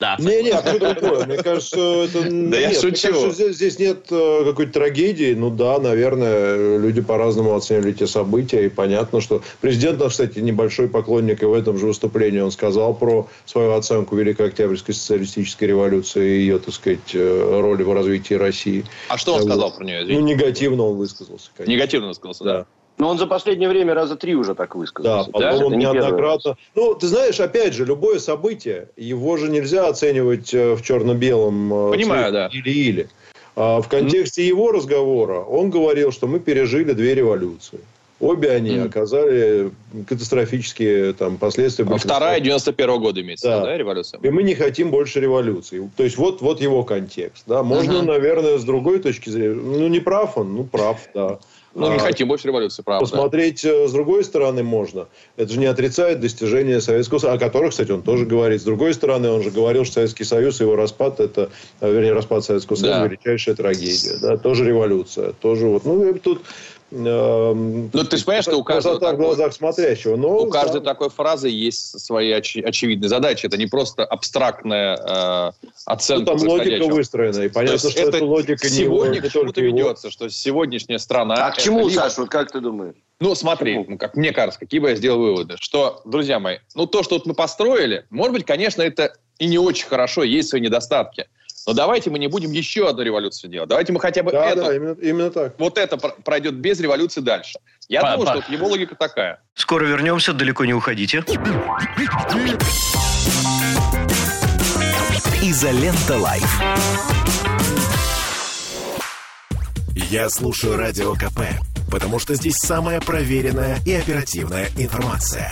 Да, 0.00 0.16
не, 0.18 0.42
не, 0.42 0.50
а 0.50 0.62
что 0.62 0.78
другое? 0.78 1.26
Мне 1.26 1.36
кажется, 1.36 1.78
это... 1.78 2.22
Да 2.30 2.30
нет, 2.30 2.72
я 2.72 2.80
шучу. 2.80 3.08
Мне 3.08 3.18
кажется, 3.18 3.30
здесь, 3.32 3.56
здесь 3.56 3.78
нет 3.78 4.06
э, 4.10 4.44
какой-то 4.46 4.72
трагедии. 4.72 5.34
Ну 5.34 5.50
да, 5.50 5.78
наверное, 5.78 6.78
люди 6.78 7.02
по-разному 7.02 7.54
оценивали 7.54 7.92
те 7.92 8.06
события. 8.06 8.64
И 8.64 8.70
понятно, 8.70 9.20
что 9.20 9.42
президент 9.60 10.02
кстати, 10.02 10.38
небольшой 10.38 10.88
поклонник. 10.88 11.42
И 11.42 11.44
в 11.44 11.52
этом 11.52 11.76
же 11.76 11.86
выступлении 11.86 12.40
он 12.40 12.50
сказал 12.50 12.94
про 12.94 13.28
свою 13.44 13.72
оценку 13.72 14.16
Великой 14.16 14.46
Октябрьской 14.46 14.94
социалистической 14.94 15.68
революции 15.68 16.38
и 16.38 16.40
ее, 16.40 16.58
так 16.58 16.72
сказать, 16.72 17.14
э, 17.14 17.60
роли 17.60 17.82
в 17.82 17.92
развитии 17.92 18.34
России. 18.34 18.86
А 19.08 19.18
что 19.18 19.34
он 19.34 19.42
сказал 19.42 19.70
про 19.70 19.84
нее? 19.84 20.02
Извините. 20.02 20.20
Ну, 20.22 20.26
негативно 20.28 20.84
он 20.84 20.96
высказался. 20.96 21.50
Конечно. 21.54 21.72
Негативно 21.72 22.08
высказался, 22.08 22.44
да. 22.44 22.66
Но 23.00 23.08
он 23.08 23.18
за 23.18 23.26
последнее 23.26 23.70
время 23.70 23.94
раза 23.94 24.14
три 24.14 24.34
уже 24.34 24.54
так 24.54 24.74
высказался. 24.74 25.30
Да, 25.30 25.32
потом 25.32 25.58
да? 25.58 25.66
он 25.66 25.78
неоднократно. 25.78 26.56
Ну, 26.74 26.94
ты 26.94 27.06
знаешь, 27.06 27.40
опять 27.40 27.72
же, 27.72 27.86
любое 27.86 28.18
событие, 28.18 28.88
его 28.94 29.38
же 29.38 29.48
нельзя 29.48 29.88
оценивать 29.88 30.52
э, 30.52 30.74
в 30.74 30.82
черно-белом 30.82 31.72
э, 31.72 31.90
Понимаю, 31.92 32.30
да. 32.30 32.50
или-или. 32.52 33.08
А 33.56 33.80
в 33.80 33.88
контексте 33.88 34.42
mm-hmm. 34.42 34.48
его 34.48 34.70
разговора 34.70 35.40
он 35.40 35.70
говорил, 35.70 36.12
что 36.12 36.26
мы 36.26 36.40
пережили 36.40 36.92
две 36.92 37.14
революции. 37.14 37.80
Обе 38.20 38.50
они 38.50 38.72
mm-hmm. 38.72 38.86
оказали 38.86 39.70
катастрофические 40.06 41.14
там, 41.14 41.38
последствия. 41.38 41.86
А 41.90 41.96
вторая 41.96 42.38
91 42.38 42.90
-го 42.90 42.98
года 42.98 43.22
имеется, 43.22 43.48
да. 43.48 43.60
да, 43.62 43.78
революция? 43.78 44.20
И 44.20 44.28
мы 44.28 44.42
не 44.42 44.54
хотим 44.54 44.90
больше 44.90 45.20
революции. 45.20 45.90
То 45.96 46.04
есть, 46.04 46.18
вот, 46.18 46.42
вот 46.42 46.60
его 46.60 46.84
контекст. 46.84 47.44
Да? 47.46 47.62
Можно, 47.62 47.92
uh-huh. 47.92 48.02
наверное, 48.02 48.58
с 48.58 48.64
другой 48.64 48.98
точки 48.98 49.30
зрения. 49.30 49.54
Ну, 49.54 49.88
не 49.88 50.00
прав 50.00 50.36
он, 50.36 50.54
ну, 50.54 50.64
прав, 50.64 50.98
да. 51.14 51.38
Ну, 51.74 51.88
не 51.88 51.96
а, 51.96 52.00
хотим 52.00 52.26
больше 52.26 52.48
революции, 52.48 52.82
правда. 52.82 53.04
Посмотреть 53.04 53.64
э, 53.64 53.86
с 53.86 53.92
другой 53.92 54.24
стороны 54.24 54.64
можно. 54.64 55.06
Это 55.36 55.52
же 55.52 55.60
не 55.60 55.66
отрицает 55.66 56.18
достижения 56.18 56.80
Советского 56.80 57.18
Союза, 57.18 57.36
о 57.36 57.38
которых, 57.38 57.70
кстати, 57.70 57.92
он 57.92 58.02
тоже 58.02 58.26
говорит. 58.26 58.60
С 58.60 58.64
другой 58.64 58.92
стороны, 58.92 59.30
он 59.30 59.42
же 59.42 59.50
говорил, 59.50 59.84
что 59.84 59.94
Советский 59.94 60.24
Союз 60.24 60.60
и 60.60 60.64
его 60.64 60.74
распад, 60.74 61.20
это, 61.20 61.50
э, 61.80 61.92
вернее, 61.92 62.12
распад 62.12 62.44
Советского 62.44 62.76
Союза, 62.76 63.00
да. 63.00 63.06
величайшая 63.06 63.54
трагедия. 63.54 64.18
Да? 64.20 64.36
Тоже 64.36 64.64
революция. 64.64 65.32
Тоже 65.32 65.66
вот, 65.66 65.84
ну, 65.84 66.12
тут 66.14 66.42
ну, 66.90 67.88
ты 67.92 68.16
же 68.16 68.24
понимаешь, 68.24 68.44
что 68.44 68.56
у 68.56 68.64
каждого... 68.64 68.98
Такой, 68.98 69.14
в 69.14 69.18
глазах 69.18 69.52
смотрящего. 69.52 70.16
Но, 70.16 70.40
у 70.40 70.50
каждой 70.50 70.80
да. 70.80 70.92
такой 70.92 71.10
фразы 71.10 71.48
есть 71.48 72.00
свои 72.00 72.32
оч- 72.32 72.62
очевидные 72.62 73.08
задачи. 73.08 73.46
Это 73.46 73.56
не 73.56 73.66
просто 73.66 74.04
абстрактная 74.04 74.96
э, 74.96 75.66
оценка 75.86 76.32
ну, 76.32 76.38
там 76.38 76.48
логика 76.48 76.84
выстроена. 76.86 77.42
И 77.42 77.48
понятно, 77.48 77.90
что 77.90 78.00
это 78.00 78.16
эта 78.16 78.24
логика 78.24 78.68
сегодня 78.68 79.20
не, 79.20 79.28
к 79.28 79.32
чему-то 79.32 79.60
ведется, 79.60 80.10
что 80.10 80.28
сегодняшняя 80.28 80.98
страна... 80.98 81.46
А 81.46 81.50
к 81.52 81.58
чему, 81.58 81.88
либо... 81.88 82.00
Саша, 82.00 82.22
вот 82.22 82.30
как 82.30 82.50
ты 82.50 82.60
думаешь? 82.60 82.96
Ну, 83.20 83.34
смотри, 83.34 83.84
ну, 83.86 83.98
как 83.98 84.16
мне 84.16 84.32
кажется, 84.32 84.58
какие 84.58 84.80
бы 84.80 84.88
я 84.88 84.96
сделал 84.96 85.20
выводы, 85.20 85.56
что, 85.60 86.00
друзья 86.04 86.40
мои, 86.40 86.58
ну, 86.74 86.86
то, 86.86 87.02
что 87.02 87.16
вот 87.16 87.26
мы 87.26 87.34
построили, 87.34 88.06
может 88.10 88.32
быть, 88.32 88.46
конечно, 88.46 88.82
это 88.82 89.14
и 89.38 89.46
не 89.46 89.58
очень 89.58 89.86
хорошо, 89.86 90.22
есть 90.22 90.48
свои 90.48 90.60
недостатки. 90.60 91.26
Но 91.66 91.74
давайте 91.74 92.10
мы 92.10 92.18
не 92.18 92.28
будем 92.28 92.52
еще 92.52 92.88
одну 92.88 93.02
революцию 93.02 93.50
делать. 93.50 93.68
Давайте 93.68 93.92
мы 93.92 94.00
хотя 94.00 94.22
бы 94.22 94.32
да, 94.32 94.46
это, 94.46 94.64
да, 94.64 94.74
именно, 94.74 94.96
именно 95.00 95.30
так. 95.30 95.58
вот 95.58 95.78
это 95.78 95.96
пройдет 95.96 96.54
без 96.54 96.80
революции 96.80 97.20
дальше. 97.20 97.58
Я 97.88 98.00
па, 98.00 98.16
думаю, 98.16 98.26
па. 98.26 98.42
что 98.42 98.52
его 98.52 98.66
логика 98.66 98.94
такая. 98.94 99.42
Скоро 99.54 99.84
вернемся, 99.84 100.32
далеко 100.32 100.64
не 100.64 100.74
уходите. 100.74 101.18
Изолента 105.42 106.16
Live. 106.16 106.60
Я 109.94 110.30
слушаю 110.30 110.76
Радио 110.76 111.14
КП, 111.14 111.40
потому 111.90 112.18
что 112.18 112.34
здесь 112.34 112.56
самая 112.56 113.00
проверенная 113.00 113.78
и 113.84 113.92
оперативная 113.92 114.68
информация. 114.76 115.50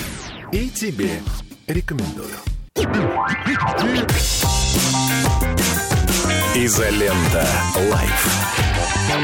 И 0.52 0.70
тебе 0.70 1.20
рекомендую. 1.66 2.34
Изолента. 6.64 7.46
Live. 7.88 8.26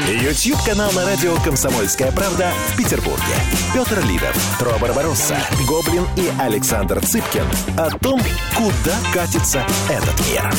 YouTube 0.07 0.57
канал 0.63 0.89
на 0.93 1.03
радио 1.03 1.35
«Комсомольская 1.43 2.09
правда» 2.13 2.53
в 2.69 2.77
Петербурге. 2.77 3.35
Петр 3.73 3.99
Лидов, 4.05 4.57
Тро 4.57 4.71
Барбаросса, 4.79 5.35
Гоблин 5.67 6.07
и 6.15 6.31
Александр 6.39 7.05
Цыпкин 7.05 7.45
о 7.77 7.89
том, 7.99 8.21
куда 8.55 8.95
катится 9.13 9.65
этот 9.89 10.17
мир. 10.27 10.49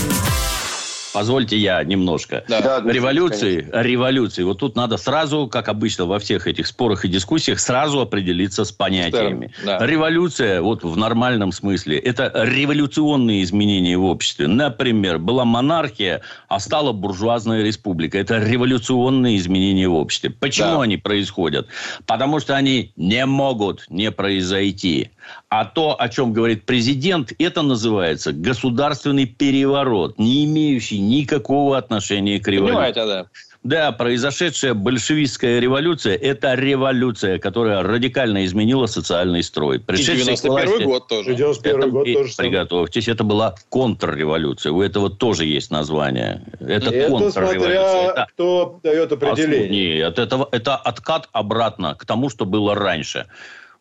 Позвольте 1.16 1.56
я 1.56 1.82
немножко. 1.82 2.44
Да. 2.46 2.82
революции, 2.84 3.60
конечно. 3.60 3.80
революции. 3.80 4.42
Вот 4.42 4.58
тут 4.58 4.76
надо 4.76 4.98
сразу, 4.98 5.46
как 5.46 5.68
обычно 5.68 6.04
во 6.04 6.18
всех 6.18 6.46
этих 6.46 6.66
спорах 6.66 7.06
и 7.06 7.08
дискуссиях, 7.08 7.58
сразу 7.58 8.00
определиться 8.00 8.66
с 8.66 8.72
понятиями. 8.72 9.50
Да. 9.64 9.78
Революция, 9.86 10.60
вот 10.60 10.84
в 10.84 10.96
нормальном 10.96 11.52
смысле, 11.52 11.98
это 11.98 12.30
революционные 12.34 13.42
изменения 13.44 13.96
в 13.96 14.04
обществе. 14.04 14.46
Например, 14.46 15.18
была 15.18 15.46
монархия, 15.46 16.20
а 16.48 16.60
стала 16.60 16.92
буржуазная 16.92 17.62
республика. 17.62 18.18
Это 18.18 18.38
революционные 18.38 19.38
изменения 19.38 19.88
в 19.88 19.94
обществе. 19.94 20.28
Почему 20.28 20.76
да. 20.76 20.82
они 20.82 20.98
происходят? 20.98 21.66
Потому 22.06 22.40
что 22.40 22.56
они 22.56 22.92
не 22.96 23.24
могут 23.24 23.86
не 23.88 24.10
произойти. 24.10 25.10
А 25.48 25.64
то, 25.64 26.00
о 26.00 26.08
чем 26.08 26.32
говорит 26.32 26.64
президент, 26.64 27.32
это 27.38 27.62
называется 27.62 28.32
государственный 28.32 29.26
переворот, 29.26 30.18
не 30.18 30.44
имеющий 30.44 30.98
никакого 30.98 31.78
отношения 31.78 32.40
к 32.40 32.48
революции. 32.48 32.74
Понимаете, 32.74 33.06
да. 33.06 33.26
Да, 33.66 33.90
произошедшая 33.90 34.74
большевистская 34.74 35.58
революция– 35.58 36.14
это 36.22 36.54
революция, 36.54 37.40
которая 37.40 37.82
радикально 37.82 38.44
изменила 38.44 38.86
социальный 38.86 39.42
строй. 39.42 39.80
Пришедший 39.80 40.20
И 40.20 40.36
91 40.36 40.84
год 40.84 41.08
тоже. 41.08 41.34
91 41.34 41.90
год 41.90 42.06
тоже. 42.12 42.32
Приготовьтесь, 42.36 43.08
это 43.08 43.24
была 43.24 43.56
контрреволюция. 43.68 44.70
У 44.70 44.82
этого 44.82 45.10
тоже 45.10 45.46
есть 45.46 45.72
название. 45.72 46.44
Это 46.60 46.90
и 46.90 47.08
контрреволюция. 47.08 48.10
Это 48.12 48.26
кто 48.34 48.78
дает 48.84 49.10
определение. 49.10 49.98
Нет, 49.98 50.18
это, 50.20 50.46
это 50.52 50.76
откат 50.76 51.28
обратно 51.32 51.96
к 51.96 52.04
тому, 52.04 52.30
что 52.30 52.44
было 52.44 52.76
раньше. 52.76 53.26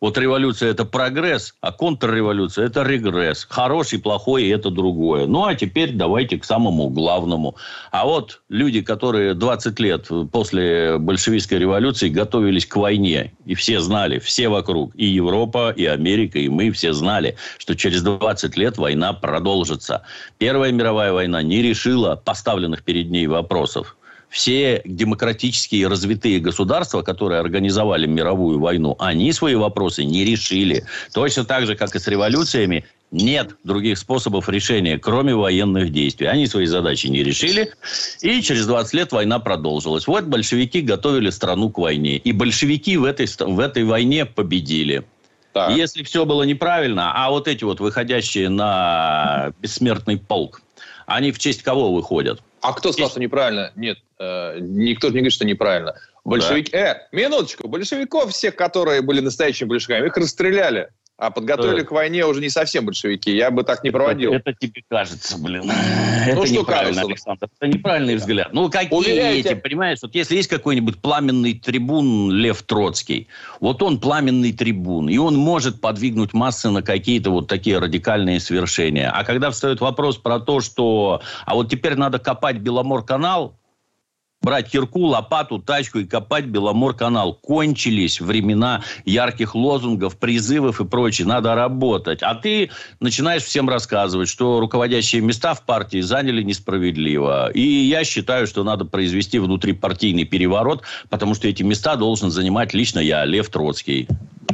Вот 0.00 0.18
революция– 0.18 0.70
это 0.72 0.84
прогресс, 0.84 1.54
а 1.60 1.72
контрреволюция– 1.72 2.66
это 2.66 2.82
регресс. 2.82 3.46
Хороший, 3.48 3.98
плохой– 3.98 4.48
это 4.50 4.70
другое. 4.70 5.26
Ну, 5.26 5.44
а 5.44 5.54
теперь 5.54 5.92
давайте 5.92 6.38
к 6.38 6.44
самому 6.44 6.90
главному. 6.90 7.56
А 7.90 8.04
вот 8.04 8.42
люди, 8.48 8.82
которые 8.82 9.34
20 9.34 9.80
лет 9.80 10.08
после 10.32 10.98
большевистской 10.98 11.58
революции 11.58 12.08
готовились 12.08 12.66
к 12.66 12.76
войне, 12.76 13.32
и 13.46 13.54
все 13.54 13.80
знали, 13.80 14.18
все 14.18 14.48
вокруг, 14.48 14.92
и 14.94 15.06
Европа, 15.06 15.72
и 15.74 15.86
Америка, 15.86 16.38
и 16.38 16.48
мы 16.48 16.70
все 16.70 16.92
знали, 16.92 17.36
что 17.58 17.74
через 17.74 18.02
20 18.02 18.56
лет 18.56 18.76
война 18.78 19.12
продолжится. 19.12 20.02
Первая 20.38 20.72
мировая 20.72 21.12
война 21.12 21.42
не 21.42 21.62
решила 21.62 22.16
поставленных 22.16 22.82
перед 22.82 23.10
ней 23.10 23.26
вопросов 23.26 23.96
все 24.36 24.82
демократические 24.84 25.88
развитые 25.88 26.40
государства, 26.40 27.00
которые 27.00 27.40
организовали 27.40 28.06
мировую 28.06 28.60
войну, 28.60 28.94
они 28.98 29.32
свои 29.32 29.54
вопросы 29.54 30.04
не 30.04 30.26
решили. 30.26 30.84
Точно 31.14 31.44
так 31.44 31.66
же, 31.66 31.74
как 31.74 31.96
и 31.96 31.98
с 31.98 32.06
революциями, 32.06 32.84
нет 33.10 33.56
других 33.64 33.96
способов 33.96 34.50
решения, 34.50 34.98
кроме 34.98 35.34
военных 35.34 35.90
действий. 35.90 36.26
Они 36.26 36.46
свои 36.46 36.66
задачи 36.66 37.06
не 37.06 37.22
решили, 37.22 37.72
и 38.20 38.42
через 38.42 38.66
20 38.66 38.92
лет 38.92 39.12
война 39.12 39.38
продолжилась. 39.38 40.06
Вот 40.06 40.24
большевики 40.24 40.82
готовили 40.82 41.30
страну 41.30 41.70
к 41.70 41.78
войне, 41.78 42.18
и 42.18 42.32
большевики 42.32 42.98
в 42.98 43.04
этой, 43.04 43.26
в 43.38 43.58
этой 43.58 43.84
войне 43.84 44.26
победили. 44.26 45.04
Так. 45.54 45.74
Если 45.74 46.02
все 46.02 46.26
было 46.26 46.42
неправильно, 46.42 47.12
а 47.14 47.30
вот 47.30 47.48
эти 47.48 47.64
вот 47.64 47.80
выходящие 47.80 48.50
на 48.50 49.54
бессмертный 49.62 50.18
полк, 50.18 50.60
они 51.06 51.32
в 51.32 51.38
честь 51.38 51.62
кого 51.62 51.92
выходят? 51.94 52.42
А 52.60 52.72
кто 52.72 52.92
сказал, 52.92 53.10
что 53.10 53.20
неправильно? 53.20 53.72
Нет, 53.76 53.98
э, 54.18 54.58
никто 54.60 55.08
не 55.08 55.14
говорит, 55.14 55.32
что 55.32 55.44
неправильно. 55.44 55.94
Большевики... 56.24 56.72
Да. 56.72 56.78
Э, 56.78 56.96
минуточку. 57.12 57.68
Большевиков 57.68 58.32
всех, 58.32 58.56
которые 58.56 59.02
были 59.02 59.20
настоящими 59.20 59.68
большевиками, 59.68 60.08
их 60.08 60.16
расстреляли. 60.16 60.88
А 61.18 61.30
подготовили 61.30 61.80
да. 61.80 61.86
к 61.86 61.92
войне 61.92 62.26
уже 62.26 62.42
не 62.42 62.50
совсем 62.50 62.84
большевики. 62.84 63.34
Я 63.34 63.50
бы 63.50 63.64
так 63.64 63.82
не 63.82 63.90
проводил. 63.90 64.34
Это, 64.34 64.50
это 64.50 64.58
тебе 64.60 64.82
кажется, 64.86 65.38
блин. 65.38 65.62
Ну, 65.64 65.72
это 66.26 66.46
что 66.46 66.64
кажется? 66.64 67.00
Александр. 67.00 67.48
Это 67.58 67.72
неправильный 67.72 68.16
взгляд. 68.16 68.52
Ну, 68.52 68.68
какие 68.68 68.98
Уверяете? 68.98 69.50
эти, 69.50 69.58
понимаешь? 69.58 69.98
Вот 70.02 70.14
если 70.14 70.36
есть 70.36 70.48
какой-нибудь 70.48 70.98
пламенный 70.98 71.54
трибун 71.54 72.30
Лев 72.32 72.60
Троцкий, 72.62 73.28
вот 73.60 73.82
он 73.82 73.98
пламенный 73.98 74.52
трибун, 74.52 75.08
и 75.08 75.16
он 75.16 75.36
может 75.36 75.80
подвигнуть 75.80 76.34
массы 76.34 76.68
на 76.68 76.82
какие-то 76.82 77.30
вот 77.30 77.48
такие 77.48 77.78
радикальные 77.78 78.38
свершения. 78.38 79.10
А 79.10 79.24
когда 79.24 79.50
встает 79.50 79.80
вопрос 79.80 80.18
про 80.18 80.38
то, 80.38 80.60
что... 80.60 81.22
А 81.46 81.54
вот 81.54 81.70
теперь 81.70 81.94
надо 81.94 82.18
копать 82.18 82.56
Беломор-канал, 82.56 83.56
брать 84.46 84.70
кирку, 84.70 85.00
лопату, 85.00 85.58
тачку 85.58 85.98
и 85.98 86.04
копать 86.04 86.44
Беломор-канал. 86.44 87.34
Кончились 87.34 88.20
времена 88.20 88.84
ярких 89.04 89.56
лозунгов, 89.56 90.16
призывов 90.16 90.80
и 90.80 90.84
прочее. 90.84 91.26
Надо 91.26 91.56
работать. 91.56 92.22
А 92.22 92.36
ты 92.36 92.70
начинаешь 93.00 93.42
всем 93.42 93.68
рассказывать, 93.68 94.28
что 94.28 94.60
руководящие 94.60 95.20
места 95.20 95.54
в 95.54 95.66
партии 95.66 96.00
заняли 96.00 96.42
несправедливо. 96.44 97.50
И 97.50 97.60
я 97.60 98.04
считаю, 98.04 98.46
что 98.46 98.62
надо 98.62 98.84
произвести 98.84 99.40
внутрипартийный 99.40 100.24
переворот, 100.24 100.82
потому 101.10 101.34
что 101.34 101.48
эти 101.48 101.64
места 101.64 101.96
должен 101.96 102.30
занимать 102.30 102.72
лично 102.72 103.00
я, 103.00 103.24
Лев 103.24 103.48
Троцкий 103.48 104.06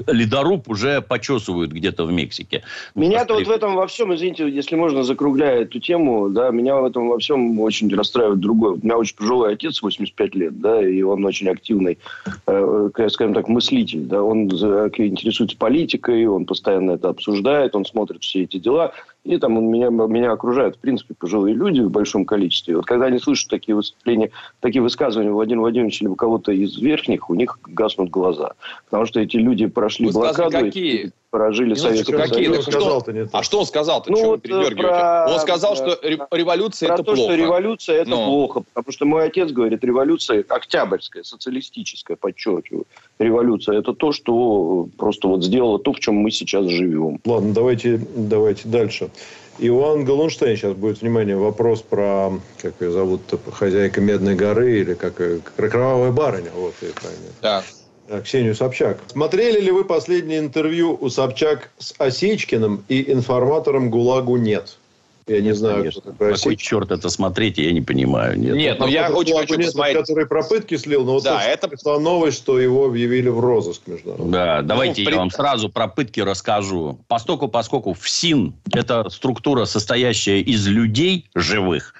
ледоруб 0.06 0.68
уже 0.68 1.00
почесывают 1.00 1.72
где-то 1.72 2.04
в 2.04 2.12
Мексике. 2.12 2.62
Меня-то 2.94 3.34
вот 3.34 3.46
в 3.46 3.50
этом 3.50 3.74
во 3.74 3.86
всем, 3.86 4.14
извините, 4.14 4.48
если 4.48 4.76
можно, 4.76 5.02
закругляя 5.02 5.62
эту 5.62 5.80
тему, 5.80 6.28
да, 6.30 6.50
меня 6.50 6.76
в 6.76 6.84
этом 6.84 7.08
во 7.08 7.18
всем 7.18 7.58
очень 7.60 7.94
расстраивает 7.94 8.40
другое. 8.40 8.72
У 8.72 8.80
меня 8.82 8.96
очень 8.96 9.16
пожилой 9.16 9.54
отец, 9.54 9.81
85 9.82 10.34
лет, 10.34 10.60
да, 10.60 10.86
и 10.86 11.02
он 11.02 11.24
очень 11.24 11.48
активный, 11.48 11.98
э, 12.46 12.90
скажем 13.10 13.34
так, 13.34 13.48
мыслитель, 13.48 14.02
да, 14.02 14.22
он 14.22 14.44
интересуется 14.44 15.56
политикой, 15.56 16.26
он 16.26 16.46
постоянно 16.46 16.92
это 16.92 17.08
обсуждает, 17.08 17.74
он 17.74 17.84
смотрит 17.84 18.22
все 18.22 18.42
эти 18.42 18.58
дела. 18.58 18.92
И 19.24 19.38
там 19.38 19.52
меня, 19.70 19.88
меня 19.88 20.32
окружают, 20.32 20.76
в 20.76 20.78
принципе, 20.80 21.14
пожилые 21.14 21.54
люди 21.54 21.80
в 21.80 21.90
большом 21.90 22.24
количестве. 22.24 22.76
Вот 22.76 22.86
когда 22.86 23.06
они 23.06 23.18
слышат 23.20 23.50
такие 23.50 23.76
выступления, 23.76 24.30
такие 24.58 24.82
высказывания 24.82 25.30
Владимира 25.30 25.62
Владимировича 25.62 26.04
или 26.04 26.08
у 26.08 26.16
кого-то 26.16 26.50
из 26.50 26.76
верхних, 26.78 27.30
у 27.30 27.34
них 27.34 27.58
гаснут 27.64 28.10
глаза. 28.10 28.54
Потому 28.86 29.06
что 29.06 29.20
эти 29.20 29.36
люди 29.36 29.66
прошли 29.66 30.10
блокаду. 30.10 30.50
Какие? 30.50 31.12
Прожили 31.32 31.72
Советский 31.72 32.12
какие? 32.12 32.44
Союз. 32.44 32.66
Сказал 32.66 33.02
а 33.32 33.42
что 33.42 33.60
он 33.60 33.64
сказал-то? 33.64 34.12
Ну, 34.12 34.26
вот 34.26 34.44
э, 34.44 34.76
про... 34.76 35.24
Он 35.30 35.40
сказал, 35.40 35.76
что 35.76 35.98
революция 36.02 36.88
про 36.88 36.94
это 36.96 37.04
то, 37.04 37.14
плохо. 37.14 37.32
что 37.32 37.42
революция 37.42 38.02
это 38.02 38.10
Но... 38.10 38.26
плохо. 38.26 38.64
Потому 38.74 38.92
что 38.92 39.06
мой 39.06 39.24
отец 39.24 39.50
говорит, 39.50 39.82
революция 39.82 40.44
октябрьская, 40.46 41.22
социалистическая, 41.22 42.18
подчеркиваю. 42.18 42.84
Революция 43.18 43.78
это 43.78 43.94
то, 43.94 44.12
что 44.12 44.88
просто 44.98 45.26
вот 45.26 45.42
сделало 45.42 45.78
то, 45.78 45.94
в 45.94 46.00
чем 46.00 46.16
мы 46.16 46.30
сейчас 46.30 46.66
живем. 46.66 47.18
Ладно, 47.24 47.54
давайте, 47.54 47.98
давайте 48.14 48.68
дальше. 48.68 49.08
Иоанн 49.58 50.04
Галунштейн 50.04 50.58
сейчас 50.58 50.74
будет, 50.74 51.00
внимание, 51.00 51.38
вопрос 51.38 51.80
про, 51.80 52.32
как 52.60 52.74
ее 52.80 52.90
зовут, 52.90 53.22
хозяйка 53.52 54.02
Медной 54.02 54.34
горы 54.34 54.80
или 54.80 54.92
как, 54.92 55.14
как 55.14 55.54
кровавая 55.54 56.12
барыня. 56.12 56.50
Вот, 56.54 56.74
я 56.82 56.88
правильно. 56.92 57.28
Да. 57.40 57.62
Э, 58.12 58.20
Ксению 58.20 58.54
Собчак. 58.54 58.98
Смотрели 59.06 59.58
ли 59.58 59.70
вы 59.70 59.84
последнее 59.84 60.38
интервью 60.38 60.98
у 61.00 61.08
Собчак 61.08 61.70
с 61.78 61.94
Осечкиным 61.96 62.84
и 62.88 63.10
информатором 63.10 63.88
ГУЛАГу 63.88 64.36
«Нет»? 64.36 64.76
Я 65.26 65.40
не 65.40 65.54
знаю, 65.54 65.76
Конечно. 65.76 66.00
кто 66.02 66.10
такой 66.10 66.34
Какой 66.34 66.56
черт 66.56 66.90
это 66.90 67.08
смотреть, 67.08 67.56
я 67.56 67.72
не 67.72 67.80
понимаю. 67.80 68.38
Нет, 68.38 68.54
Нет 68.54 68.78
ну, 68.80 68.86
я 68.88 69.08
очень 69.10 69.34
хочу 69.34 69.56
посмотреть. 69.56 69.96
который 69.96 70.26
про 70.26 70.42
пытки 70.42 70.76
слил, 70.76 71.04
но 71.04 71.12
вот 71.12 71.22
да, 71.22 71.42
это 71.44 71.68
пришла 71.68 71.98
новость, 72.00 72.38
что 72.38 72.58
его 72.58 72.84
объявили 72.86 73.28
в 73.28 73.38
розыск 73.40 73.82
международный. 73.86 74.32
Да, 74.32 74.62
давайте 74.62 75.04
ну, 75.04 75.10
я 75.10 75.16
вам 75.16 75.30
сразу 75.30 75.70
про 75.70 75.86
пытки 75.86 76.20
расскажу. 76.20 76.98
Постоку, 77.06 77.48
поскольку 77.48 77.94
ФСИН– 77.94 78.52
это 78.74 79.08
структура, 79.10 79.64
состоящая 79.64 80.40
из 80.40 80.66
людей 80.66 81.30
живых, 81.36 81.94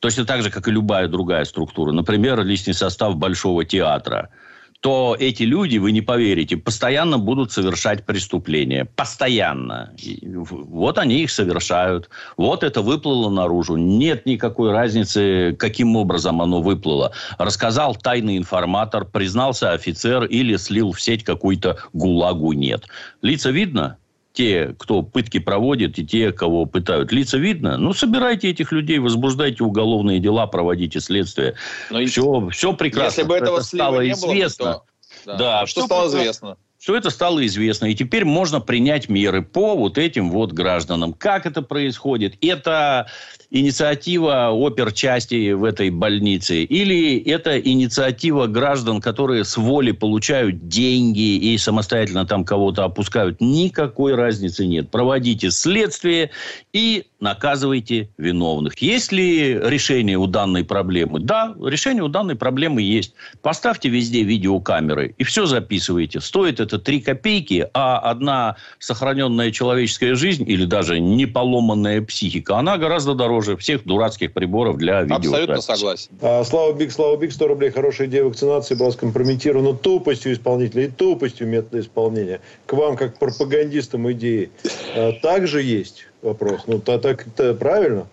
точно 0.00 0.26
так 0.26 0.42
же, 0.42 0.50
как 0.50 0.68
и 0.68 0.70
любая 0.70 1.08
другая 1.08 1.44
структура. 1.46 1.90
Например, 1.90 2.44
личный 2.44 2.74
состав 2.74 3.16
Большого 3.16 3.64
театра– 3.64 4.28
то 4.82 5.16
эти 5.16 5.44
люди, 5.44 5.78
вы 5.78 5.92
не 5.92 6.00
поверите, 6.00 6.56
постоянно 6.56 7.16
будут 7.16 7.52
совершать 7.52 8.04
преступления. 8.04 8.84
Постоянно. 8.84 9.92
И 9.96 10.18
вот 10.26 10.98
они 10.98 11.22
их 11.22 11.30
совершают. 11.30 12.10
Вот 12.36 12.64
это 12.64 12.82
выплыло 12.82 13.30
наружу. 13.30 13.76
Нет 13.76 14.26
никакой 14.26 14.72
разницы, 14.72 15.54
каким 15.56 15.94
образом 15.94 16.42
оно 16.42 16.60
выплыло. 16.60 17.12
Рассказал 17.38 17.94
тайный 17.94 18.36
информатор, 18.36 19.04
признался 19.04 19.70
офицер 19.70 20.24
или 20.24 20.56
слил 20.56 20.90
в 20.90 21.00
сеть 21.00 21.22
какую-то 21.22 21.78
гулагу 21.92 22.52
нет. 22.52 22.88
Лица 23.22 23.50
видно? 23.52 23.98
Те, 24.32 24.74
кто 24.78 25.02
пытки 25.02 25.38
проводит, 25.38 25.98
и 25.98 26.06
те, 26.06 26.32
кого 26.32 26.66
пытают. 26.66 27.12
Лица 27.12 27.38
видно? 27.38 27.76
Ну, 27.76 27.92
собирайте 27.92 28.50
этих 28.50 28.72
людей, 28.72 28.98
возбуждайте 28.98 29.62
уголовные 29.64 30.20
дела, 30.20 30.46
проводите 30.46 31.00
следствие. 31.00 31.54
Но 31.90 32.04
все, 32.06 32.48
все 32.50 32.72
прекрасно. 32.72 33.20
Если 33.20 33.22
бы 33.22 33.36
этого 33.36 33.56
это 33.56 33.64
стало 33.64 34.10
известно. 34.10 34.64
Было, 34.64 34.74
то... 34.74 34.84
Да. 35.26 35.36
да, 35.36 35.60
а 35.60 35.66
что 35.66 35.84
стало 35.84 36.08
известно? 36.08 36.56
Все 36.78 36.96
это 36.96 37.10
стало 37.10 37.46
известно. 37.46 37.86
И 37.86 37.94
теперь 37.94 38.24
можно 38.24 38.60
принять 38.60 39.08
меры 39.08 39.42
по 39.42 39.76
вот 39.76 39.98
этим 39.98 40.30
вот 40.30 40.52
гражданам. 40.52 41.12
Как 41.12 41.46
это 41.46 41.62
происходит? 41.62 42.34
Это 42.40 43.06
инициатива 43.52 44.48
оперчасти 44.50 45.52
в 45.52 45.64
этой 45.64 45.90
больнице? 45.90 46.64
Или 46.64 47.18
это 47.18 47.60
инициатива 47.60 48.46
граждан, 48.46 49.00
которые 49.00 49.44
с 49.44 49.56
воли 49.56 49.92
получают 49.92 50.68
деньги 50.68 51.36
и 51.36 51.58
самостоятельно 51.58 52.26
там 52.26 52.44
кого-то 52.44 52.84
опускают? 52.84 53.40
Никакой 53.40 54.14
разницы 54.14 54.66
нет. 54.66 54.90
Проводите 54.90 55.50
следствие 55.50 56.30
и 56.72 57.04
наказывайте 57.22 58.08
виновных. 58.18 58.78
Есть 58.78 59.12
ли 59.12 59.54
решение 59.54 60.18
у 60.18 60.26
данной 60.26 60.64
проблемы? 60.64 61.20
Да, 61.20 61.54
решение 61.64 62.02
у 62.02 62.08
данной 62.08 62.34
проблемы 62.34 62.82
есть. 62.82 63.14
Поставьте 63.42 63.88
везде 63.88 64.24
видеокамеры 64.24 65.14
и 65.16 65.22
все 65.24 65.46
записывайте. 65.46 66.20
Стоит 66.20 66.58
это 66.58 66.80
3 66.80 67.00
копейки, 67.00 67.68
а 67.74 67.98
одна 68.00 68.56
сохраненная 68.80 69.52
человеческая 69.52 70.16
жизнь 70.16 70.44
или 70.48 70.64
даже 70.64 70.98
не 70.98 71.26
поломанная 71.26 72.02
психика, 72.02 72.58
она 72.58 72.76
гораздо 72.76 73.14
дороже 73.14 73.56
всех 73.56 73.84
дурацких 73.84 74.32
приборов 74.32 74.78
для 74.78 75.02
видео. 75.02 75.16
Абсолютно 75.16 75.60
согласен. 75.60 76.10
А, 76.20 76.42
слава 76.42 76.72
Биг, 76.72 76.90
слава 76.90 77.16
Биг, 77.16 77.32
100 77.32 77.46
рублей. 77.46 77.70
Хорошая 77.70 78.08
идея 78.08 78.24
вакцинации 78.24 78.74
была 78.74 78.90
скомпрометирована 78.90 79.74
тупостью 79.74 80.32
исполнителя 80.32 80.86
и 80.86 80.88
тупостью 80.88 81.46
метода 81.46 81.78
исполнения. 81.78 82.40
К 82.66 82.72
вам, 82.72 82.96
как 82.96 83.20
пропагандистам 83.20 84.10
идеи, 84.10 84.50
а, 84.96 85.12
также 85.12 85.62
есть 85.62 86.06
вопрос. 86.22 86.62
Ну, 86.66 86.78
то, 86.78 86.98
так 86.98 87.26
это 87.26 87.54
правильно? 87.54 88.06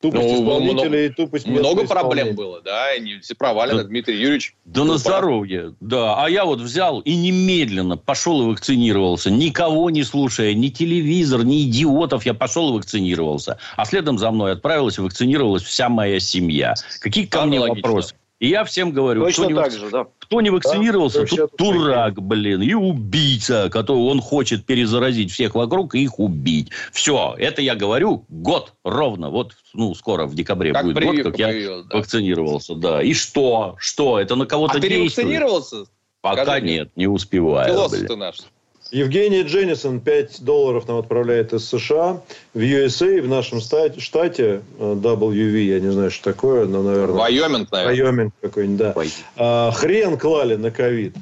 Тупость 0.00 0.28
ну, 0.28 0.42
исполнителя 0.44 0.88
много, 0.88 1.04
и 1.04 1.08
тупость 1.08 1.46
Много 1.48 1.84
проблем 1.84 2.36
было, 2.36 2.60
да, 2.62 2.94
и 2.94 3.00
не 3.00 3.18
все 3.18 3.34
провалены, 3.34 3.82
да, 3.82 3.88
Дмитрий 3.88 4.16
Юрьевич. 4.16 4.54
Да 4.64 4.84
на 4.84 4.96
здоровье, 4.96 5.74
да. 5.80 6.22
А 6.22 6.30
я 6.30 6.44
вот 6.44 6.60
взял 6.60 7.00
и 7.00 7.16
немедленно 7.16 7.96
пошел 7.96 8.42
и 8.42 8.46
вакцинировался, 8.46 9.28
никого 9.32 9.90
не 9.90 10.04
слушая, 10.04 10.54
ни 10.54 10.68
телевизор, 10.68 11.42
ни 11.42 11.64
идиотов, 11.64 12.24
я 12.26 12.34
пошел 12.34 12.70
и 12.70 12.76
вакцинировался. 12.76 13.58
А 13.76 13.84
следом 13.84 14.18
за 14.18 14.30
мной 14.30 14.52
отправилась 14.52 14.98
и 14.98 15.00
вакцинировалась 15.00 15.64
вся 15.64 15.88
моя 15.88 16.20
семья. 16.20 16.74
Какие 17.00 17.26
ко 17.26 17.44
мне 17.44 17.58
вопросы? 17.58 18.14
И 18.40 18.48
я 18.48 18.64
всем 18.64 18.92
говорю, 18.92 19.24
Точно 19.24 19.44
кто, 19.44 19.50
не, 19.50 19.56
так 19.56 19.72
же, 19.72 19.90
да. 19.90 20.06
кто 20.20 20.40
не 20.40 20.50
вакцинировался, 20.50 21.22
да, 21.22 21.48
тот 21.48 21.56
дурак, 21.56 22.22
блин, 22.22 22.62
и 22.62 22.72
убийца, 22.72 23.68
который 23.68 23.98
он 23.98 24.20
хочет 24.20 24.64
перезаразить 24.64 25.32
всех 25.32 25.56
вокруг 25.56 25.96
и 25.96 26.04
их 26.04 26.20
убить. 26.20 26.70
Все, 26.92 27.34
это 27.36 27.62
я 27.62 27.74
говорю 27.74 28.24
год 28.28 28.74
ровно. 28.84 29.30
Вот, 29.30 29.56
ну, 29.74 29.92
скоро 29.96 30.26
в 30.26 30.36
декабре 30.36 30.72
как 30.72 30.84
будет 30.84 30.94
привив, 30.94 31.24
год, 31.24 31.24
как 31.24 31.34
привил, 31.34 31.78
я 31.78 31.82
да. 31.82 31.96
вакцинировался, 31.96 32.76
да. 32.76 33.02
И 33.02 33.12
что? 33.12 33.74
Что? 33.78 34.20
Это 34.20 34.36
на 34.36 34.46
кого-то 34.46 34.76
а 34.76 34.80
действует? 34.80 35.14
ты 35.14 35.22
вакцинировался? 35.22 35.76
Пока 36.20 36.44
Скажи 36.44 36.66
нет, 36.66 36.90
не 36.94 37.08
успеваю. 37.08 37.72
Философ 37.72 38.06
ты 38.06 38.16
наш. 38.16 38.36
Евгений 38.90 39.42
Дженнисон 39.42 40.00
5 40.00 40.42
долларов 40.42 40.88
нам 40.88 40.98
отправляет 40.98 41.52
из 41.52 41.68
США. 41.68 42.22
В 42.54 42.58
USA, 42.58 43.20
в 43.20 43.28
нашем 43.28 43.60
штате, 43.60 44.00
штате 44.00 44.62
WV, 44.78 45.58
я 45.58 45.80
не 45.80 45.90
знаю, 45.90 46.10
что 46.10 46.32
такое, 46.32 46.66
но, 46.66 46.82
наверное... 46.82 47.16
Вайоминг, 47.16 47.70
наверное. 47.70 48.02
Вайоминг 48.02 48.34
какой-нибудь, 48.40 48.78
да. 48.78 48.94
А, 49.36 49.72
хрен 49.72 50.16
клали 50.16 50.56
на 50.56 50.70
ковид. 50.70 51.14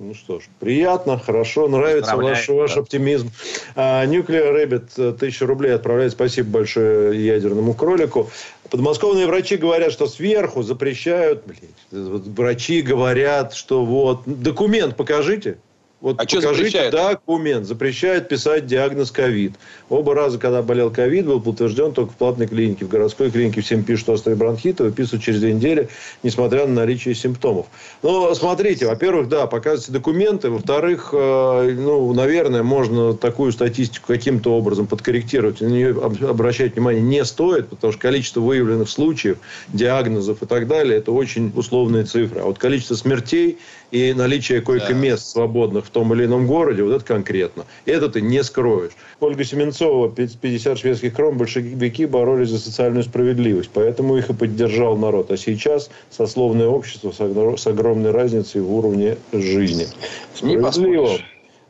Ну 0.00 0.14
что 0.14 0.40
ж, 0.40 0.44
приятно, 0.58 1.16
хорошо, 1.16 1.68
нравится 1.68 2.16
ваш, 2.16 2.48
ваш 2.48 2.76
оптимизм. 2.76 3.30
А, 3.76 4.04
Nuclear 4.04 4.52
Rabbit, 4.52 5.12
тысяча 5.12 5.46
рублей 5.46 5.74
отправляет. 5.74 6.10
Спасибо 6.10 6.50
большое 6.50 7.24
ядерному 7.24 7.72
кролику. 7.74 8.30
Подмосковные 8.68 9.28
врачи 9.28 9.56
говорят, 9.56 9.92
что 9.92 10.08
сверху 10.08 10.64
запрещают. 10.64 11.44
Блин, 11.46 12.22
врачи 12.34 12.82
говорят, 12.82 13.54
что 13.54 13.84
вот... 13.84 14.22
Документ 14.26 14.96
покажите. 14.96 15.58
Вот 16.02 16.16
а 16.16 16.24
покажите 16.24 16.40
что 16.40 16.54
запрещает? 16.54 16.92
документ. 16.92 17.64
Запрещает 17.64 18.28
писать 18.28 18.66
диагноз 18.66 19.12
ковид. 19.12 19.54
Оба 19.88 20.16
раза, 20.16 20.36
когда 20.36 20.60
болел 20.60 20.90
ковид, 20.90 21.26
был 21.26 21.40
подтвержден 21.40 21.92
только 21.92 22.12
в 22.12 22.16
платной 22.16 22.48
клинике. 22.48 22.84
В 22.84 22.88
городской 22.88 23.30
клинике 23.30 23.60
всем 23.60 23.84
пишут 23.84 24.08
острый 24.08 24.34
бронхит, 24.34 24.80
и 24.80 24.82
выписывают 24.82 25.22
через 25.22 25.38
две 25.38 25.52
недели, 25.52 25.88
несмотря 26.24 26.66
на 26.66 26.74
наличие 26.74 27.14
симптомов. 27.14 27.66
Но 28.02 28.34
смотрите, 28.34 28.86
во-первых, 28.86 29.28
да, 29.28 29.46
показывайте 29.46 29.92
документы. 29.92 30.50
Во-вторых, 30.50 31.10
э, 31.12 31.76
ну, 31.78 32.12
наверное, 32.12 32.64
можно 32.64 33.14
такую 33.14 33.52
статистику 33.52 34.08
каким-то 34.08 34.54
образом 34.54 34.88
подкорректировать. 34.88 35.60
На 35.60 35.66
нее 35.66 35.90
обращать 36.28 36.74
внимание 36.74 37.00
не 37.02 37.24
стоит, 37.24 37.68
потому 37.68 37.92
что 37.92 38.02
количество 38.02 38.40
выявленных 38.40 38.90
случаев, 38.90 39.38
диагнозов 39.68 40.42
и 40.42 40.46
так 40.46 40.66
далее, 40.66 40.98
это 40.98 41.12
очень 41.12 41.52
условные 41.54 42.04
цифры. 42.06 42.40
А 42.40 42.44
вот 42.44 42.58
количество 42.58 42.96
смертей 42.96 43.58
и 43.92 44.14
наличие 44.14 44.62
койко-мест 44.62 45.28
свободных 45.28 45.86
в 45.86 45.90
том 45.90 46.12
или 46.14 46.24
ином 46.24 46.46
городе, 46.46 46.82
вот 46.82 46.94
это 46.96 47.04
конкретно. 47.04 47.66
Это 47.84 48.08
ты 48.08 48.22
не 48.22 48.42
скроешь. 48.42 48.92
Ольга 49.20 49.44
Семенцова, 49.44 50.10
50 50.10 50.78
шведских 50.78 51.14
крон, 51.14 51.36
большевики 51.36 52.06
боролись 52.06 52.48
за 52.48 52.58
социальную 52.58 53.04
справедливость, 53.04 53.70
поэтому 53.72 54.16
их 54.16 54.30
и 54.30 54.34
поддержал 54.34 54.96
народ. 54.96 55.30
А 55.30 55.36
сейчас 55.36 55.90
сословное 56.10 56.68
общество 56.68 57.12
с 57.12 57.66
огромной 57.66 58.10
разницей 58.10 58.62
в 58.62 58.74
уровне 58.74 59.18
жизни. 59.32 59.86
Справедливо. 60.34 61.18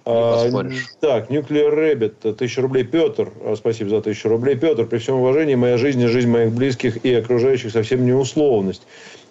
А, 0.04 0.48
так, 1.00 1.30
Nuclear 1.30 1.74
Rabbit, 1.74 2.34
тысяча 2.34 2.60
рублей. 2.62 2.84
Петр, 2.84 3.30
а, 3.44 3.54
спасибо 3.56 3.90
за 3.90 4.00
тысячу 4.00 4.28
рублей. 4.28 4.56
Петр, 4.56 4.86
при 4.86 4.98
всем 4.98 5.16
уважении, 5.16 5.54
моя 5.54 5.76
жизнь 5.76 6.00
и 6.00 6.06
жизнь 6.06 6.28
моих 6.28 6.52
близких 6.52 7.04
и 7.04 7.14
окружающих 7.14 7.70
совсем 7.70 8.04
не 8.04 8.12
условность. 8.12 8.82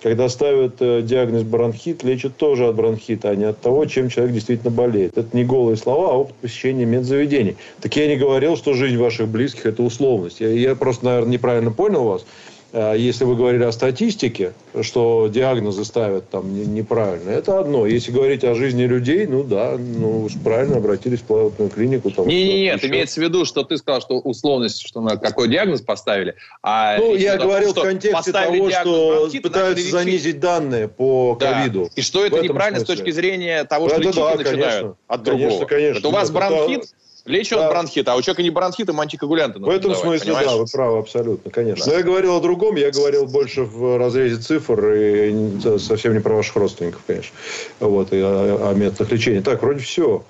Когда 0.02 0.30
ставят 0.30 0.78
э, 0.80 1.04
диагноз 1.04 1.43
бронхит, 1.43 2.04
лечат 2.04 2.36
тоже 2.36 2.68
от 2.68 2.76
бронхита, 2.76 3.30
а 3.30 3.36
не 3.36 3.43
от 3.43 3.60
того, 3.60 3.86
чем 3.86 4.10
человек 4.10 4.34
действительно 4.34 4.72
болеет. 4.72 5.16
Это 5.16 5.38
не 5.38 5.45
голые 5.45 5.78
слова, 5.78 6.10
а 6.10 6.18
опыт 6.18 6.36
посещения 6.36 6.86
медзаведений. 6.86 7.56
Так 7.82 7.95
я 7.95 8.08
не 8.08 8.16
говорил, 8.16 8.58
что 8.58 8.74
жизнь 8.74 8.97
ваших 8.97 9.28
близких– 9.28 9.66
это 9.68 9.84
условность. 9.84 10.39
Я, 10.39 10.49
я 10.49 10.76
просто, 10.76 11.06
наверное, 11.06 11.34
неправильно 11.34 11.72
понял 11.72 12.04
вас. 12.04 12.26
А 12.74 12.93
если 12.93 13.26
вы 13.26 13.36
говорили 13.36 13.63
о 13.63 13.72
статистике, 13.72 14.53
что 14.82 15.28
диагнозы 15.28 15.84
ставят 15.84 16.30
там 16.30 16.53
неправильно, 16.74 17.30
это 17.30 17.59
одно. 17.59 17.86
Если 17.86 18.11
говорить 18.11 18.45
о 18.45 18.55
жизни 18.55 18.84
людей, 18.84 19.28
ну 19.28 19.43
да, 19.43 19.78
ну 19.78 20.28
правильно 20.43 20.78
обратились 20.78 21.19
в 21.19 21.24
платную 21.24 21.69
клинику. 21.69 22.11
Там, 22.11 22.28
не, 22.28 22.43
не, 22.45 22.61
нет, 22.61 22.86
имеется 22.86 23.19
в 23.19 23.24
виду, 23.24 23.43
что 23.43 23.63
ты 23.63 23.78
сказал, 23.78 24.01
что 24.01 24.19
условность, 24.19 24.86
что 24.86 25.01
на 25.01 25.17
какой 25.17 25.49
диагноз 25.49 25.82
поставили. 25.82 26.36
А 26.63 26.97
ну, 26.97 27.15
я 27.15 27.38
говорил 27.38 27.74
в 27.74 27.82
контексте 27.82 28.32
того, 28.32 28.69
что 28.69 29.17
бронхит, 29.17 29.43
пытаются 29.43 29.78
лечить... 29.78 29.91
занизить 29.91 30.39
данные 30.39 30.88
по 30.88 31.36
ковиду. 31.36 31.86
Да. 31.86 31.89
И 31.95 32.01
что 32.01 32.26
это 32.26 32.39
неправильно 32.39 32.80
смысле. 32.80 32.95
с 32.95 32.97
точки 32.99 33.11
зрения 33.11 33.65
того, 33.65 33.89
что 33.89 33.97
это 33.97 34.07
лечить 34.07 34.15
да, 34.15 34.36
начинают 34.36 34.61
конечно, 34.61 34.95
от 35.07 35.24
другого. 35.24 35.47
Конечно, 35.47 35.65
конечно. 35.65 35.99
Это 35.99 36.07
у 36.07 36.11
вас 36.11 36.32
бронхит, 36.32 36.86
Лечит 37.26 37.57
да. 37.57 37.69
бронхит, 37.69 38.07
а 38.07 38.15
у 38.15 38.22
человека 38.22 38.41
не 38.41 38.49
бронхит, 38.49 38.88
ему 38.88 39.01
антикоагулянты 39.01 39.59
В 39.59 39.69
этом 39.69 39.91
давать, 39.91 39.99
смысле, 39.99 40.34
понимаешь? 40.34 40.47
да, 40.47 40.55
вы 40.57 40.65
правы, 40.65 40.97
абсолютно, 40.97 41.51
конечно. 41.51 41.86
Да. 41.86 41.91
Но 41.91 41.97
я 41.97 42.03
говорил 42.03 42.36
о 42.36 42.39
другом, 42.39 42.76
я 42.76 42.89
говорил 42.89 43.28
больше 43.28 43.63
в 43.63 43.99
разрезе 43.99 44.38
цифр 44.38 44.93
и 44.93 45.59
совсем 45.78 46.13
не 46.13 46.19
про 46.19 46.34
ваших 46.34 46.55
родственников, 46.55 47.01
конечно. 47.05 47.36
Вот, 47.80 48.11
и 48.11 48.19
о, 48.19 48.72
о 48.72 48.74
методах 48.74 49.11
лечения. 49.11 49.41
Так, 49.41 49.61
вроде 49.61 49.82
все. 49.82 50.24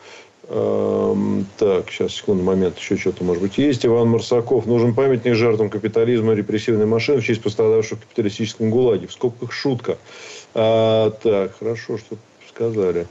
Эм, 0.54 1.48
так, 1.58 1.90
сейчас, 1.90 2.14
секунду, 2.14 2.44
момент, 2.44 2.78
еще 2.78 2.98
что-то 2.98 3.24
может 3.24 3.42
быть 3.42 3.58
есть. 3.58 3.86
Иван 3.86 4.10
Марсаков. 4.10 4.66
Нужен 4.66 4.94
памятник 4.94 5.36
жертвам 5.36 5.70
капитализма 5.70 6.34
и 6.34 6.36
репрессивной 6.36 6.86
машины 6.86 7.22
в 7.22 7.26
честь 7.26 7.42
пострадавших 7.42 8.00
в 8.00 8.02
капиталистическом 8.02 8.70
ГУЛАГе. 8.70 9.08
В 9.08 9.14
скобках 9.14 9.54
шутка. 9.54 9.98
А, 10.54 11.12
так, 11.12 11.58
хорошо, 11.58 11.98
что 11.98 12.18
сказали. 12.50 13.08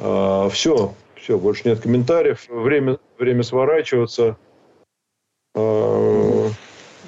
А, 0.00 0.48
все, 0.48 0.94
все, 1.22 1.38
больше 1.38 1.68
нет 1.68 1.80
комментариев. 1.80 2.46
Время, 2.48 2.98
время 3.18 3.42
сворачиваться. 3.42 4.36
А, 5.54 6.50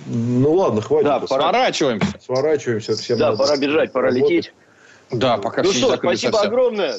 ладно, 0.06 0.80
хватит. 0.80 1.06
Да, 1.06 1.20
пора... 1.20 1.50
Сворачиваемся. 1.50 2.18
Сворачиваемся. 2.20 2.96
Всем 2.96 3.18
да, 3.18 3.32
пора 3.34 3.56
бежать, 3.56 3.92
пора 3.92 4.08
работать. 4.08 4.30
лететь. 4.30 4.52
Да, 5.10 5.36
пока 5.36 5.62
Ну 5.62 5.72
что, 5.72 5.96
спасибо 5.96 6.32
совсем. 6.32 6.50
огромное. 6.50 6.94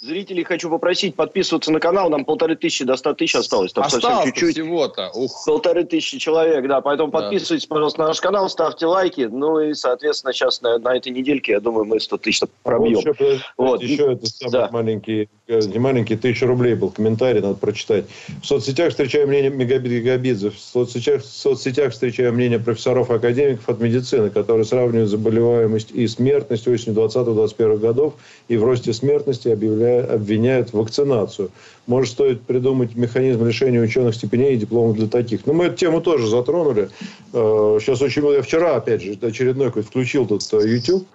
Зрителей 0.00 0.44
хочу 0.44 0.70
попросить 0.70 1.16
подписываться 1.16 1.72
на 1.72 1.80
канал. 1.80 2.10
Нам 2.10 2.24
полторы 2.24 2.54
тысячи 2.54 2.84
до 2.84 2.96
ста 2.96 3.14
тысяч 3.14 3.34
осталось. 3.34 3.72
Там 3.72 3.84
осталось 3.84 4.04
совсем 4.04 4.32
чуть-чуть. 4.32 4.52
всего-то. 4.52 5.10
Ух. 5.14 5.44
Полторы 5.46 5.84
тысячи 5.84 6.18
человек, 6.18 6.68
да. 6.68 6.80
Поэтому 6.80 7.10
да. 7.10 7.20
подписывайтесь, 7.20 7.66
пожалуйста, 7.66 8.00
на 8.00 8.08
наш 8.08 8.20
канал, 8.20 8.48
ставьте 8.48 8.86
лайки. 8.86 9.22
Ну 9.22 9.58
и, 9.58 9.74
соответственно, 9.74 10.32
сейчас 10.32 10.60
на, 10.60 10.78
на 10.78 10.96
этой 10.96 11.10
недельке, 11.10 11.52
я 11.52 11.60
думаю, 11.60 11.86
мы 11.86 11.98
100 11.98 12.18
тысяч 12.18 12.42
пробьем. 12.62 12.96
Вот 12.96 13.06
еще, 13.06 13.40
вот. 13.56 13.82
еще 13.82 14.12
это 14.12 14.26
самый 14.26 14.52
да. 14.52 14.68
маленький, 14.70 15.28
не 15.48 15.78
маленький, 15.78 16.16
тысяча 16.16 16.46
рублей 16.46 16.74
был 16.74 16.90
комментарий, 16.90 17.40
надо 17.40 17.54
прочитать. 17.54 18.06
В 18.42 18.46
соцсетях 18.46 18.90
встречаю 18.90 19.28
мнение 19.28 19.50
Мегабит 19.50 19.92
Гигабидзе. 19.92 20.50
В 20.50 20.58
соцсетях, 20.58 21.22
в 21.22 21.26
соцсетях 21.26 21.92
встречаю 21.92 22.32
мнение 22.32 22.58
профессоров 22.58 23.10
академиков 23.10 23.68
от 23.68 23.80
медицины, 23.80 24.30
которые 24.30 24.64
сравнивают 24.64 25.08
заболеваемость 25.08 25.92
и 25.92 26.08
смертность 26.08 26.66
осенью 26.66 27.00
20-21 27.00 27.78
годов 27.78 28.14
и 28.48 28.56
в 28.56 28.64
росте 28.64 28.92
смертности 28.92 29.48
объявляют, 29.48 30.10
обвиняют 30.10 30.72
вакцинацию. 30.72 31.50
Может, 31.86 32.14
стоит 32.14 32.42
придумать 32.42 32.96
механизм 32.96 33.46
лишения 33.46 33.80
ученых 33.80 34.16
степеней 34.16 34.54
и 34.54 34.56
дипломов 34.56 34.96
для 34.96 35.06
таких. 35.06 35.46
Но 35.46 35.52
мы 35.52 35.66
эту 35.66 35.76
тему 35.76 36.00
тоже 36.00 36.26
затронули. 36.26 36.88
Э, 37.32 37.78
сейчас 37.80 38.02
очень. 38.02 38.26
Я 38.26 38.42
вчера, 38.42 38.74
опять 38.74 39.02
же, 39.02 39.16
очередной 39.22 39.70
включил 39.70 40.26
тут 40.26 40.42
э, 40.52 40.66
YouTube. 40.66 41.06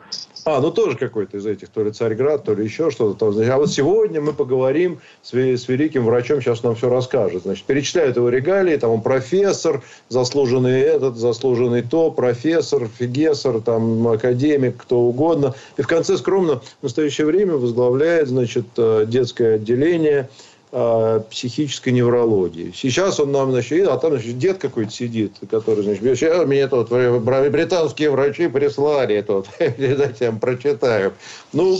А, 0.44 0.60
ну 0.60 0.72
тоже 0.72 0.98
какой-то 0.98 1.38
из 1.38 1.46
этих, 1.46 1.70
то 1.70 1.84
ли 1.84 1.92
Царьград, 1.92 2.44
то 2.44 2.54
ли 2.54 2.64
еще 2.64 2.90
что-то 2.90 3.32
там. 3.32 3.50
А 3.50 3.58
вот 3.58 3.72
сегодня 3.72 4.22
мы 4.22 4.34
поговорим 4.34 5.00
с, 5.22 5.34
с 5.34 5.68
великим 5.68 6.06
врачом, 6.06 6.42
сейчас 6.42 6.64
нам 6.64 6.76
все 6.76 6.90
расскажет. 6.90 7.44
Значит, 7.44 7.66
перечисляют 7.66 8.18
его 8.18 8.30
регалии, 8.30 8.76
там 8.78 8.92
он 8.92 9.02
профессор, 9.02 9.84
заслуженный 10.10 10.82
этот, 10.82 11.18
заслуженный 11.18 11.84
то, 11.84 12.10
профессор, 12.10 12.88
фигесор, 12.88 13.62
там, 13.62 14.08
академик, 14.08 14.78
кто 14.78 15.02
угодно. 15.02 15.54
И 15.78 15.84
в 15.84 15.88
конце 15.88 16.18
скромно 16.18 16.62
в 16.80 16.84
настоящее 16.84 17.28
время 17.28 17.54
возглавляет, 17.54 18.28
значит, 18.28 18.66
э, 18.78 19.06
детское 19.08 19.56
отделение 19.56 20.30
психической 20.72 21.92
неврологии. 21.92 22.74
Сейчас 22.74 23.20
он 23.20 23.32
нам, 23.32 23.52
значит, 23.52 23.88
а 23.88 23.98
там, 23.98 24.12
значит, 24.12 24.38
дед 24.38 24.58
какой-то 24.58 24.92
сидит, 24.92 25.34
который, 25.50 25.84
значит, 25.84 26.02
сейчас 26.18 26.46
мне 26.46 26.68
тут 26.68 26.90
британские 26.90 28.10
врачи 28.10 28.48
прислали, 28.48 29.16
это 29.16 29.44
дайте 29.60 30.16
я 30.26 30.32
вам 30.32 30.40
прочитаю. 30.40 31.14
Ну, 31.52 31.78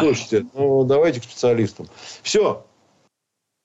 слушайте, 0.00 0.46
ну, 0.54 0.84
давайте 0.84 1.20
к 1.20 1.24
специалистам. 1.24 1.88
Все, 2.22 2.64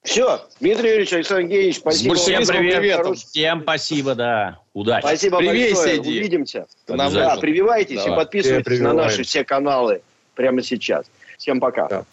все, 0.04 0.42
Дмитрий 0.60 0.90
Юрьевич, 0.90 1.14
Александр 1.14 1.44
Евгеньевич, 1.44 1.78
спасибо. 1.78 2.16
Всем 2.16 2.46
привет. 2.46 3.18
Всем 3.18 3.62
спасибо, 3.62 4.16
да. 4.16 4.60
Удачи. 4.74 5.06
Спасибо 5.06 5.38
Привей, 5.38 5.74
большое. 5.74 5.98
Сиди. 5.98 6.20
Увидимся. 6.20 6.66
Да, 6.88 7.38
прививайтесь 7.38 7.98
Давай. 7.98 8.14
и 8.14 8.16
подписывайтесь 8.16 8.80
на 8.80 8.94
наши 8.94 9.24
все 9.24 9.44
каналы 9.44 10.02
прямо 10.34 10.64
сейчас. 10.64 11.06
Всем 11.38 11.60
пока. 11.60 11.88
Да. 11.88 12.06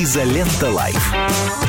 Изолента 0.00 0.70
Live. 0.70 1.67